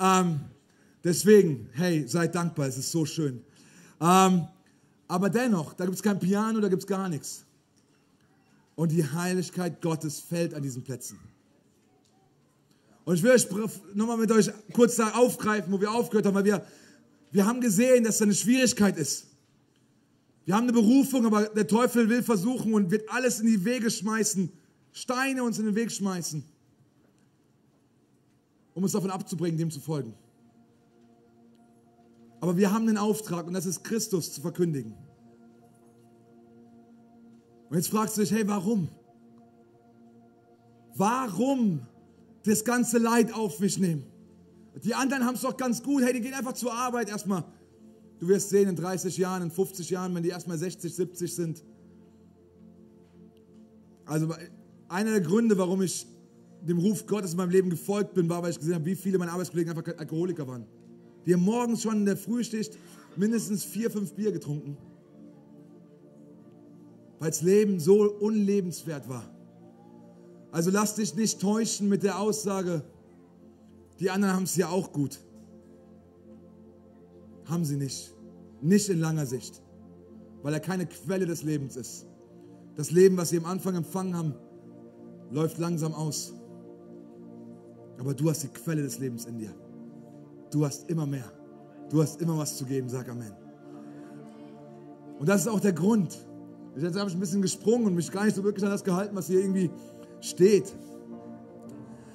Ähm, 0.00 0.40
deswegen, 1.04 1.68
hey, 1.74 2.06
seid 2.08 2.34
dankbar, 2.34 2.66
es 2.66 2.76
ist 2.76 2.90
so 2.90 3.04
schön. 3.04 3.40
Ähm, 4.00 4.46
aber 5.06 5.30
dennoch, 5.30 5.74
da 5.74 5.84
gibt 5.84 5.96
es 5.96 6.02
kein 6.02 6.18
Piano, 6.18 6.60
da 6.60 6.68
gibt 6.68 6.82
es 6.82 6.86
gar 6.86 7.08
nichts. 7.08 7.44
Und 8.74 8.90
die 8.90 9.04
Heiligkeit 9.04 9.80
Gottes 9.80 10.18
fällt 10.18 10.54
an 10.54 10.62
diesen 10.62 10.82
Plätzen. 10.82 11.20
Und 13.04 13.16
ich 13.16 13.22
will 13.22 13.32
euch 13.32 13.46
nochmal 13.94 14.16
mit 14.16 14.30
euch 14.32 14.50
kurz 14.72 14.96
da 14.96 15.10
aufgreifen, 15.10 15.72
wo 15.72 15.80
wir 15.80 15.92
aufgehört 15.92 16.26
haben, 16.26 16.34
weil 16.34 16.44
wir, 16.44 16.64
wir 17.30 17.46
haben 17.46 17.60
gesehen, 17.60 18.04
dass 18.04 18.18
da 18.18 18.24
eine 18.24 18.34
Schwierigkeit 18.34 18.96
ist. 18.96 19.26
Wir 20.44 20.56
haben 20.56 20.64
eine 20.64 20.72
Berufung, 20.72 21.24
aber 21.26 21.44
der 21.44 21.66
Teufel 21.66 22.08
will 22.08 22.22
versuchen 22.22 22.74
und 22.74 22.90
wird 22.90 23.08
alles 23.10 23.40
in 23.40 23.46
die 23.46 23.64
Wege 23.64 23.90
schmeißen, 23.90 24.50
Steine 24.92 25.42
uns 25.42 25.58
in 25.58 25.66
den 25.66 25.74
Weg 25.74 25.90
schmeißen, 25.90 26.44
um 28.74 28.82
uns 28.82 28.92
davon 28.92 29.10
abzubringen, 29.10 29.56
dem 29.56 29.70
zu 29.70 29.80
folgen. 29.80 30.14
Aber 32.40 32.56
wir 32.56 32.72
haben 32.72 32.88
einen 32.88 32.98
Auftrag 32.98 33.46
und 33.46 33.54
das 33.54 33.66
ist 33.66 33.84
Christus 33.84 34.32
zu 34.32 34.40
verkündigen. 34.40 34.94
Und 37.70 37.76
jetzt 37.76 37.88
fragst 37.88 38.16
du 38.16 38.20
dich, 38.20 38.32
hey, 38.32 38.46
warum? 38.46 38.88
Warum 40.94 41.86
das 42.44 42.64
ganze 42.64 42.98
Leid 42.98 43.32
auf 43.32 43.60
mich 43.60 43.78
nehmen? 43.78 44.04
Die 44.84 44.94
anderen 44.94 45.24
haben 45.24 45.36
es 45.36 45.42
doch 45.42 45.56
ganz 45.56 45.82
gut. 45.82 46.02
Hey, 46.02 46.12
die 46.12 46.20
gehen 46.20 46.34
einfach 46.34 46.54
zur 46.54 46.74
Arbeit 46.74 47.08
erstmal. 47.08 47.44
Du 48.22 48.28
wirst 48.28 48.50
sehen, 48.50 48.68
in 48.68 48.76
30 48.76 49.18
Jahren, 49.18 49.42
in 49.42 49.50
50 49.50 49.90
Jahren, 49.90 50.14
wenn 50.14 50.22
die 50.22 50.28
erstmal 50.28 50.56
60, 50.56 50.94
70 50.94 51.34
sind. 51.34 51.64
Also 54.06 54.32
einer 54.88 55.10
der 55.10 55.20
Gründe, 55.20 55.58
warum 55.58 55.82
ich 55.82 56.06
dem 56.62 56.78
Ruf 56.78 57.04
Gottes 57.06 57.32
in 57.32 57.38
meinem 57.38 57.50
Leben 57.50 57.68
gefolgt 57.68 58.14
bin, 58.14 58.28
war, 58.28 58.40
weil 58.40 58.52
ich 58.52 58.58
gesehen 58.58 58.76
habe, 58.76 58.84
wie 58.84 58.94
viele 58.94 59.18
meiner 59.18 59.32
Arbeitskollegen 59.32 59.76
einfach 59.76 59.98
Alkoholiker 59.98 60.46
waren. 60.46 60.66
Die 61.26 61.34
haben 61.34 61.42
morgens 61.42 61.82
schon 61.82 61.96
in 61.96 62.06
der 62.06 62.16
Frühschicht 62.16 62.78
mindestens 63.16 63.64
vier, 63.64 63.90
fünf 63.90 64.12
Bier 64.12 64.30
getrunken 64.30 64.76
weil 67.22 67.30
das 67.30 67.42
Leben 67.42 67.78
so 67.78 68.02
unlebenswert 68.02 69.08
war. 69.08 69.24
Also 70.50 70.72
lass 70.72 70.96
dich 70.96 71.14
nicht 71.14 71.40
täuschen 71.40 71.88
mit 71.88 72.02
der 72.02 72.18
Aussage, 72.18 72.82
die 74.00 74.10
anderen 74.10 74.34
haben 74.34 74.42
es 74.42 74.56
ja 74.56 74.68
auch 74.68 74.92
gut. 74.92 75.20
Haben 77.44 77.64
sie 77.64 77.76
nicht. 77.76 78.14
Nicht 78.60 78.88
in 78.88 79.00
langer 79.00 79.26
Sicht, 79.26 79.60
weil 80.42 80.54
er 80.54 80.60
keine 80.60 80.86
Quelle 80.86 81.26
des 81.26 81.42
Lebens 81.42 81.76
ist. 81.76 82.06
Das 82.76 82.90
Leben, 82.90 83.16
was 83.16 83.30
sie 83.30 83.38
am 83.38 83.44
Anfang 83.44 83.74
empfangen 83.74 84.16
haben, 84.16 84.34
läuft 85.30 85.58
langsam 85.58 85.94
aus. 85.94 86.32
Aber 87.98 88.14
du 88.14 88.30
hast 88.30 88.42
die 88.44 88.48
Quelle 88.48 88.82
des 88.82 88.98
Lebens 88.98 89.26
in 89.26 89.38
dir. 89.38 89.54
Du 90.50 90.64
hast 90.64 90.88
immer 90.88 91.06
mehr. 91.06 91.30
Du 91.90 92.00
hast 92.00 92.20
immer 92.22 92.38
was 92.38 92.56
zu 92.56 92.64
geben, 92.64 92.88
sag 92.88 93.08
Amen. 93.08 93.32
Und 95.18 95.28
das 95.28 95.42
ist 95.42 95.48
auch 95.48 95.60
der 95.60 95.72
Grund, 95.72 96.18
Jetzt 96.80 96.98
habe 96.98 97.08
ich 97.08 97.16
ein 97.16 97.20
bisschen 97.20 97.42
gesprungen 97.42 97.86
und 97.86 97.94
mich 97.94 98.10
gar 98.10 98.24
nicht 98.24 98.34
so 98.34 98.42
wirklich 98.42 98.64
an 98.64 98.70
das 98.70 98.82
gehalten, 98.82 99.14
was 99.14 99.26
hier 99.26 99.40
irgendwie 99.40 99.70
steht. 100.20 100.72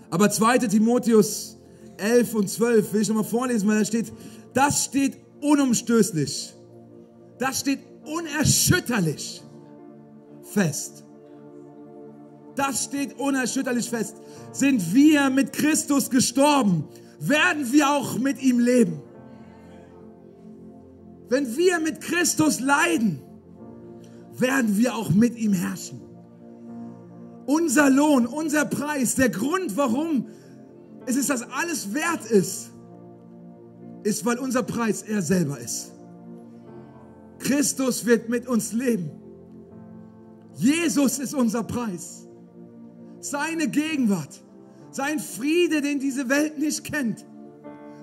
Aber 0.09 0.29
2. 0.29 0.59
Timotheus 0.59 1.57
11 1.97 2.33
und 2.33 2.49
12 2.49 2.93
will 2.93 3.01
ich 3.01 3.07
nochmal 3.07 3.23
vorlesen, 3.23 3.67
weil 3.67 3.79
da 3.79 3.85
steht, 3.85 4.11
das 4.57 4.85
steht 4.85 5.15
unumstößlich. 5.39 6.51
Das 7.37 7.59
steht 7.59 7.79
unerschütterlich 8.03 9.43
fest. 10.41 11.03
Das 12.55 12.85
steht 12.85 13.19
unerschütterlich 13.19 13.87
fest. 13.87 14.15
Sind 14.51 14.95
wir 14.95 15.29
mit 15.29 15.53
Christus 15.53 16.09
gestorben, 16.09 16.85
werden 17.19 17.71
wir 17.71 17.87
auch 17.87 18.17
mit 18.17 18.41
ihm 18.41 18.57
leben. 18.57 18.99
Wenn 21.29 21.55
wir 21.55 21.79
mit 21.79 22.01
Christus 22.01 22.59
leiden, 22.59 23.21
werden 24.39 24.75
wir 24.75 24.95
auch 24.95 25.11
mit 25.11 25.37
ihm 25.37 25.53
herrschen. 25.53 26.01
Unser 27.45 27.91
Lohn, 27.91 28.25
unser 28.25 28.65
Preis, 28.65 29.13
der 29.13 29.29
Grund, 29.29 29.77
warum 29.77 30.25
es 31.05 31.15
ist, 31.15 31.29
dass 31.29 31.43
alles 31.43 31.93
wert 31.93 32.25
ist, 32.25 32.71
ist, 34.07 34.25
weil 34.25 34.39
unser 34.39 34.63
Preis 34.63 35.01
er 35.01 35.21
selber 35.21 35.59
ist. 35.59 35.91
Christus 37.39 38.05
wird 38.05 38.29
mit 38.29 38.47
uns 38.47 38.73
leben. 38.73 39.11
Jesus 40.55 41.19
ist 41.19 41.33
unser 41.33 41.63
Preis. 41.63 42.27
Seine 43.19 43.67
Gegenwart, 43.67 44.43
sein 44.91 45.19
Friede, 45.19 45.81
den 45.81 45.99
diese 45.99 46.29
Welt 46.29 46.57
nicht 46.57 46.83
kennt. 46.83 47.25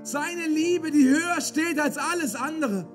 Seine 0.02 0.46
Liebe, 0.46 0.90
die 0.90 1.09
höher 1.09 1.40
steht 1.40 1.80
als 1.80 1.98
alles 1.98 2.34
andere 2.34 2.86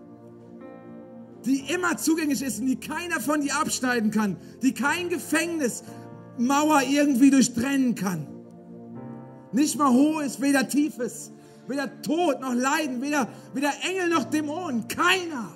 die 1.46 1.72
immer 1.74 1.98
zugänglich 1.98 2.42
ist 2.42 2.60
und 2.60 2.68
die 2.68 2.80
keiner 2.80 3.20
von 3.20 3.42
dir 3.42 3.56
abschneiden 3.56 4.12
kann, 4.12 4.38
die 4.62 4.74
kein 4.74 5.10
Gefängnismauer 5.10 6.82
irgendwie 6.90 7.32
durchtrennen 7.32 7.96
kann. 7.96 8.28
Nicht 9.52 9.78
mal 9.78 9.92
hohes, 9.92 10.42
weder 10.42 10.68
tiefes, 10.68 11.32
weder 11.70 12.02
Tod 12.02 12.42
noch 12.42 12.54
Leiden, 12.54 13.02
weder, 13.02 13.28
weder 13.54 13.72
Engel 13.88 14.10
noch 14.10 14.26
Dämonen. 14.26 14.88
Keiner 14.88 15.52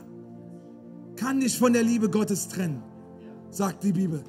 kann 1.15 1.39
dich 1.39 1.57
von 1.57 1.73
der 1.73 1.83
Liebe 1.83 2.09
Gottes 2.09 2.47
trennen, 2.47 2.83
sagt 3.49 3.83
die 3.83 3.91
Bibel. 3.91 4.23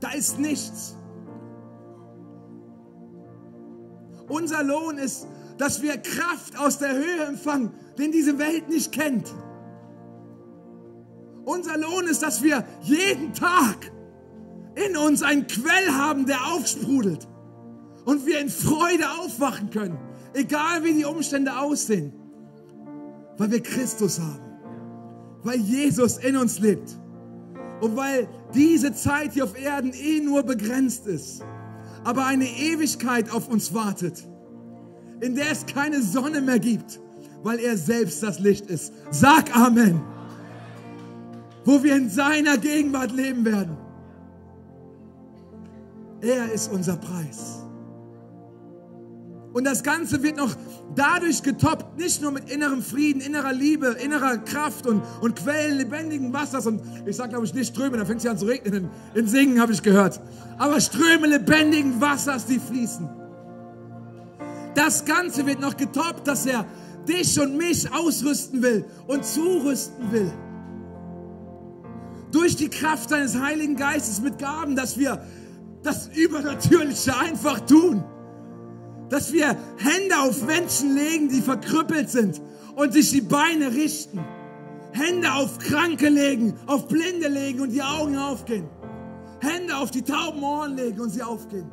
Da 0.00 0.12
ist 0.12 0.38
nichts. 0.38 0.96
Unser 4.28 4.62
Lohn 4.62 4.96
ist, 4.96 5.26
dass 5.58 5.82
wir 5.82 5.98
Kraft 5.98 6.56
aus 6.58 6.78
der 6.78 6.94
Höhe 6.94 7.24
empfangen, 7.26 7.72
den 7.98 8.12
diese 8.12 8.38
Welt 8.38 8.68
nicht 8.68 8.92
kennt. 8.92 9.34
Unser 11.44 11.76
Lohn 11.78 12.06
ist, 12.06 12.22
dass 12.22 12.42
wir 12.42 12.64
jeden 12.82 13.34
Tag 13.34 13.90
in 14.76 14.96
uns 14.96 15.22
einen 15.22 15.48
Quell 15.48 15.88
haben, 15.92 16.26
der 16.26 16.46
aufsprudelt 16.52 17.26
und 18.04 18.24
wir 18.24 18.38
in 18.38 18.48
Freude 18.48 19.10
aufwachen 19.20 19.70
können, 19.70 19.98
egal 20.34 20.84
wie 20.84 20.94
die 20.94 21.04
Umstände 21.04 21.56
aussehen, 21.56 22.12
weil 23.38 23.50
wir 23.50 23.62
Christus 23.62 24.20
haben, 24.20 24.40
weil 25.42 25.58
Jesus 25.58 26.18
in 26.18 26.36
uns 26.36 26.58
lebt 26.58 26.96
und 27.80 27.96
weil 27.96 28.28
diese 28.54 28.92
Zeit 28.92 29.32
hier 29.32 29.44
auf 29.44 29.58
Erden 29.58 29.92
eh 29.92 30.20
nur 30.20 30.42
begrenzt 30.42 31.06
ist, 31.06 31.42
aber 32.04 32.26
eine 32.26 32.46
Ewigkeit 32.46 33.30
auf 33.32 33.48
uns 33.48 33.72
wartet, 33.74 34.26
in 35.20 35.34
der 35.34 35.50
es 35.50 35.66
keine 35.66 36.02
Sonne 36.02 36.40
mehr 36.40 36.58
gibt, 36.58 37.00
weil 37.42 37.58
er 37.58 37.76
selbst 37.76 38.22
das 38.22 38.38
Licht 38.38 38.66
ist. 38.66 38.92
Sag 39.10 39.54
Amen 39.56 40.00
wo 41.64 41.82
wir 41.82 41.96
in 41.96 42.08
seiner 42.08 42.58
Gegenwart 42.58 43.12
leben 43.12 43.44
werden. 43.44 43.76
Er 46.20 46.50
ist 46.52 46.70
unser 46.72 46.96
Preis. 46.96 47.64
Und 49.52 49.64
das 49.64 49.82
Ganze 49.82 50.22
wird 50.22 50.36
noch 50.36 50.54
dadurch 50.94 51.42
getoppt, 51.42 51.98
nicht 51.98 52.22
nur 52.22 52.30
mit 52.30 52.50
innerem 52.50 52.82
Frieden, 52.82 53.20
innerer 53.20 53.52
Liebe, 53.52 53.96
innerer 54.02 54.38
Kraft 54.38 54.86
und, 54.86 55.02
und 55.20 55.36
Quellen 55.36 55.78
lebendigen 55.78 56.32
Wassers. 56.32 56.66
Und 56.66 56.80
ich 57.04 57.16
sage, 57.16 57.30
glaube 57.30 57.46
ich, 57.46 57.54
nicht 57.54 57.74
Ströme, 57.74 57.96
da 57.96 58.04
fängt 58.04 58.20
es 58.20 58.26
an 58.26 58.38
zu 58.38 58.46
regnen. 58.46 58.74
In, 59.14 59.20
in 59.20 59.26
Singen 59.26 59.60
habe 59.60 59.72
ich 59.72 59.82
gehört. 59.82 60.20
Aber 60.58 60.80
Ströme 60.80 61.26
lebendigen 61.26 62.00
Wassers, 62.00 62.46
die 62.46 62.60
fließen. 62.60 63.08
Das 64.74 65.04
Ganze 65.04 65.46
wird 65.46 65.60
noch 65.60 65.76
getoppt, 65.76 66.28
dass 66.28 66.46
er 66.46 66.64
dich 67.08 67.40
und 67.40 67.56
mich 67.56 67.92
ausrüsten 67.92 68.62
will 68.62 68.84
und 69.08 69.24
zurüsten 69.24 70.12
will 70.12 70.30
durch 72.32 72.56
die 72.56 72.68
Kraft 72.68 73.10
deines 73.10 73.38
Heiligen 73.38 73.76
Geistes 73.76 74.20
mit 74.20 74.38
Gaben, 74.38 74.76
dass 74.76 74.98
wir 74.98 75.22
das 75.82 76.08
Übernatürliche 76.08 77.16
einfach 77.16 77.60
tun. 77.60 78.04
Dass 79.10 79.32
wir 79.32 79.48
Hände 79.76 80.18
auf 80.20 80.46
Menschen 80.46 80.96
legen, 80.96 81.28
die 81.28 81.42
verkrüppelt 81.42 82.08
sind 82.08 82.40
und 82.76 82.92
sich 82.92 83.10
die 83.10 83.20
Beine 83.20 83.72
richten. 83.72 84.20
Hände 84.92 85.32
auf 85.32 85.58
Kranke 85.58 86.08
legen, 86.08 86.54
auf 86.66 86.88
Blinde 86.88 87.28
legen 87.28 87.60
und 87.60 87.70
die 87.70 87.82
Augen 87.82 88.16
aufgehen. 88.16 88.68
Hände 89.40 89.76
auf 89.76 89.90
die 89.90 90.02
tauben 90.02 90.42
Ohren 90.42 90.76
legen 90.76 91.00
und 91.00 91.10
sie 91.10 91.22
aufgehen. 91.22 91.70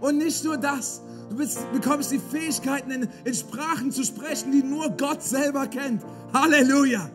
Und 0.00 0.18
nicht 0.18 0.44
nur 0.44 0.56
das, 0.56 1.02
du 1.30 1.36
bist, 1.36 1.60
bekommst 1.72 2.12
die 2.12 2.18
Fähigkeiten, 2.18 2.90
in, 2.90 3.08
in 3.24 3.34
Sprachen 3.34 3.90
zu 3.90 4.04
sprechen, 4.04 4.52
die 4.52 4.62
nur 4.62 4.90
Gott 4.90 5.22
selber 5.22 5.66
kennt. 5.66 6.02
Halleluja. 6.32 7.08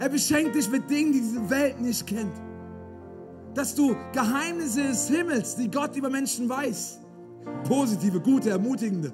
Er 0.00 0.08
beschenkt 0.08 0.54
dich 0.54 0.68
mit 0.70 0.88
Dingen, 0.88 1.12
die 1.12 1.20
diese 1.20 1.50
Welt 1.50 1.80
nicht 1.80 2.06
kennt. 2.06 2.32
Dass 3.54 3.74
du 3.74 3.96
Geheimnisse 4.12 4.82
des 4.82 5.08
Himmels, 5.08 5.56
die 5.56 5.70
Gott 5.70 5.96
über 5.96 6.10
Menschen 6.10 6.48
weiß, 6.48 6.98
positive, 7.64 8.20
gute, 8.20 8.50
ermutigende, 8.50 9.12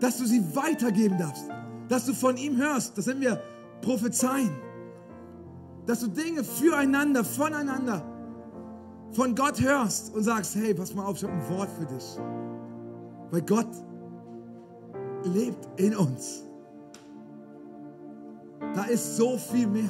dass 0.00 0.18
du 0.18 0.26
sie 0.26 0.42
weitergeben 0.54 1.18
darfst, 1.18 1.44
dass 1.88 2.06
du 2.06 2.14
von 2.14 2.36
ihm 2.36 2.56
hörst, 2.56 2.96
das 2.96 3.06
nennen 3.06 3.20
wir 3.20 3.40
prophezeien, 3.80 4.50
dass 5.86 6.00
du 6.00 6.08
Dinge 6.08 6.44
füreinander, 6.44 7.24
voneinander 7.24 8.02
von 9.12 9.34
Gott 9.34 9.60
hörst 9.60 10.14
und 10.14 10.22
sagst, 10.22 10.54
hey, 10.56 10.74
pass 10.74 10.94
mal 10.94 11.04
auf, 11.06 11.16
ich 11.16 11.24
habe 11.24 11.32
ein 11.32 11.48
Wort 11.56 11.70
für 11.70 11.86
dich. 11.86 12.18
Weil 13.30 13.42
Gott 13.42 13.68
lebt 15.24 15.68
in 15.80 15.96
uns. 15.96 16.44
Da 18.74 18.84
ist 18.84 19.16
so 19.16 19.38
viel 19.38 19.66
mehr, 19.66 19.88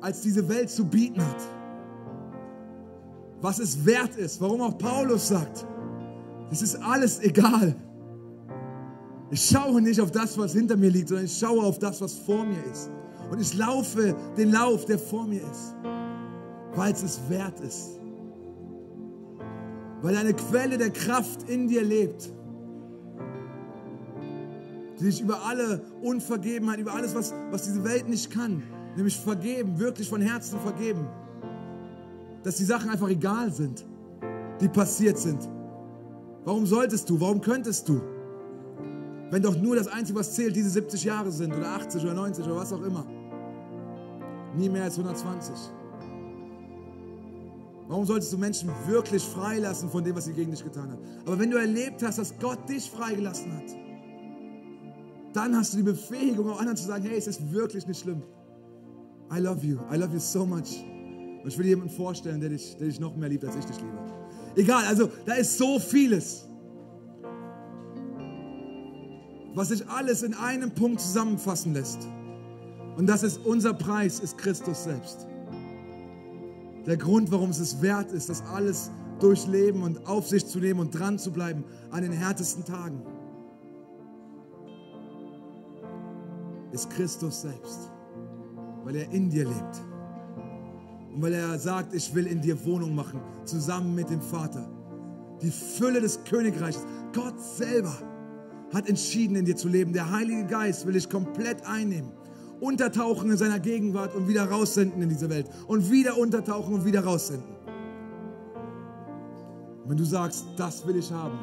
als 0.00 0.22
diese 0.22 0.48
Welt 0.48 0.70
zu 0.70 0.84
bieten 0.84 1.20
hat. 1.20 1.42
Was 3.42 3.58
es 3.58 3.84
wert 3.84 4.16
ist, 4.16 4.40
warum 4.40 4.62
auch 4.62 4.78
Paulus 4.78 5.28
sagt, 5.28 5.66
es 6.50 6.62
ist 6.62 6.76
alles 6.76 7.20
egal. 7.20 7.74
Ich 9.30 9.44
schaue 9.44 9.82
nicht 9.82 10.00
auf 10.00 10.10
das, 10.10 10.38
was 10.38 10.52
hinter 10.52 10.76
mir 10.76 10.90
liegt, 10.90 11.08
sondern 11.08 11.26
ich 11.26 11.36
schaue 11.36 11.62
auf 11.62 11.78
das, 11.78 12.00
was 12.00 12.14
vor 12.14 12.44
mir 12.44 12.62
ist. 12.70 12.88
Und 13.30 13.40
ich 13.40 13.54
laufe 13.54 14.14
den 14.36 14.52
Lauf, 14.52 14.86
der 14.86 14.98
vor 14.98 15.26
mir 15.26 15.42
ist, 15.42 15.74
weil 16.74 16.92
es 16.92 17.02
es 17.02 17.20
wert 17.28 17.60
ist. 17.60 17.98
Weil 20.00 20.16
eine 20.16 20.32
Quelle 20.32 20.78
der 20.78 20.90
Kraft 20.90 21.48
in 21.48 21.68
dir 21.68 21.82
lebt 21.82 22.32
die 25.02 25.10
sich 25.10 25.20
über 25.20 25.44
alle 25.44 25.82
Unvergebenheit, 26.00 26.78
über 26.78 26.94
alles, 26.94 27.14
was, 27.14 27.34
was 27.50 27.64
diese 27.64 27.82
Welt 27.84 28.08
nicht 28.08 28.30
kann, 28.30 28.62
nämlich 28.96 29.18
vergeben, 29.18 29.78
wirklich 29.78 30.08
von 30.08 30.20
Herzen 30.20 30.60
vergeben. 30.60 31.08
Dass 32.42 32.56
die 32.56 32.64
Sachen 32.64 32.90
einfach 32.90 33.08
egal 33.08 33.52
sind, 33.52 33.84
die 34.60 34.68
passiert 34.68 35.18
sind. 35.18 35.48
Warum 36.44 36.66
solltest 36.66 37.08
du, 37.08 37.20
warum 37.20 37.40
könntest 37.40 37.88
du? 37.88 38.00
Wenn 39.30 39.42
doch 39.42 39.56
nur 39.56 39.76
das 39.76 39.88
Einzige, 39.88 40.18
was 40.18 40.34
zählt, 40.34 40.54
diese 40.54 40.70
70 40.70 41.04
Jahre 41.04 41.30
sind 41.30 41.54
oder 41.54 41.68
80 41.68 42.02
oder 42.02 42.14
90 42.14 42.44
oder 42.44 42.56
was 42.56 42.72
auch 42.72 42.82
immer. 42.82 43.06
Nie 44.56 44.68
mehr 44.68 44.84
als 44.84 44.98
120. 44.98 45.54
Warum 47.88 48.04
solltest 48.04 48.32
du 48.32 48.38
Menschen 48.38 48.70
wirklich 48.86 49.22
freilassen 49.22 49.88
von 49.88 50.04
dem, 50.04 50.16
was 50.16 50.24
sie 50.24 50.32
gegen 50.32 50.50
dich 50.50 50.62
getan 50.62 50.90
haben? 50.90 51.02
Aber 51.24 51.38
wenn 51.38 51.50
du 51.50 51.58
erlebt 51.58 52.02
hast, 52.02 52.18
dass 52.18 52.38
Gott 52.38 52.68
dich 52.68 52.90
freigelassen 52.90 53.56
hat, 53.56 53.76
dann 55.32 55.56
hast 55.56 55.72
du 55.72 55.78
die 55.78 55.82
Befähigung, 55.84 56.50
auch 56.50 56.58
anderen 56.58 56.76
zu 56.76 56.86
sagen, 56.86 57.04
hey, 57.04 57.16
es 57.16 57.26
ist 57.26 57.52
wirklich 57.52 57.86
nicht 57.86 58.00
schlimm. 58.00 58.22
I 59.34 59.38
love 59.38 59.64
you. 59.66 59.78
I 59.90 59.96
love 59.96 60.12
you 60.12 60.20
so 60.20 60.44
much. 60.44 60.84
Und 61.42 61.48
ich 61.48 61.58
will 61.58 61.64
dir 61.64 61.70
jemanden 61.70 61.94
vorstellen, 61.94 62.40
der 62.40 62.50
dich, 62.50 62.76
der 62.76 62.88
dich 62.88 63.00
noch 63.00 63.16
mehr 63.16 63.28
liebt, 63.28 63.44
als 63.44 63.56
ich 63.56 63.64
dich 63.64 63.78
liebe. 63.78 63.98
Egal, 64.56 64.84
also 64.84 65.08
da 65.26 65.34
ist 65.34 65.58
so 65.58 65.78
vieles, 65.78 66.46
was 69.54 69.68
sich 69.68 69.86
alles 69.88 70.22
in 70.22 70.34
einem 70.34 70.70
Punkt 70.70 71.00
zusammenfassen 71.00 71.74
lässt. 71.74 72.06
Und 72.96 73.06
das 73.06 73.22
ist 73.22 73.38
unser 73.44 73.74
Preis, 73.74 74.20
ist 74.20 74.38
Christus 74.38 74.84
selbst. 74.84 75.26
Der 76.86 76.96
Grund, 76.96 77.30
warum 77.30 77.50
es 77.50 77.58
es 77.58 77.80
wert 77.80 78.12
ist, 78.12 78.28
das 78.28 78.42
alles 78.42 78.90
durchleben 79.20 79.82
und 79.82 80.06
auf 80.06 80.28
sich 80.28 80.46
zu 80.46 80.58
nehmen 80.58 80.80
und 80.80 80.90
dran 80.98 81.18
zu 81.18 81.32
bleiben 81.32 81.64
an 81.90 82.02
den 82.02 82.12
härtesten 82.12 82.64
Tagen. 82.64 83.02
ist 86.72 86.90
Christus 86.90 87.42
selbst, 87.42 87.92
weil 88.82 88.96
er 88.96 89.10
in 89.12 89.30
dir 89.30 89.44
lebt. 89.44 89.91
Und 91.14 91.22
weil 91.22 91.34
er 91.34 91.58
sagt, 91.58 91.94
ich 91.94 92.14
will 92.14 92.26
in 92.26 92.40
dir 92.40 92.64
Wohnung 92.64 92.94
machen, 92.94 93.20
zusammen 93.44 93.94
mit 93.94 94.08
dem 94.08 94.22
Vater. 94.22 94.66
Die 95.42 95.50
Fülle 95.50 96.00
des 96.00 96.24
Königreichs, 96.24 96.80
Gott 97.12 97.38
selber 97.40 97.92
hat 98.72 98.88
entschieden, 98.88 99.36
in 99.36 99.44
dir 99.44 99.56
zu 99.56 99.68
leben. 99.68 99.92
Der 99.92 100.10
Heilige 100.10 100.46
Geist 100.46 100.86
will 100.86 100.94
dich 100.94 101.10
komplett 101.10 101.66
einnehmen, 101.66 102.10
untertauchen 102.60 103.30
in 103.30 103.36
seiner 103.36 103.58
Gegenwart 103.58 104.14
und 104.14 104.28
wieder 104.28 104.44
raussenden 104.44 105.02
in 105.02 105.08
diese 105.10 105.28
Welt. 105.28 105.46
Und 105.66 105.90
wieder 105.90 106.16
untertauchen 106.16 106.74
und 106.74 106.84
wieder 106.84 107.04
raussenden. 107.04 107.56
Und 109.82 109.90
wenn 109.90 109.96
du 109.96 110.04
sagst, 110.04 110.46
das 110.56 110.86
will 110.86 110.96
ich 110.96 111.10
haben, 111.10 111.38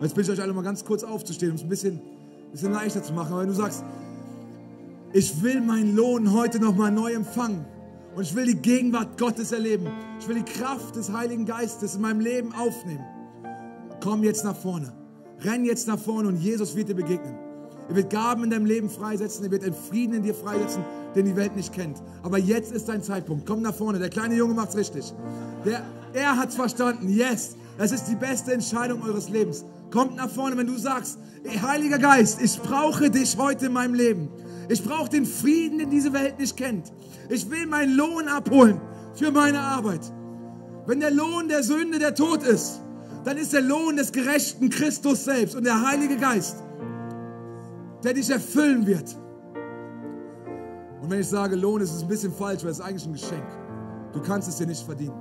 jetzt 0.00 0.14
bitte 0.14 0.30
ich 0.30 0.38
euch 0.38 0.42
alle 0.42 0.52
mal 0.52 0.62
ganz 0.62 0.84
kurz 0.84 1.02
aufzustehen, 1.02 1.50
um 1.52 1.56
es 1.56 1.62
ein 1.62 1.68
bisschen, 1.68 2.00
bisschen 2.52 2.72
leichter 2.72 3.02
zu 3.02 3.12
machen. 3.12 3.32
Aber 3.32 3.40
wenn 3.40 3.48
du 3.48 3.54
sagst, 3.54 3.82
ich 5.12 5.42
will 5.42 5.60
meinen 5.60 5.96
Lohn 5.96 6.32
heute 6.32 6.60
nochmal 6.60 6.92
neu 6.92 7.12
empfangen. 7.12 7.64
Und 8.16 8.22
ich 8.22 8.34
will 8.34 8.46
die 8.46 8.56
Gegenwart 8.56 9.18
Gottes 9.18 9.52
erleben. 9.52 9.88
Ich 10.18 10.26
will 10.26 10.36
die 10.36 10.52
Kraft 10.52 10.96
des 10.96 11.12
Heiligen 11.12 11.44
Geistes 11.44 11.96
in 11.96 12.00
meinem 12.00 12.20
Leben 12.20 12.54
aufnehmen. 12.54 13.04
Komm 14.02 14.24
jetzt 14.24 14.42
nach 14.42 14.56
vorne. 14.56 14.90
Renn 15.40 15.66
jetzt 15.66 15.86
nach 15.86 15.98
vorne 15.98 16.28
und 16.28 16.36
Jesus 16.36 16.74
wird 16.74 16.88
dir 16.88 16.94
begegnen. 16.94 17.36
Er 17.90 17.94
wird 17.94 18.08
Gaben 18.08 18.44
in 18.44 18.50
deinem 18.50 18.64
Leben 18.64 18.88
freisetzen. 18.88 19.44
Er 19.44 19.50
wird 19.50 19.64
einen 19.64 19.74
Frieden 19.74 20.14
in 20.14 20.22
dir 20.22 20.34
freisetzen, 20.34 20.82
den 21.14 21.26
die 21.26 21.36
Welt 21.36 21.54
nicht 21.56 21.74
kennt. 21.74 22.02
Aber 22.22 22.38
jetzt 22.38 22.72
ist 22.72 22.88
dein 22.88 23.02
Zeitpunkt. 23.02 23.44
Komm 23.44 23.60
nach 23.60 23.74
vorne. 23.74 23.98
Der 23.98 24.08
kleine 24.08 24.34
Junge 24.34 24.54
macht's 24.54 24.76
richtig. 24.78 25.12
Der, 25.66 25.82
er 26.14 26.38
hat's 26.38 26.54
verstanden. 26.54 27.10
Yes. 27.10 27.56
Es 27.76 27.92
ist 27.92 28.06
die 28.06 28.16
beste 28.16 28.54
Entscheidung 28.54 29.02
eures 29.02 29.28
Lebens. 29.28 29.66
Kommt 29.90 30.16
nach 30.16 30.30
vorne, 30.30 30.56
wenn 30.56 30.66
du 30.66 30.78
sagst, 30.78 31.18
Heiliger 31.62 31.98
Geist, 31.98 32.40
ich 32.40 32.58
brauche 32.60 33.10
dich 33.10 33.36
heute 33.36 33.66
in 33.66 33.72
meinem 33.72 33.94
Leben. 33.94 34.30
Ich 34.68 34.82
brauche 34.82 35.08
den 35.08 35.24
Frieden, 35.24 35.78
den 35.78 35.90
diese 35.90 36.12
Welt 36.12 36.38
nicht 36.38 36.56
kennt. 36.56 36.92
Ich 37.28 37.48
will 37.50 37.66
meinen 37.66 37.96
Lohn 37.96 38.28
abholen 38.28 38.80
für 39.14 39.30
meine 39.30 39.60
Arbeit. 39.60 40.12
Wenn 40.86 41.00
der 41.00 41.10
Lohn 41.10 41.48
der 41.48 41.62
Sünde 41.62 41.98
der 41.98 42.14
Tod 42.14 42.42
ist, 42.42 42.80
dann 43.24 43.36
ist 43.36 43.52
der 43.52 43.62
Lohn 43.62 43.96
des 43.96 44.12
gerechten 44.12 44.70
Christus 44.70 45.24
selbst 45.24 45.56
und 45.56 45.64
der 45.64 45.86
Heilige 45.86 46.16
Geist, 46.16 46.62
der 48.04 48.14
dich 48.14 48.30
erfüllen 48.30 48.86
wird. 48.86 49.16
Und 51.02 51.10
wenn 51.10 51.20
ich 51.20 51.28
sage 51.28 51.56
Lohn, 51.56 51.80
ist 51.80 51.92
es 51.92 52.02
ein 52.02 52.08
bisschen 52.08 52.32
falsch, 52.32 52.62
weil 52.62 52.70
es 52.70 52.78
ist 52.78 52.84
eigentlich 52.84 53.06
ein 53.06 53.12
Geschenk. 53.12 53.46
Du 54.12 54.20
kannst 54.20 54.48
es 54.48 54.56
dir 54.56 54.66
nicht 54.66 54.84
verdienen. 54.84 55.14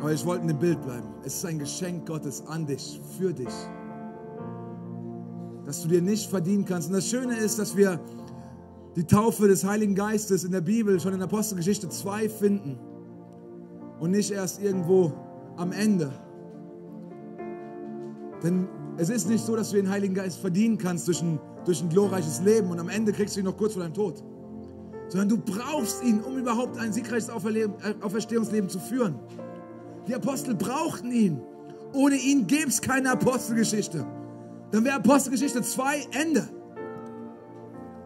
Aber 0.00 0.12
ich 0.12 0.24
wollte 0.24 0.42
in 0.42 0.48
dem 0.48 0.58
Bild 0.58 0.80
bleiben. 0.82 1.08
Es 1.24 1.36
ist 1.36 1.44
ein 1.44 1.58
Geschenk 1.58 2.06
Gottes 2.06 2.46
an 2.46 2.66
dich, 2.66 3.00
für 3.18 3.32
dich 3.32 3.52
dass 5.70 5.82
du 5.82 5.88
dir 5.88 6.02
nicht 6.02 6.28
verdienen 6.28 6.64
kannst. 6.64 6.88
Und 6.88 6.94
das 6.94 7.06
Schöne 7.06 7.36
ist, 7.36 7.60
dass 7.60 7.76
wir 7.76 8.00
die 8.96 9.04
Taufe 9.04 9.46
des 9.46 9.64
Heiligen 9.64 9.94
Geistes 9.94 10.42
in 10.42 10.50
der 10.50 10.62
Bibel 10.62 10.98
schon 10.98 11.14
in 11.14 11.22
Apostelgeschichte 11.22 11.88
2 11.88 12.28
finden 12.28 12.76
und 14.00 14.10
nicht 14.10 14.32
erst 14.32 14.60
irgendwo 14.60 15.12
am 15.56 15.70
Ende. 15.70 16.10
Denn 18.42 18.66
es 18.96 19.10
ist 19.10 19.28
nicht 19.28 19.46
so, 19.46 19.54
dass 19.54 19.70
du 19.70 19.76
den 19.76 19.88
Heiligen 19.88 20.12
Geist 20.12 20.40
verdienen 20.40 20.76
kannst 20.76 21.06
durch 21.06 21.22
ein, 21.22 21.38
durch 21.64 21.80
ein 21.80 21.88
glorreiches 21.88 22.40
Leben 22.40 22.68
und 22.72 22.80
am 22.80 22.88
Ende 22.88 23.12
kriegst 23.12 23.36
du 23.36 23.40
ihn 23.40 23.46
noch 23.46 23.56
kurz 23.56 23.74
vor 23.74 23.84
deinem 23.84 23.94
Tod. 23.94 24.24
Sondern 25.06 25.28
du 25.28 25.38
brauchst 25.38 26.02
ihn, 26.02 26.20
um 26.20 26.36
überhaupt 26.36 26.78
ein 26.78 26.92
siegreiches 26.92 27.28
äh, 27.28 27.68
Auferstehungsleben 28.00 28.68
zu 28.68 28.80
führen. 28.80 29.14
Die 30.08 30.16
Apostel 30.16 30.56
brauchten 30.56 31.12
ihn. 31.12 31.40
Ohne 31.92 32.16
ihn 32.16 32.48
gäbe 32.48 32.70
es 32.70 32.82
keine 32.82 33.12
Apostelgeschichte. 33.12 34.04
Dann 34.70 34.84
wäre 34.84 34.96
Apostelgeschichte 34.96 35.62
2 35.62 36.08
Ende. 36.12 36.48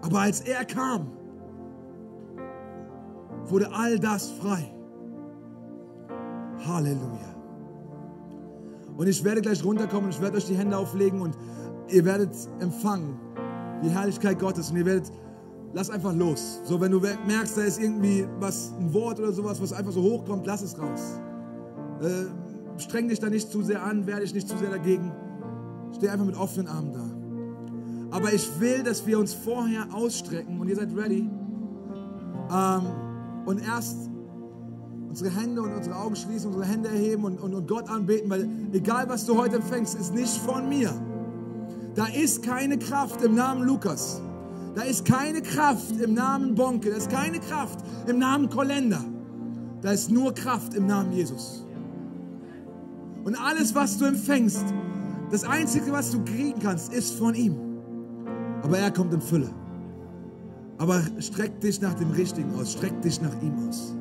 Aber 0.03 0.21
als 0.21 0.41
er 0.41 0.65
kam, 0.65 1.13
wurde 3.47 3.71
all 3.73 3.99
das 3.99 4.31
frei. 4.33 4.75
Halleluja. 6.67 7.35
Und 8.97 9.09
ich 9.09 9.25
werde 9.25 9.41
gleich 9.41 9.65
runterkommen 9.65 10.07
und 10.07 10.15
ich 10.15 10.21
werde 10.21 10.37
euch 10.37 10.47
die 10.47 10.57
Hände 10.57 10.77
auflegen 10.77 11.21
und 11.21 11.37
ihr 11.89 12.05
werdet 12.05 12.35
empfangen 12.61 13.19
die 13.83 13.91
Herrlichkeit 13.91 14.39
Gottes 14.39 14.71
und 14.71 14.77
ihr 14.77 14.87
werdet, 14.87 15.11
lass 15.73 15.91
einfach 15.91 16.15
los. 16.15 16.61
So, 16.65 16.81
wenn 16.81 16.93
du 16.93 17.01
merkst, 17.01 17.57
da 17.57 17.63
ist 17.63 17.81
irgendwie 17.81 18.27
was, 18.39 18.73
ein 18.79 18.93
Wort 18.95 19.19
oder 19.19 19.33
sowas, 19.33 19.61
was 19.61 19.73
einfach 19.73 19.93
so 19.93 20.03
hochkommt, 20.03 20.47
lass 20.47 20.63
es 20.63 20.79
raus. 20.79 21.21
Äh, 22.01 22.81
streng 22.81 23.09
dich 23.09 23.21
da 23.21 23.29
nicht 23.29 23.51
zu 23.51 23.63
sehr 23.63 23.83
an, 23.83 24.07
werde 24.07 24.23
dich 24.23 24.35
nicht 24.35 24.49
zu 24.49 24.57
sehr 24.57 24.71
dagegen. 24.71 25.13
Steh 25.95 26.09
einfach 26.09 26.27
mit 26.27 26.37
offenen 26.37 26.69
Armen 26.69 26.93
da. 26.93 28.17
Aber 28.17 28.33
ich 28.33 28.49
will, 28.61 28.83
dass 28.83 29.07
wir 29.07 29.19
uns 29.19 29.35
vorher 29.35 29.93
ausstrecken 29.93 30.61
und 30.61 30.69
ihr 30.69 30.77
seid 30.77 30.97
ready. 30.97 31.29
Ähm, 32.51 32.83
und 33.45 33.61
erst 33.61 34.11
unsere 35.09 35.31
Hände 35.31 35.63
und 35.63 35.73
unsere 35.73 35.97
Augen 35.97 36.17
schließen, 36.17 36.49
unsere 36.49 36.65
Hände 36.65 36.89
erheben 36.89 37.25
und, 37.25 37.41
und, 37.41 37.55
und 37.55 37.69
Gott 37.69 37.89
anbeten, 37.89 38.31
weil 38.31 38.49
egal 38.73 39.09
was 39.09 39.27
du 39.27 39.37
heute 39.39 39.57
empfängst, 39.57 39.95
ist 39.95 40.15
nicht 40.15 40.37
von 40.39 40.69
mir. 40.69 40.93
Da 41.95 42.07
ist 42.07 42.43
keine 42.43 42.79
Kraft 42.79 43.23
im 43.23 43.35
Namen 43.35 43.63
Lukas. 43.65 44.21
Da 44.75 44.83
ist 44.83 45.05
keine 45.05 45.41
Kraft 45.41 46.01
im 46.01 46.15
Namen 46.15 46.55
Bonke. 46.57 46.91
Da 46.91 46.97
ist 46.97 47.11
keine 47.11 47.39
Kraft 47.39 47.79
im 48.09 48.19
Namen 48.19 48.51
Kolender. 48.51 49.05
Da 49.81 49.93
ist 49.93 50.11
nur 50.11 50.35
Kraft 50.35 50.75
im 50.75 50.87
Namen 50.87 51.13
Jesus. 51.13 51.65
Und 53.23 53.37
alles, 53.37 53.75
was 53.75 53.97
du 53.99 54.07
empfängst, 54.07 54.65
das 55.31 55.45
Einzige, 55.45 55.93
was 55.93 56.11
du 56.11 56.25
kriegen 56.25 56.61
kannst, 56.61 56.93
ist 56.93 57.15
von 57.19 57.35
ihm. 57.35 57.57
Aber 58.63 58.79
er 58.79 58.91
kommt 58.91 59.13
in 59.13 59.21
Fülle. 59.21 59.51
Aber 60.79 61.03
streck 61.19 61.61
dich 61.61 61.81
nach 61.81 61.95
dem 61.95 62.11
Richtigen 62.11 62.55
aus, 62.59 62.73
streck 62.73 63.01
dich 63.03 63.21
nach 63.21 63.35
ihm 63.43 63.69
aus. 63.69 63.95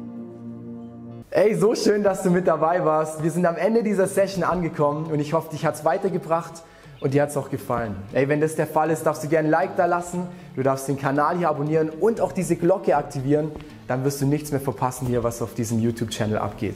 Ey, 1.30 1.56
so 1.56 1.74
schön, 1.76 2.04
dass 2.04 2.24
du 2.24 2.30
mit 2.30 2.48
dabei 2.48 2.86
warst. 2.86 3.24
Wir 3.24 3.32
sind 3.32 3.46
am 3.46 3.56
Ende 3.56 3.84
dieser 3.84 4.08
Session 4.08 4.44
angekommen 4.44 5.08
und 5.08 5.20
ich 5.20 5.34
hoffe, 5.34 5.50
dich 5.50 5.66
hat 5.66 5.76
es 5.76 5.84
weitergebracht 5.84 6.64
und 7.02 7.14
dir 7.14 7.24
hat 7.24 7.30
es 7.30 7.38
auch 7.38 7.50
gefallen. 7.50 7.96
Ey, 8.14 8.30
wenn 8.30 8.40
das 8.40 8.56
der 8.56 8.68
Fall 8.68 8.92
ist, 8.92 9.04
darfst 9.04 9.24
du 9.24 9.28
gerne 9.28 9.48
ein 9.48 9.52
Like 9.52 9.76
da 9.76 9.88
lassen, 9.88 10.28
du 10.56 10.64
darfst 10.64 10.88
den 10.88 10.98
Kanal 10.98 11.38
hier 11.38 11.50
abonnieren 11.50 11.90
und 11.90 12.22
auch 12.22 12.32
diese 12.32 12.56
Glocke 12.56 12.96
aktivieren, 12.96 13.52
dann 13.88 14.04
wirst 14.04 14.22
du 14.22 14.26
nichts 14.26 14.52
mehr 14.52 14.62
verpassen 14.62 15.08
hier, 15.08 15.24
was 15.24 15.42
auf 15.42 15.54
diesem 15.56 15.80
YouTube-Channel 15.80 16.38
abgeht. 16.38 16.76